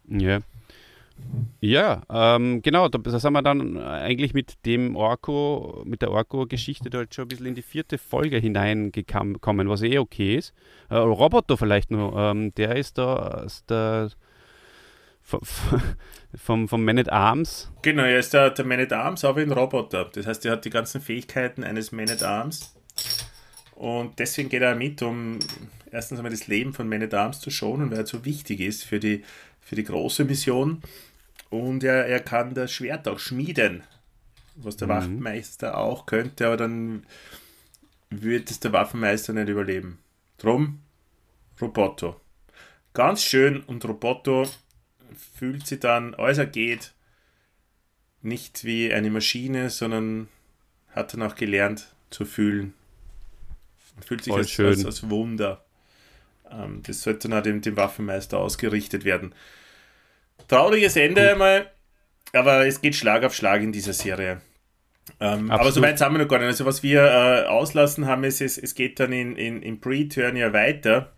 Ja. 0.07 0.41
Ja, 1.61 2.01
ähm, 2.09 2.61
genau, 2.61 2.89
da, 2.89 2.97
da 2.97 3.19
sind 3.19 3.33
wir 3.33 3.41
dann 3.41 3.77
eigentlich 3.77 4.33
mit 4.33 4.65
dem 4.65 4.95
Orko, 4.97 5.81
mit 5.85 6.01
der 6.01 6.11
Orko-Geschichte 6.11 6.89
da 6.89 7.03
schon 7.09 7.25
ein 7.25 7.27
bisschen 7.29 7.45
in 7.45 7.55
die 7.55 7.61
vierte 7.61 7.97
Folge 7.97 8.37
hineingekommen, 8.37 9.69
was 9.69 9.81
eh 9.81 9.97
okay 9.97 10.35
ist. 10.35 10.53
Äh, 10.89 10.95
Roboter 10.95 11.57
vielleicht 11.57 11.89
noch, 11.89 12.13
ähm, 12.17 12.53
der 12.55 12.75
ist 12.75 12.97
da 12.97 13.47
der 13.69 14.09
vom, 16.35 16.67
vom 16.67 16.85
Man 16.85 16.99
at 16.99 17.11
Arms. 17.11 17.71
Genau, 17.81 18.03
er 18.03 18.19
ist 18.19 18.33
der, 18.33 18.51
der 18.51 18.65
Man 18.65 18.79
at 18.79 18.93
Arms, 18.93 19.25
aber 19.25 19.41
ein 19.41 19.51
Roboter. 19.51 20.09
Das 20.13 20.27
heißt, 20.27 20.45
er 20.45 20.53
hat 20.53 20.65
die 20.65 20.69
ganzen 20.69 21.01
Fähigkeiten 21.01 21.63
eines 21.63 21.91
Man 21.91 22.09
at 22.09 22.23
Arms. 22.23 22.75
Und 23.75 24.19
deswegen 24.19 24.49
geht 24.49 24.61
er 24.61 24.75
mit, 24.75 25.01
um 25.01 25.39
erstens 25.91 26.19
einmal 26.19 26.31
das 26.31 26.47
Leben 26.47 26.73
von 26.73 26.87
Man 26.87 27.03
at 27.03 27.13
Arms 27.13 27.39
zu 27.39 27.49
schonen, 27.49 27.91
weil 27.91 27.99
er 27.99 28.05
so 28.05 28.23
wichtig 28.23 28.59
ist 28.59 28.83
für 28.83 28.99
die, 28.99 29.23
für 29.59 29.75
die 29.75 29.83
große 29.83 30.25
Mission. 30.25 30.81
Und 31.49 31.83
er, 31.83 32.05
er 32.05 32.19
kann 32.19 32.53
das 32.53 32.71
Schwert 32.71 33.07
auch 33.07 33.19
schmieden, 33.19 33.83
was 34.55 34.77
der 34.77 34.87
mhm. 34.87 34.91
Waffenmeister 34.91 35.77
auch 35.77 36.05
könnte, 36.05 36.47
aber 36.47 36.57
dann 36.57 37.05
würde 38.09 38.45
es 38.49 38.59
der 38.59 38.73
Waffenmeister 38.73 39.33
nicht 39.33 39.49
überleben. 39.49 39.99
Drum 40.37 40.81
Roboto. 41.61 42.19
Ganz 42.93 43.23
schön 43.23 43.61
und 43.61 43.83
Roboto 43.85 44.45
fühlt 45.15 45.65
sie 45.67 45.79
dann, 45.79 46.13
als 46.15 46.37
er 46.37 46.45
geht, 46.45 46.93
nicht 48.21 48.63
wie 48.63 48.93
eine 48.93 49.09
Maschine, 49.09 49.69
sondern 49.69 50.27
hat 50.91 51.13
dann 51.13 51.21
auch 51.21 51.35
gelernt 51.35 51.93
zu 52.09 52.25
fühlen. 52.25 52.73
Fühlt 54.05 54.23
sich 54.23 54.33
als, 54.33 54.59
als, 54.59 54.85
als, 54.85 55.09
Wunder. 55.09 55.63
Ähm, 56.51 56.81
das 56.83 57.01
sollte 57.01 57.29
dann 57.29 57.39
auch 57.39 57.43
dem, 57.43 57.61
dem 57.61 57.77
Waffenmeister 57.77 58.37
ausgerichtet 58.37 59.05
werden. 59.05 59.33
Trauriges 60.47 60.95
Ende 60.95 61.21
Gut. 61.21 61.31
einmal, 61.31 61.71
aber 62.33 62.65
es 62.67 62.81
geht 62.81 62.95
Schlag 62.95 63.23
auf 63.23 63.33
Schlag 63.33 63.61
in 63.61 63.71
dieser 63.71 63.93
Serie. 63.93 64.41
Ähm, 65.19 65.51
aber 65.51 65.71
so 65.71 65.81
weit 65.81 65.99
sind 65.99 66.11
wir 66.11 66.19
noch 66.19 66.27
gar 66.27 66.39
nicht. 66.39 66.47
Also 66.47 66.65
was 66.65 66.83
wir 66.83 67.03
äh, 67.03 67.45
auslassen 67.45 68.07
haben, 68.07 68.23
ist, 68.23 68.41
es, 68.41 68.57
es 68.57 68.75
geht 68.75 68.99
dann 68.99 69.13
in, 69.13 69.35
in, 69.35 69.61
in 69.61 69.79
Pre-Turn 69.79 70.35
ja 70.35 70.51
weiter 70.51 71.14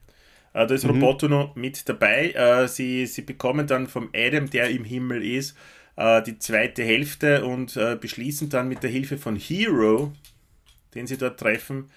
da 0.53 0.65
ist 0.65 0.85
mhm. 0.85 0.91
Roboto 1.01 1.27
noch 1.27 1.55
mit 1.55 1.87
dabei. 1.87 2.31
Äh, 2.31 2.67
sie, 2.67 3.05
sie 3.05 3.21
bekommen 3.21 3.67
dann 3.67 3.87
vom 3.87 4.09
Adam, 4.15 4.49
der 4.49 4.69
im 4.69 4.83
Himmel 4.83 5.23
ist, 5.23 5.57
äh, 5.95 6.21
die 6.23 6.39
zweite 6.39 6.83
Hälfte 6.83 7.45
und 7.45 7.75
äh, 7.75 7.95
beschließen 7.99 8.49
dann 8.49 8.67
mit 8.67 8.83
der 8.83 8.89
Hilfe 8.89 9.17
von 9.17 9.35
Hero, 9.35 10.13
den 10.95 11.07
sie 11.07 11.17
dort 11.17 11.39
treffen, 11.39 11.89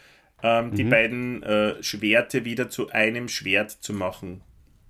ähm, 0.42 0.70
mhm. 0.70 0.74
die 0.74 0.84
beiden 0.84 1.42
äh, 1.42 1.82
Schwerte 1.82 2.44
wieder 2.44 2.68
zu 2.68 2.90
einem 2.90 3.28
Schwert 3.28 3.70
zu 3.70 3.92
machen. 3.92 4.42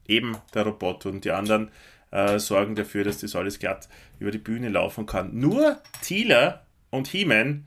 Eben 0.07 0.37
der 0.55 0.65
Roboter 0.65 1.11
und 1.11 1.25
die 1.25 1.31
anderen 1.31 1.71
äh, 2.11 2.39
sorgen 2.39 2.75
dafür, 2.75 3.05
dass 3.05 3.19
das 3.19 3.37
alles 3.37 3.59
glatt 3.59 3.89
über 4.19 4.31
die 4.31 4.39
Bühne 4.39 4.69
laufen 4.69 5.07
kann. 5.07 5.39
Nur 5.39 5.79
Tila 6.03 6.67
und 6.91 7.09
He-Man 7.09 7.67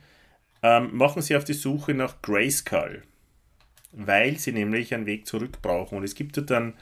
ähm, 0.61 0.89
machen 0.91 1.21
sie 1.21 1.35
auf 1.35 1.45
die 1.45 1.53
Suche 1.53 1.93
nach 1.93 2.21
Grayskull 2.21 3.03
weil 3.93 4.37
sie 4.37 4.51
nämlich 4.51 4.93
einen 4.93 5.05
Weg 5.05 5.27
zurück 5.27 5.61
brauchen. 5.61 5.97
Und 5.97 6.03
es 6.03 6.15
gibt 6.15 6.35
ja 6.37 6.43
dann 6.43 6.73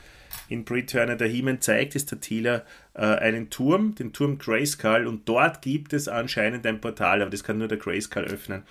in 0.48 0.66
Preturner, 0.66 1.16
der 1.16 1.28
He-Man 1.28 1.62
zeigt 1.62 1.96
es 1.96 2.06
der 2.06 2.20
Thieler 2.20 2.66
äh, 2.94 3.02
einen 3.02 3.50
Turm, 3.50 3.96
den 3.96 4.14
Turm 4.14 4.38
Grayskull, 4.38 5.06
und 5.08 5.28
dort 5.28 5.62
gibt 5.62 5.94
es 5.94 6.08
anscheinend 6.08 6.66
ein 6.66 6.80
Portal, 6.80 7.22
aber 7.22 7.32
das 7.32 7.44
kann 7.44 7.58
nur 7.58 7.68
der 7.68 7.78
Grayskull 7.78 8.24
öffnen. 8.24 8.64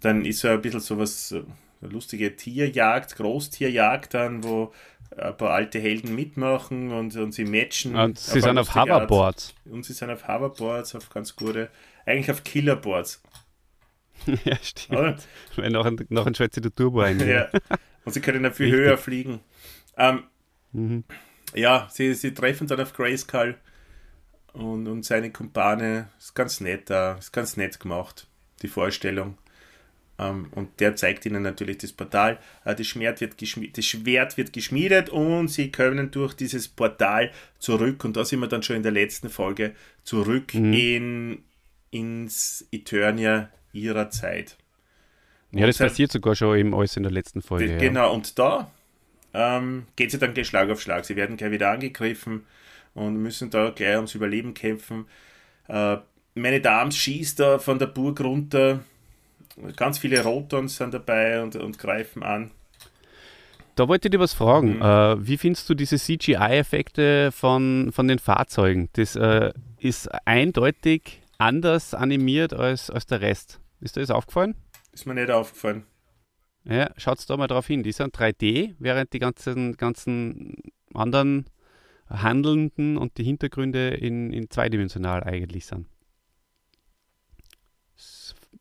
Dann 0.00 0.24
ist 0.24 0.40
so 0.40 0.48
ein 0.48 0.62
bisschen 0.62 0.80
sowas, 0.80 1.34
eine 1.82 1.92
lustige 1.92 2.36
Tierjagd, 2.36 3.16
Großtierjagd 3.16 4.14
dann, 4.14 4.44
wo 4.44 4.72
ein 5.16 5.36
paar 5.36 5.50
alte 5.50 5.78
Helden 5.78 6.14
mitmachen 6.14 6.92
und, 6.92 7.16
und 7.16 7.32
sie 7.32 7.44
matchen. 7.44 7.96
Und 7.96 8.18
sie 8.18 8.40
sind 8.40 8.58
auf 8.58 8.74
Hoverboards. 8.74 9.54
Art. 9.64 9.72
Und 9.72 9.84
sie 9.84 9.92
sind 9.92 10.10
auf 10.10 10.26
Hoverboards, 10.26 10.94
auf 10.94 11.08
ganz 11.10 11.36
gute, 11.36 11.70
eigentlich 12.04 12.30
auf 12.30 12.44
Killerboards. 12.44 13.22
ja, 14.44 14.56
stimmt. 14.62 14.98
Oder? 14.98 15.16
Weil 15.56 15.70
noch 15.70 15.86
ein, 15.86 16.04
noch 16.08 16.26
ein 16.26 16.34
Schweizer 16.34 16.62
Turbo 16.62 17.00
ein. 17.00 17.20
Ja. 17.20 17.48
Und 18.04 18.12
sie 18.12 18.20
können 18.20 18.52
viel 18.52 18.66
Richtig. 18.66 18.80
höher 18.80 18.98
fliegen. 18.98 19.40
Ähm, 19.96 20.22
mhm. 20.72 21.04
Ja, 21.54 21.88
sie, 21.90 22.14
sie 22.14 22.34
treffen 22.34 22.66
dann 22.66 22.80
auf 22.80 22.92
Grayskull 22.92 23.56
und, 24.52 24.86
und 24.86 25.04
seine 25.04 25.30
Kumpane. 25.30 26.08
Ist 26.18 26.34
ganz 26.34 26.60
nett 26.60 26.90
da, 26.90 27.14
ist 27.14 27.32
ganz 27.32 27.56
nett 27.56 27.80
gemacht, 27.80 28.26
die 28.62 28.68
Vorstellung. 28.68 29.38
Um, 30.18 30.26
ähm, 30.26 30.46
und 30.52 30.80
der 30.80 30.96
zeigt 30.96 31.26
ihnen 31.26 31.42
natürlich 31.42 31.76
das 31.76 31.92
Portal. 31.92 32.38
Uh, 32.64 32.72
das, 32.72 32.86
Schwert 32.86 33.20
wird 33.20 33.34
das 33.76 33.84
Schwert 33.84 34.36
wird 34.38 34.52
geschmiedet 34.52 35.10
und 35.10 35.48
sie 35.48 35.70
können 35.70 36.10
durch 36.10 36.32
dieses 36.32 36.68
Portal 36.68 37.32
zurück, 37.58 38.02
und 38.02 38.16
da 38.16 38.24
sind 38.24 38.40
wir 38.40 38.48
dann 38.48 38.62
schon 38.62 38.76
in 38.76 38.82
der 38.82 38.92
letzten 38.92 39.28
Folge, 39.28 39.74
zurück 40.04 40.54
mhm. 40.54 40.72
in, 40.72 41.38
ins 41.90 42.66
Eternia 42.72 43.50
ihrer 43.80 44.10
Zeit. 44.10 44.56
Ja, 45.52 45.66
das 45.66 45.78
passiert 45.78 46.12
sogar 46.12 46.34
schon 46.34 46.58
eben 46.58 46.74
alles 46.74 46.96
in 46.96 47.02
der 47.02 47.12
letzten 47.12 47.40
Folge. 47.40 47.78
Die, 47.78 47.78
genau, 47.78 48.12
und 48.12 48.38
da 48.38 48.70
ähm, 49.32 49.86
geht 49.96 50.10
sie 50.10 50.18
dann 50.18 50.34
gleich 50.34 50.48
Schlag 50.48 50.70
auf 50.70 50.80
Schlag. 50.80 51.04
Sie 51.04 51.16
werden 51.16 51.36
gleich 51.36 51.50
wieder 51.50 51.70
angegriffen 51.70 52.44
und 52.94 53.16
müssen 53.16 53.50
da 53.50 53.70
gleich 53.70 53.96
ums 53.96 54.14
Überleben 54.14 54.54
kämpfen. 54.54 55.06
Äh, 55.68 55.98
meine 56.34 56.60
Dame 56.60 56.92
schießt 56.92 57.40
da 57.40 57.58
von 57.58 57.78
der 57.78 57.86
Burg 57.86 58.20
runter. 58.20 58.80
Ganz 59.76 59.98
viele 59.98 60.22
Rotons 60.22 60.76
sind 60.76 60.92
dabei 60.92 61.42
und, 61.42 61.56
und 61.56 61.78
greifen 61.78 62.22
an. 62.22 62.50
Da 63.74 63.88
wollte 63.88 64.08
ich 64.08 64.12
dir 64.12 64.20
was 64.20 64.32
fragen. 64.32 64.76
Mhm. 64.76 64.82
Äh, 64.82 65.26
wie 65.26 65.36
findest 65.36 65.68
du 65.68 65.74
diese 65.74 65.98
CGI-Effekte 65.98 67.30
von, 67.32 67.90
von 67.92 68.08
den 68.08 68.18
Fahrzeugen? 68.18 68.88
Das 68.94 69.16
äh, 69.16 69.52
ist 69.78 70.08
eindeutig 70.26 71.20
anders 71.38 71.92
animiert 71.94 72.54
als, 72.54 72.90
als 72.90 73.06
der 73.06 73.20
Rest. 73.20 73.60
Ist 73.80 73.96
dir 73.96 74.00
das 74.00 74.10
aufgefallen? 74.10 74.54
Ist 74.92 75.06
mir 75.06 75.14
nicht 75.14 75.30
aufgefallen. 75.30 75.84
Ja, 76.64 76.90
schaut 76.96 77.18
da 77.28 77.36
mal 77.36 77.46
drauf 77.46 77.66
hin. 77.66 77.82
Die 77.82 77.92
sind 77.92 78.16
3D, 78.16 78.74
während 78.78 79.12
die 79.12 79.18
ganzen, 79.18 79.76
ganzen 79.76 80.56
anderen 80.94 81.46
Handelnden 82.08 82.96
und 82.96 83.18
die 83.18 83.24
Hintergründe 83.24 83.90
in, 83.90 84.32
in 84.32 84.50
zweidimensional 84.50 85.22
eigentlich 85.22 85.66
sind. 85.66 85.86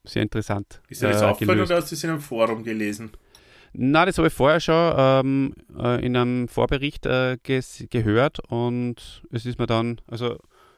Sehr 0.04 0.22
interessant. 0.22 0.82
Ist 0.88 1.02
dir 1.02 1.10
das 1.10 1.22
äh, 1.22 1.26
aufgefallen 1.26 1.58
gelöst. 1.58 1.72
oder 1.72 1.82
hast 1.82 1.92
du 1.92 1.96
es 1.96 2.04
in 2.04 2.10
einem 2.12 2.22
Forum 2.22 2.64
gelesen? 2.64 3.12
Na, 3.74 4.06
das 4.06 4.18
habe 4.18 4.28
ich 4.28 4.34
vorher 4.34 4.60
schon 4.60 4.94
ähm, 4.96 5.54
äh, 5.78 6.06
in 6.06 6.16
einem 6.16 6.48
Vorbericht 6.48 7.06
äh, 7.06 7.38
gehört 7.44 8.40
und 8.50 9.24
es 9.32 9.46
ist 9.46 9.60
mir 9.60 9.66
dann, 9.66 10.00
also 10.08 10.38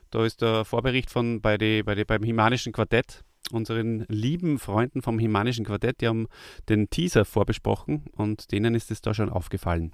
da 0.09 0.25
ist 0.25 0.41
der 0.41 0.65
Vorbericht 0.65 1.11
von 1.11 1.41
bei 1.41 1.57
die, 1.57 1.83
bei 1.83 1.93
die, 1.93 2.05
beim 2.05 2.23
Himanischen 2.23 2.71
Quartett 2.71 3.23
unseren 3.51 4.05
lieben 4.07 4.59
Freunden 4.59 5.01
vom 5.01 5.19
Himanischen 5.19 5.65
Quartett, 5.65 6.01
die 6.01 6.07
haben 6.07 6.27
den 6.69 6.89
Teaser 6.89 7.25
vorbesprochen 7.25 8.05
und 8.13 8.51
denen 8.51 8.75
ist 8.75 8.91
es 8.91 9.01
da 9.01 9.13
schon 9.13 9.29
aufgefallen. 9.29 9.91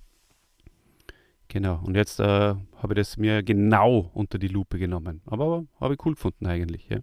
Genau, 1.47 1.79
und 1.83 1.95
jetzt 1.95 2.19
äh, 2.19 2.23
habe 2.23 2.59
ich 2.89 2.95
das 2.95 3.17
mir 3.17 3.43
genau 3.43 4.09
unter 4.13 4.39
die 4.39 4.47
Lupe 4.47 4.79
genommen. 4.79 5.21
Aber 5.25 5.65
habe 5.79 5.93
ich 5.93 6.05
cool 6.05 6.15
gefunden 6.15 6.47
eigentlich. 6.47 6.89
Ja, 6.89 6.99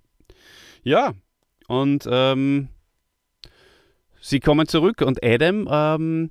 ja 0.82 1.14
und 1.68 2.08
ähm, 2.10 2.68
sie 4.20 4.40
kommen 4.40 4.66
zurück 4.66 5.02
und 5.02 5.24
Adam, 5.24 5.68
ähm, 5.70 6.30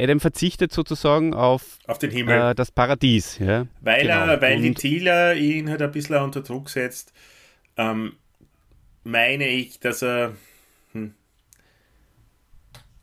Adam 0.00 0.20
verzichtet 0.20 0.72
sozusagen 0.72 1.34
auf, 1.34 1.78
auf 1.88 1.98
den 1.98 2.12
Himmel. 2.12 2.50
Äh, 2.50 2.54
das 2.54 2.70
Paradies. 2.70 3.38
Ja? 3.38 3.66
Weil, 3.80 4.02
genau. 4.02 4.26
er, 4.26 4.40
weil 4.40 4.62
die 4.62 4.74
Thieler 4.74 5.34
ihn 5.34 5.68
halt 5.68 5.82
ein 5.82 5.90
bisschen 5.90 6.22
unter 6.22 6.42
Druck 6.42 6.68
setzt. 6.68 7.12
Ähm, 7.76 8.12
meine 9.04 9.48
ich, 9.48 9.80
dass 9.80 10.02
er 10.02 10.34
hm, 10.92 11.14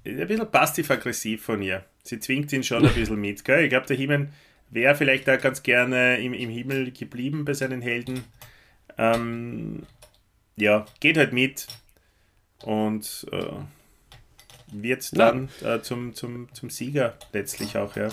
ein 0.05 0.27
bisschen 0.27 0.51
passiv-aggressiv 0.51 1.43
von 1.43 1.61
ihr. 1.61 1.85
Sie 2.03 2.19
zwingt 2.19 2.51
ihn 2.53 2.63
schon 2.63 2.85
ein 2.85 2.93
bisschen 2.95 3.19
mit. 3.19 3.43
Gell? 3.43 3.63
Ich 3.63 3.69
glaube, 3.69 3.87
der 3.87 3.97
Himmel 3.97 4.29
wäre 4.69 4.95
vielleicht 4.95 5.29
auch 5.29 5.39
ganz 5.39 5.63
gerne 5.63 6.17
im, 6.17 6.33
im 6.33 6.49
Himmel 6.49 6.91
geblieben 6.91 7.45
bei 7.45 7.53
seinen 7.53 7.81
Helden. 7.81 8.23
Ähm, 8.97 9.83
ja, 10.55 10.85
geht 10.99 11.17
halt 11.17 11.33
mit 11.33 11.67
und 12.63 13.25
äh, 13.31 13.45
wird 14.71 15.17
dann 15.17 15.49
äh, 15.63 15.81
zum, 15.81 16.13
zum, 16.13 16.53
zum 16.53 16.69
Sieger 16.69 17.17
letztlich 17.33 17.77
auch, 17.77 17.95
ja. 17.95 18.09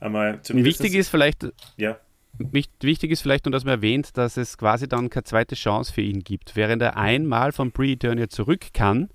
Einmal 0.00 0.40
Wichtig 0.48 0.94
ist 0.94 1.08
vielleicht, 1.08 1.46
ja. 1.76 1.98
Wichtig 2.38 3.10
ist 3.10 3.22
vielleicht 3.22 3.44
nur, 3.44 3.52
dass 3.52 3.64
man 3.64 3.74
erwähnt, 3.74 4.16
dass 4.16 4.36
es 4.36 4.58
quasi 4.58 4.88
dann 4.88 5.10
keine 5.10 5.24
zweite 5.24 5.54
Chance 5.54 5.92
für 5.92 6.00
ihn 6.00 6.24
gibt. 6.24 6.56
Während 6.56 6.82
er 6.82 6.96
einmal 6.96 7.52
von 7.52 7.70
Pre-Eternia 7.70 8.28
zurück 8.28 8.72
kann, 8.72 9.10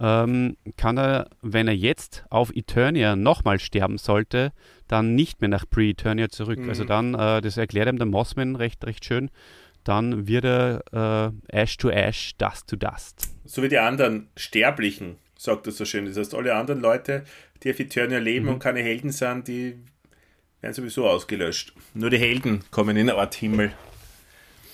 ähm, 0.00 0.56
kann 0.76 0.98
er, 0.98 1.28
wenn 1.40 1.68
er 1.68 1.74
jetzt 1.74 2.24
auf 2.28 2.54
Eternia 2.54 3.16
nochmal 3.16 3.58
sterben 3.60 3.98
sollte, 3.98 4.52
dann 4.88 5.14
nicht 5.14 5.40
mehr 5.40 5.48
nach 5.48 5.64
Pre-Eternia 5.68 6.28
zurück. 6.28 6.58
Mhm. 6.58 6.68
Also 6.68 6.84
dann, 6.84 7.14
äh, 7.14 7.40
das 7.40 7.56
erklärt 7.56 7.88
ihm 7.88 7.98
der 7.98 8.06
Mossman 8.06 8.56
recht, 8.56 8.84
recht 8.84 9.04
schön, 9.04 9.30
dann 9.84 10.26
wird 10.26 10.44
er 10.44 11.32
äh, 11.50 11.56
Ash 11.56 11.76
to 11.76 11.88
Ash, 11.88 12.32
Dust 12.36 12.68
to 12.68 12.76
Dust. 12.76 13.30
So 13.44 13.62
wie 13.62 13.68
die 13.68 13.78
anderen 13.78 14.28
Sterblichen, 14.36 15.16
sagt 15.38 15.66
er 15.66 15.72
so 15.72 15.84
schön. 15.84 16.06
Das 16.06 16.16
heißt, 16.16 16.34
alle 16.34 16.54
anderen 16.54 16.80
Leute, 16.80 17.24
die 17.62 17.70
auf 17.70 17.80
Eternia 17.80 18.18
leben 18.18 18.46
mhm. 18.46 18.54
und 18.54 18.58
keine 18.58 18.80
Helden 18.80 19.10
sind, 19.10 19.48
die 19.48 19.76
werden 20.62 20.74
sowieso 20.74 21.08
ausgelöscht. 21.08 21.74
Nur 21.92 22.08
die 22.08 22.18
Helden 22.18 22.64
kommen 22.70 22.96
in 22.96 23.10
eine 23.10 23.18
Art 23.18 23.34
Himmel. 23.34 23.72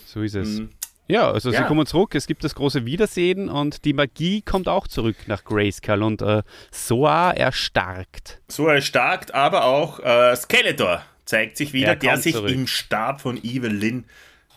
So 0.06 0.22
ist 0.22 0.34
es. 0.34 0.60
Mhm. 0.60 0.70
Ja, 1.08 1.30
also 1.30 1.50
ja. 1.50 1.62
sie 1.62 1.66
kommen 1.66 1.86
zurück, 1.86 2.14
es 2.14 2.26
gibt 2.26 2.44
das 2.44 2.54
große 2.54 2.84
Wiedersehen 2.84 3.48
und 3.48 3.86
die 3.86 3.94
Magie 3.94 4.42
kommt 4.42 4.68
auch 4.68 4.86
zurück 4.86 5.16
nach 5.26 5.42
Grayskull 5.42 6.02
und 6.02 6.20
äh, 6.20 6.42
Soa 6.70 7.30
erstarkt. 7.30 8.42
Soa 8.48 8.74
erstarkt, 8.74 9.32
aber 9.32 9.64
auch 9.64 10.00
äh, 10.00 10.36
Skeletor 10.36 11.02
zeigt 11.24 11.56
sich 11.56 11.72
wieder, 11.72 11.96
der 11.96 12.18
sich 12.18 12.34
zurück. 12.34 12.50
im 12.50 12.66
Stab 12.66 13.22
von 13.22 13.42
Evelyn 13.42 14.04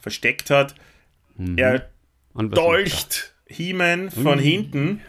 versteckt 0.01 0.49
hat. 0.49 0.75
Mhm. 1.37 1.57
Er 1.57 1.89
dolcht 2.33 3.33
He-Man 3.45 4.11
von 4.11 4.39
mhm. 4.39 4.43
hinten, 4.43 5.01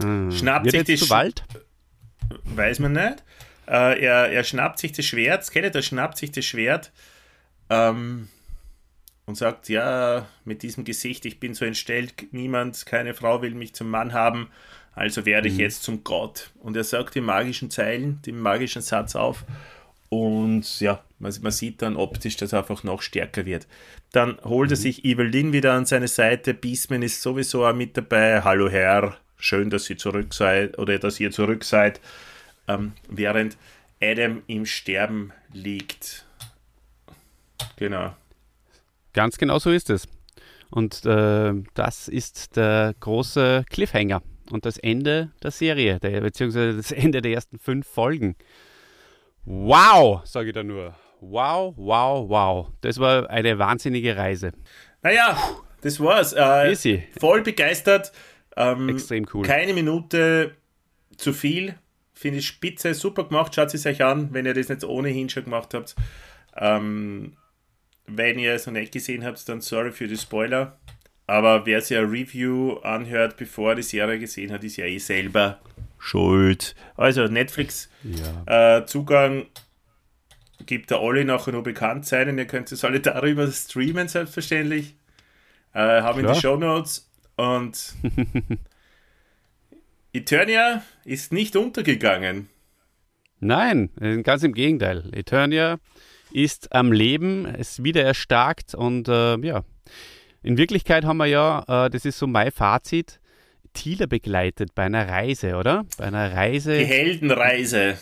mhm. 0.00 0.30
schnappt 0.30 0.72
Wird 0.72 0.86
sich 0.86 1.00
die 1.00 1.10
Wald? 1.10 1.42
Weiß 2.44 2.78
man 2.78 2.92
nicht. 2.92 3.24
Äh, 3.66 4.02
er, 4.02 4.30
er 4.30 4.44
schnappt 4.44 4.78
sich 4.78 4.92
das 4.92 5.04
Schwert, 5.04 5.44
Skeletor 5.44 5.82
schnappt 5.82 6.18
sich 6.18 6.30
das 6.30 6.44
Schwert 6.44 6.92
ähm, 7.68 8.28
und 9.26 9.36
sagt, 9.36 9.68
ja, 9.68 10.26
mit 10.44 10.62
diesem 10.62 10.84
Gesicht, 10.84 11.24
ich 11.26 11.40
bin 11.40 11.54
so 11.54 11.64
entstellt, 11.64 12.32
niemand, 12.32 12.86
keine 12.86 13.14
Frau 13.14 13.42
will 13.42 13.54
mich 13.54 13.74
zum 13.74 13.90
Mann 13.90 14.12
haben, 14.12 14.50
also 14.94 15.26
werde 15.26 15.48
ich 15.48 15.54
mhm. 15.54 15.60
jetzt 15.60 15.82
zum 15.82 16.04
Gott. 16.04 16.50
Und 16.60 16.76
er 16.76 16.84
sagt 16.84 17.16
die 17.16 17.20
magischen 17.20 17.70
Zeilen, 17.70 18.22
den 18.22 18.38
magischen 18.38 18.82
Satz 18.82 19.16
auf 19.16 19.44
und 20.08 20.80
ja, 20.80 21.02
man, 21.18 21.32
man, 21.42 21.52
sieht 21.52 21.82
dann 21.82 21.96
optisch, 21.96 22.36
dass 22.36 22.52
er 22.52 22.60
einfach 22.60 22.84
noch 22.84 23.02
stärker 23.02 23.44
wird. 23.44 23.66
Dann 24.12 24.38
holt 24.44 24.70
mhm. 24.70 24.74
er 24.74 24.76
sich 24.76 25.04
Evelyn 25.04 25.52
wieder 25.52 25.72
an 25.72 25.86
seine 25.86 26.08
Seite, 26.08 26.54
Beastman 26.54 27.02
ist 27.02 27.22
sowieso 27.22 27.66
auch 27.66 27.74
mit 27.74 27.96
dabei, 27.96 28.42
hallo 28.42 28.68
Herr, 28.68 29.16
schön, 29.36 29.70
dass 29.70 29.90
ihr 29.90 29.98
zurück 29.98 30.32
seid 30.32 30.78
oder 30.78 30.98
dass 30.98 31.18
ihr 31.18 31.32
zurück 31.32 31.64
seid 31.64 32.00
ähm, 32.68 32.92
während 33.08 33.56
Adam 34.02 34.42
im 34.46 34.66
Sterben 34.66 35.32
liegt. 35.52 36.26
Genau. 37.76 38.14
Ganz 39.12 39.38
genau 39.38 39.58
so 39.58 39.70
ist 39.70 39.90
es. 39.90 40.06
Und 40.70 41.04
äh, 41.06 41.52
das 41.74 42.08
ist 42.08 42.56
der 42.56 42.94
große 43.00 43.64
Cliffhanger 43.70 44.22
und 44.50 44.66
das 44.66 44.78
Ende 44.78 45.30
der 45.42 45.50
Serie, 45.50 45.98
der, 46.00 46.20
beziehungsweise 46.20 46.76
das 46.76 46.92
Ende 46.92 47.22
der 47.22 47.32
ersten 47.32 47.58
fünf 47.58 47.86
Folgen. 47.86 48.36
Wow, 49.44 50.26
sage 50.26 50.48
ich 50.48 50.54
da 50.54 50.62
nur. 50.62 50.94
Wow, 51.20 51.74
wow, 51.76 52.28
wow. 52.28 52.68
Das 52.80 52.98
war 52.98 53.30
eine 53.30 53.58
wahnsinnige 53.58 54.16
Reise. 54.16 54.52
Naja, 55.02 55.38
das 55.80 56.00
war's. 56.00 56.32
Äh, 56.32 56.72
Easy. 56.72 57.04
voll 57.18 57.42
begeistert. 57.42 58.12
Ähm, 58.56 58.88
Extrem 58.88 59.26
cool. 59.32 59.46
Keine 59.46 59.72
Minute 59.72 60.56
zu 61.16 61.32
viel. 61.32 61.76
Finde 62.18 62.38
ich 62.38 62.46
spitze, 62.46 62.94
super 62.94 63.24
gemacht. 63.24 63.54
Schaut 63.54 63.74
es 63.74 63.84
euch 63.84 64.02
an, 64.02 64.32
wenn 64.32 64.46
ihr 64.46 64.54
das 64.54 64.70
nicht 64.70 64.84
ohnehin 64.84 65.28
schon 65.28 65.44
gemacht 65.44 65.74
habt. 65.74 65.94
Ähm, 66.56 67.36
wenn 68.06 68.38
ihr 68.38 68.54
es 68.54 68.64
noch 68.66 68.72
nicht 68.72 68.92
gesehen 68.92 69.22
habt, 69.24 69.46
dann 69.50 69.60
sorry 69.60 69.92
für 69.92 70.08
die 70.08 70.16
Spoiler. 70.16 70.78
Aber 71.26 71.66
wer 71.66 71.80
sich 71.82 71.96
ein 71.98 72.06
Review 72.08 72.78
anhört, 72.78 73.36
bevor 73.36 73.70
er 73.70 73.74
die 73.76 73.82
Serie 73.82 74.18
gesehen 74.18 74.50
hat, 74.50 74.64
ist 74.64 74.76
ja 74.78 74.86
eh 74.86 74.96
selber 74.98 75.58
schuld. 75.98 76.74
Also 76.96 77.26
Netflix 77.26 77.90
Ja. 78.02 78.78
äh, 78.78 78.86
Zugang 78.86 79.46
gibt 80.64 80.90
der 80.90 81.00
alle 81.00 81.24
nachher 81.24 81.52
nur 81.52 81.62
bekannt 81.64 82.06
sein 82.06 82.30
und 82.30 82.38
ihr 82.38 82.46
könnt 82.46 82.72
es 82.72 82.82
alle 82.84 83.00
darüber 83.00 83.46
streamen, 83.50 84.08
selbstverständlich. 84.08 84.94
Äh, 85.74 86.00
haben 86.00 86.20
in 86.20 86.32
die 86.32 86.40
Show 86.40 86.56
Notes 86.56 87.10
und 87.36 87.94
Eternia 90.16 90.82
ist 91.04 91.32
nicht 91.32 91.56
untergegangen. 91.56 92.48
Nein, 93.38 93.90
äh, 94.00 94.22
ganz 94.22 94.42
im 94.42 94.54
Gegenteil. 94.54 95.04
Eternia 95.12 95.78
ist 96.32 96.72
am 96.74 96.90
Leben, 96.92 97.44
ist 97.44 97.84
wieder 97.84 98.02
erstarkt 98.02 98.74
und 98.74 99.08
äh, 99.08 99.36
ja, 99.38 99.64
in 100.42 100.56
Wirklichkeit 100.56 101.04
haben 101.04 101.18
wir 101.18 101.26
ja, 101.26 101.64
äh, 101.86 101.90
das 101.90 102.04
ist 102.04 102.18
so 102.18 102.26
mein 102.26 102.50
Fazit, 102.50 103.20
Thiele 103.74 104.08
begleitet 104.08 104.74
bei 104.74 104.84
einer 104.84 105.06
Reise, 105.06 105.56
oder? 105.56 105.84
Bei 105.98 106.04
einer 106.04 106.32
Reise, 106.32 106.78
Die 106.78 106.84
Heldenreise. 106.86 107.98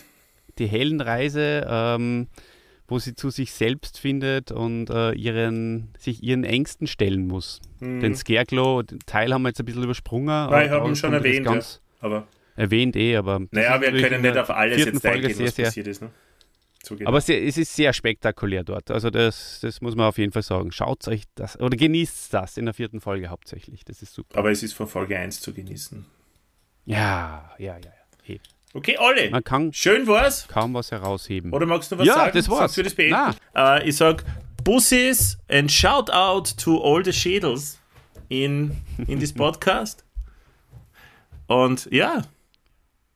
die 0.57 0.67
Heldenreise, 0.67 1.65
ähm, 1.69 2.27
wo 2.87 2.97
sie 2.99 3.13
zu 3.15 3.29
sich 3.29 3.51
selbst 3.51 3.99
findet 3.99 4.51
und 4.51 4.89
äh, 4.89 5.11
ihren, 5.13 5.89
sich 5.97 6.23
ihren 6.23 6.43
Ängsten 6.45 6.87
stellen 6.87 7.27
muss. 7.27 7.59
Den 7.81 8.15
Scarecrow, 8.15 8.83
den 8.83 8.99
Teil 9.05 9.33
haben 9.33 9.41
wir 9.41 9.49
jetzt 9.49 9.59
ein 9.59 9.65
bisschen 9.65 9.83
übersprungen. 9.83 10.27
Ja, 10.29 10.45
Mhm. 10.47 10.65
ich 10.65 10.71
aber 10.71 10.79
habe 10.81 10.89
ihn 10.89 10.95
schon 10.95 11.13
erwähnt. 11.13 11.45
Ganz 11.45 11.81
Aber 12.05 12.27
erwähnt 12.55 12.95
eh, 12.95 13.15
aber. 13.17 13.39
das 13.39 13.49
naja, 13.51 13.81
wir 13.81 13.91
können 14.01 14.21
nicht 14.21 14.37
auf 14.37 14.49
alles 14.49 14.77
jetzt 14.85 15.05
eingehen, 15.05 15.39
was 15.39 15.55
sehr 15.55 15.65
passiert 15.65 15.87
ist. 15.87 16.01
Ne? 16.01 16.11
Zugegeben. 16.83 17.07
Aber 17.07 17.19
sehr, 17.19 17.43
es 17.43 17.57
ist 17.57 17.75
sehr 17.75 17.91
spektakulär 17.93 18.63
dort. 18.63 18.91
Also 18.91 19.09
das, 19.09 19.59
das 19.61 19.81
muss 19.81 19.95
man 19.95 20.05
auf 20.05 20.19
jeden 20.19 20.31
Fall 20.31 20.43
sagen. 20.43 20.71
Schaut 20.71 21.07
euch 21.07 21.23
das 21.33 21.59
oder 21.59 21.75
genießt 21.75 22.31
das 22.33 22.57
in 22.57 22.65
der 22.65 22.75
vierten 22.75 23.01
Folge 23.01 23.29
hauptsächlich. 23.29 23.83
Das 23.85 24.01
ist 24.03 24.13
super. 24.13 24.37
Aber 24.37 24.51
es 24.51 24.61
ist 24.61 24.73
von 24.73 24.87
Folge 24.87 25.17
1 25.17 25.41
zu 25.41 25.51
genießen. 25.53 26.05
Ja, 26.85 27.51
ja, 27.57 27.73
ja. 27.73 27.79
ja. 27.83 27.91
Hey. 28.23 28.39
Okay, 28.75 28.97
Olli, 28.99 29.29
Man 29.31 29.43
kann 29.43 29.73
schön 29.73 30.05
war's. 30.05 30.47
kaum 30.47 30.73
was 30.75 30.91
herausheben. 30.91 31.53
Oder 31.53 31.65
magst 31.65 31.91
du 31.91 31.97
was 31.97 32.05
Ja, 32.05 32.13
sagen? 32.13 32.31
das 32.35 32.49
war's. 32.49 32.77
Es 32.77 32.93
beenden. 32.93 33.35
Äh, 33.55 33.89
ich 33.89 33.95
sag 33.97 34.23
Bussis 34.63 35.37
and 35.49 35.71
shout 35.71 36.11
out 36.11 36.55
to 36.57 36.79
all 36.83 37.03
the 37.03 37.13
Schädels 37.13 37.79
in, 38.29 38.77
in 39.07 39.19
this 39.19 39.33
podcast. 39.43 40.04
Und 41.47 41.87
ja, 41.91 42.21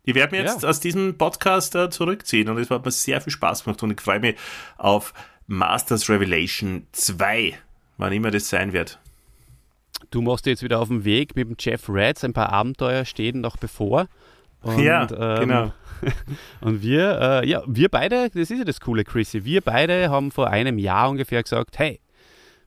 ich 0.03 0.15
werde 0.15 0.36
mich 0.36 0.45
jetzt 0.45 0.63
Ja. 0.63 0.69
aus 0.69 0.80
diesem 0.80 1.17
Podcast 1.17 1.75
äh, 1.75 1.89
zurückziehen 1.89 2.49
und 2.49 2.57
es 2.57 2.69
hat 2.69 2.86
mir 2.86 2.91
sehr 2.91 3.21
viel 3.21 3.32
Spaß 3.34 3.63
gemacht 3.63 3.82
und 3.84 3.91
ich 3.91 4.01
freue 4.01 4.19
mich 4.19 4.36
auf 4.77 5.13
Masters 5.47 6.09
Revelation 6.09 6.88
2, 6.91 7.53
wann 7.97 8.13
immer 8.13 8.32
das 8.32 8.49
sein 8.49 8.73
wird. 8.73 8.99
Du 10.11 10.21
machst 10.21 10.45
jetzt 10.45 10.63
wieder 10.63 10.80
auf 10.80 10.88
den 10.88 11.05
Weg 11.05 11.36
mit 11.36 11.49
dem 11.49 11.55
Jeff 11.59 11.89
Reds. 11.89 12.23
Ein 12.23 12.34
paar 12.34 12.51
Abenteuer 12.51 13.05
stehen 13.05 13.41
noch 13.41 13.57
bevor. 13.57 14.07
Und, 14.61 14.80
Ja, 14.80 15.07
ähm, 15.11 15.39
genau. 15.47 15.73
Und 16.61 16.82
wir, 16.82 17.19
äh, 17.43 17.47
ja, 17.49 17.61
wir 17.67 17.89
beide, 17.89 18.30
das 18.30 18.49
ist 18.49 18.57
ja 18.57 18.63
das 18.63 18.80
Coole, 18.80 19.03
Chrissy, 19.03 19.43
wir 19.43 19.61
beide 19.61 20.09
haben 20.09 20.32
vor 20.32 20.49
einem 20.49 20.77
Jahr 20.77 21.09
ungefähr 21.09 21.43
gesagt, 21.43 21.77
hey, 21.77 21.99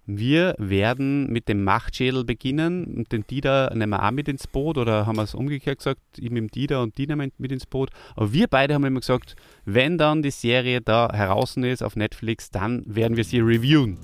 wir 0.06 0.54
werden 0.58 1.30
mit 1.30 1.48
dem 1.48 1.62
Machtschädel 1.62 2.24
beginnen 2.24 2.84
und 2.96 3.12
den 3.12 3.24
Dieter 3.26 3.72
nehmen 3.74 3.90
wir 3.90 4.04
auch 4.04 4.10
mit 4.10 4.28
ins 4.28 4.46
Boot 4.46 4.76
oder 4.76 5.06
haben 5.06 5.16
wir 5.16 5.22
es 5.22 5.34
umgekehrt 5.34 5.78
gesagt, 5.78 6.00
ich 6.16 6.30
mit 6.30 6.38
dem 6.38 6.50
Dieter 6.50 6.82
und 6.82 6.98
die 6.98 7.06
nehmen 7.06 7.30
mit 7.38 7.52
ins 7.52 7.66
Boot. 7.66 7.90
Aber 8.16 8.32
wir 8.32 8.48
beide 8.48 8.74
haben 8.74 8.84
immer 8.84 9.00
gesagt, 9.00 9.36
wenn 9.64 9.98
dann 9.98 10.22
die 10.22 10.30
Serie 10.30 10.80
da 10.80 11.08
heraus 11.12 11.56
ist 11.56 11.82
auf 11.82 11.94
Netflix, 11.94 12.50
dann 12.50 12.82
werden 12.86 13.16
wir 13.16 13.24
sie 13.24 13.40
reviewen. 13.40 13.98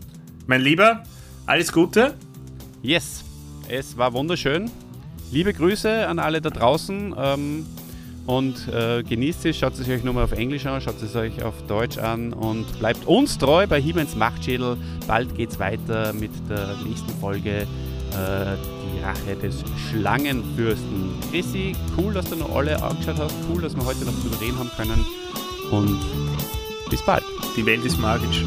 Mein 0.46 0.60
Lieber, 0.60 1.02
alles 1.46 1.72
Gute. 1.72 2.14
Yes, 2.82 3.24
es 3.68 3.96
war 3.98 4.12
wunderschön. 4.12 4.70
Liebe 5.32 5.52
Grüße 5.52 6.06
an 6.06 6.18
alle 6.18 6.40
da 6.40 6.50
draußen 6.50 7.14
ähm, 7.18 7.66
und 8.28 8.68
äh, 8.68 9.02
genießt 9.02 9.46
es. 9.46 9.56
Schaut 9.56 9.72
es 9.78 9.88
euch 9.88 10.04
nochmal 10.04 10.24
auf 10.24 10.32
Englisch 10.32 10.66
an, 10.66 10.80
schaut 10.80 11.02
es 11.02 11.16
euch 11.16 11.42
auf 11.42 11.54
Deutsch 11.66 11.96
an 11.96 12.34
und 12.34 12.66
bleibt 12.78 13.06
uns 13.06 13.38
treu 13.38 13.66
bei 13.66 13.80
Hiemens 13.80 14.14
Machtschädel. 14.14 14.76
Bald 15.06 15.34
geht's 15.34 15.58
weiter 15.58 16.12
mit 16.12 16.30
der 16.48 16.76
nächsten 16.86 17.10
Folge. 17.20 17.62
Äh, 17.62 17.66
die 18.14 19.02
Rache 19.02 19.34
des 19.40 19.64
Schlangenfürsten. 19.90 21.10
Chrissy, 21.30 21.74
cool, 21.96 22.12
dass 22.12 22.28
du 22.28 22.36
noch 22.36 22.54
alle 22.54 22.82
angeschaut 22.82 23.18
hast. 23.18 23.34
Cool, 23.50 23.62
dass 23.62 23.74
wir 23.74 23.84
heute 23.84 24.04
noch 24.04 24.14
drüber 24.20 24.40
reden 24.40 24.58
haben 24.58 24.70
können. 24.76 25.04
Und 25.70 25.98
bis 26.90 27.02
bald. 27.04 27.24
Die 27.56 27.64
Welt 27.64 27.84
ist 27.84 27.98
magisch. 27.98 28.44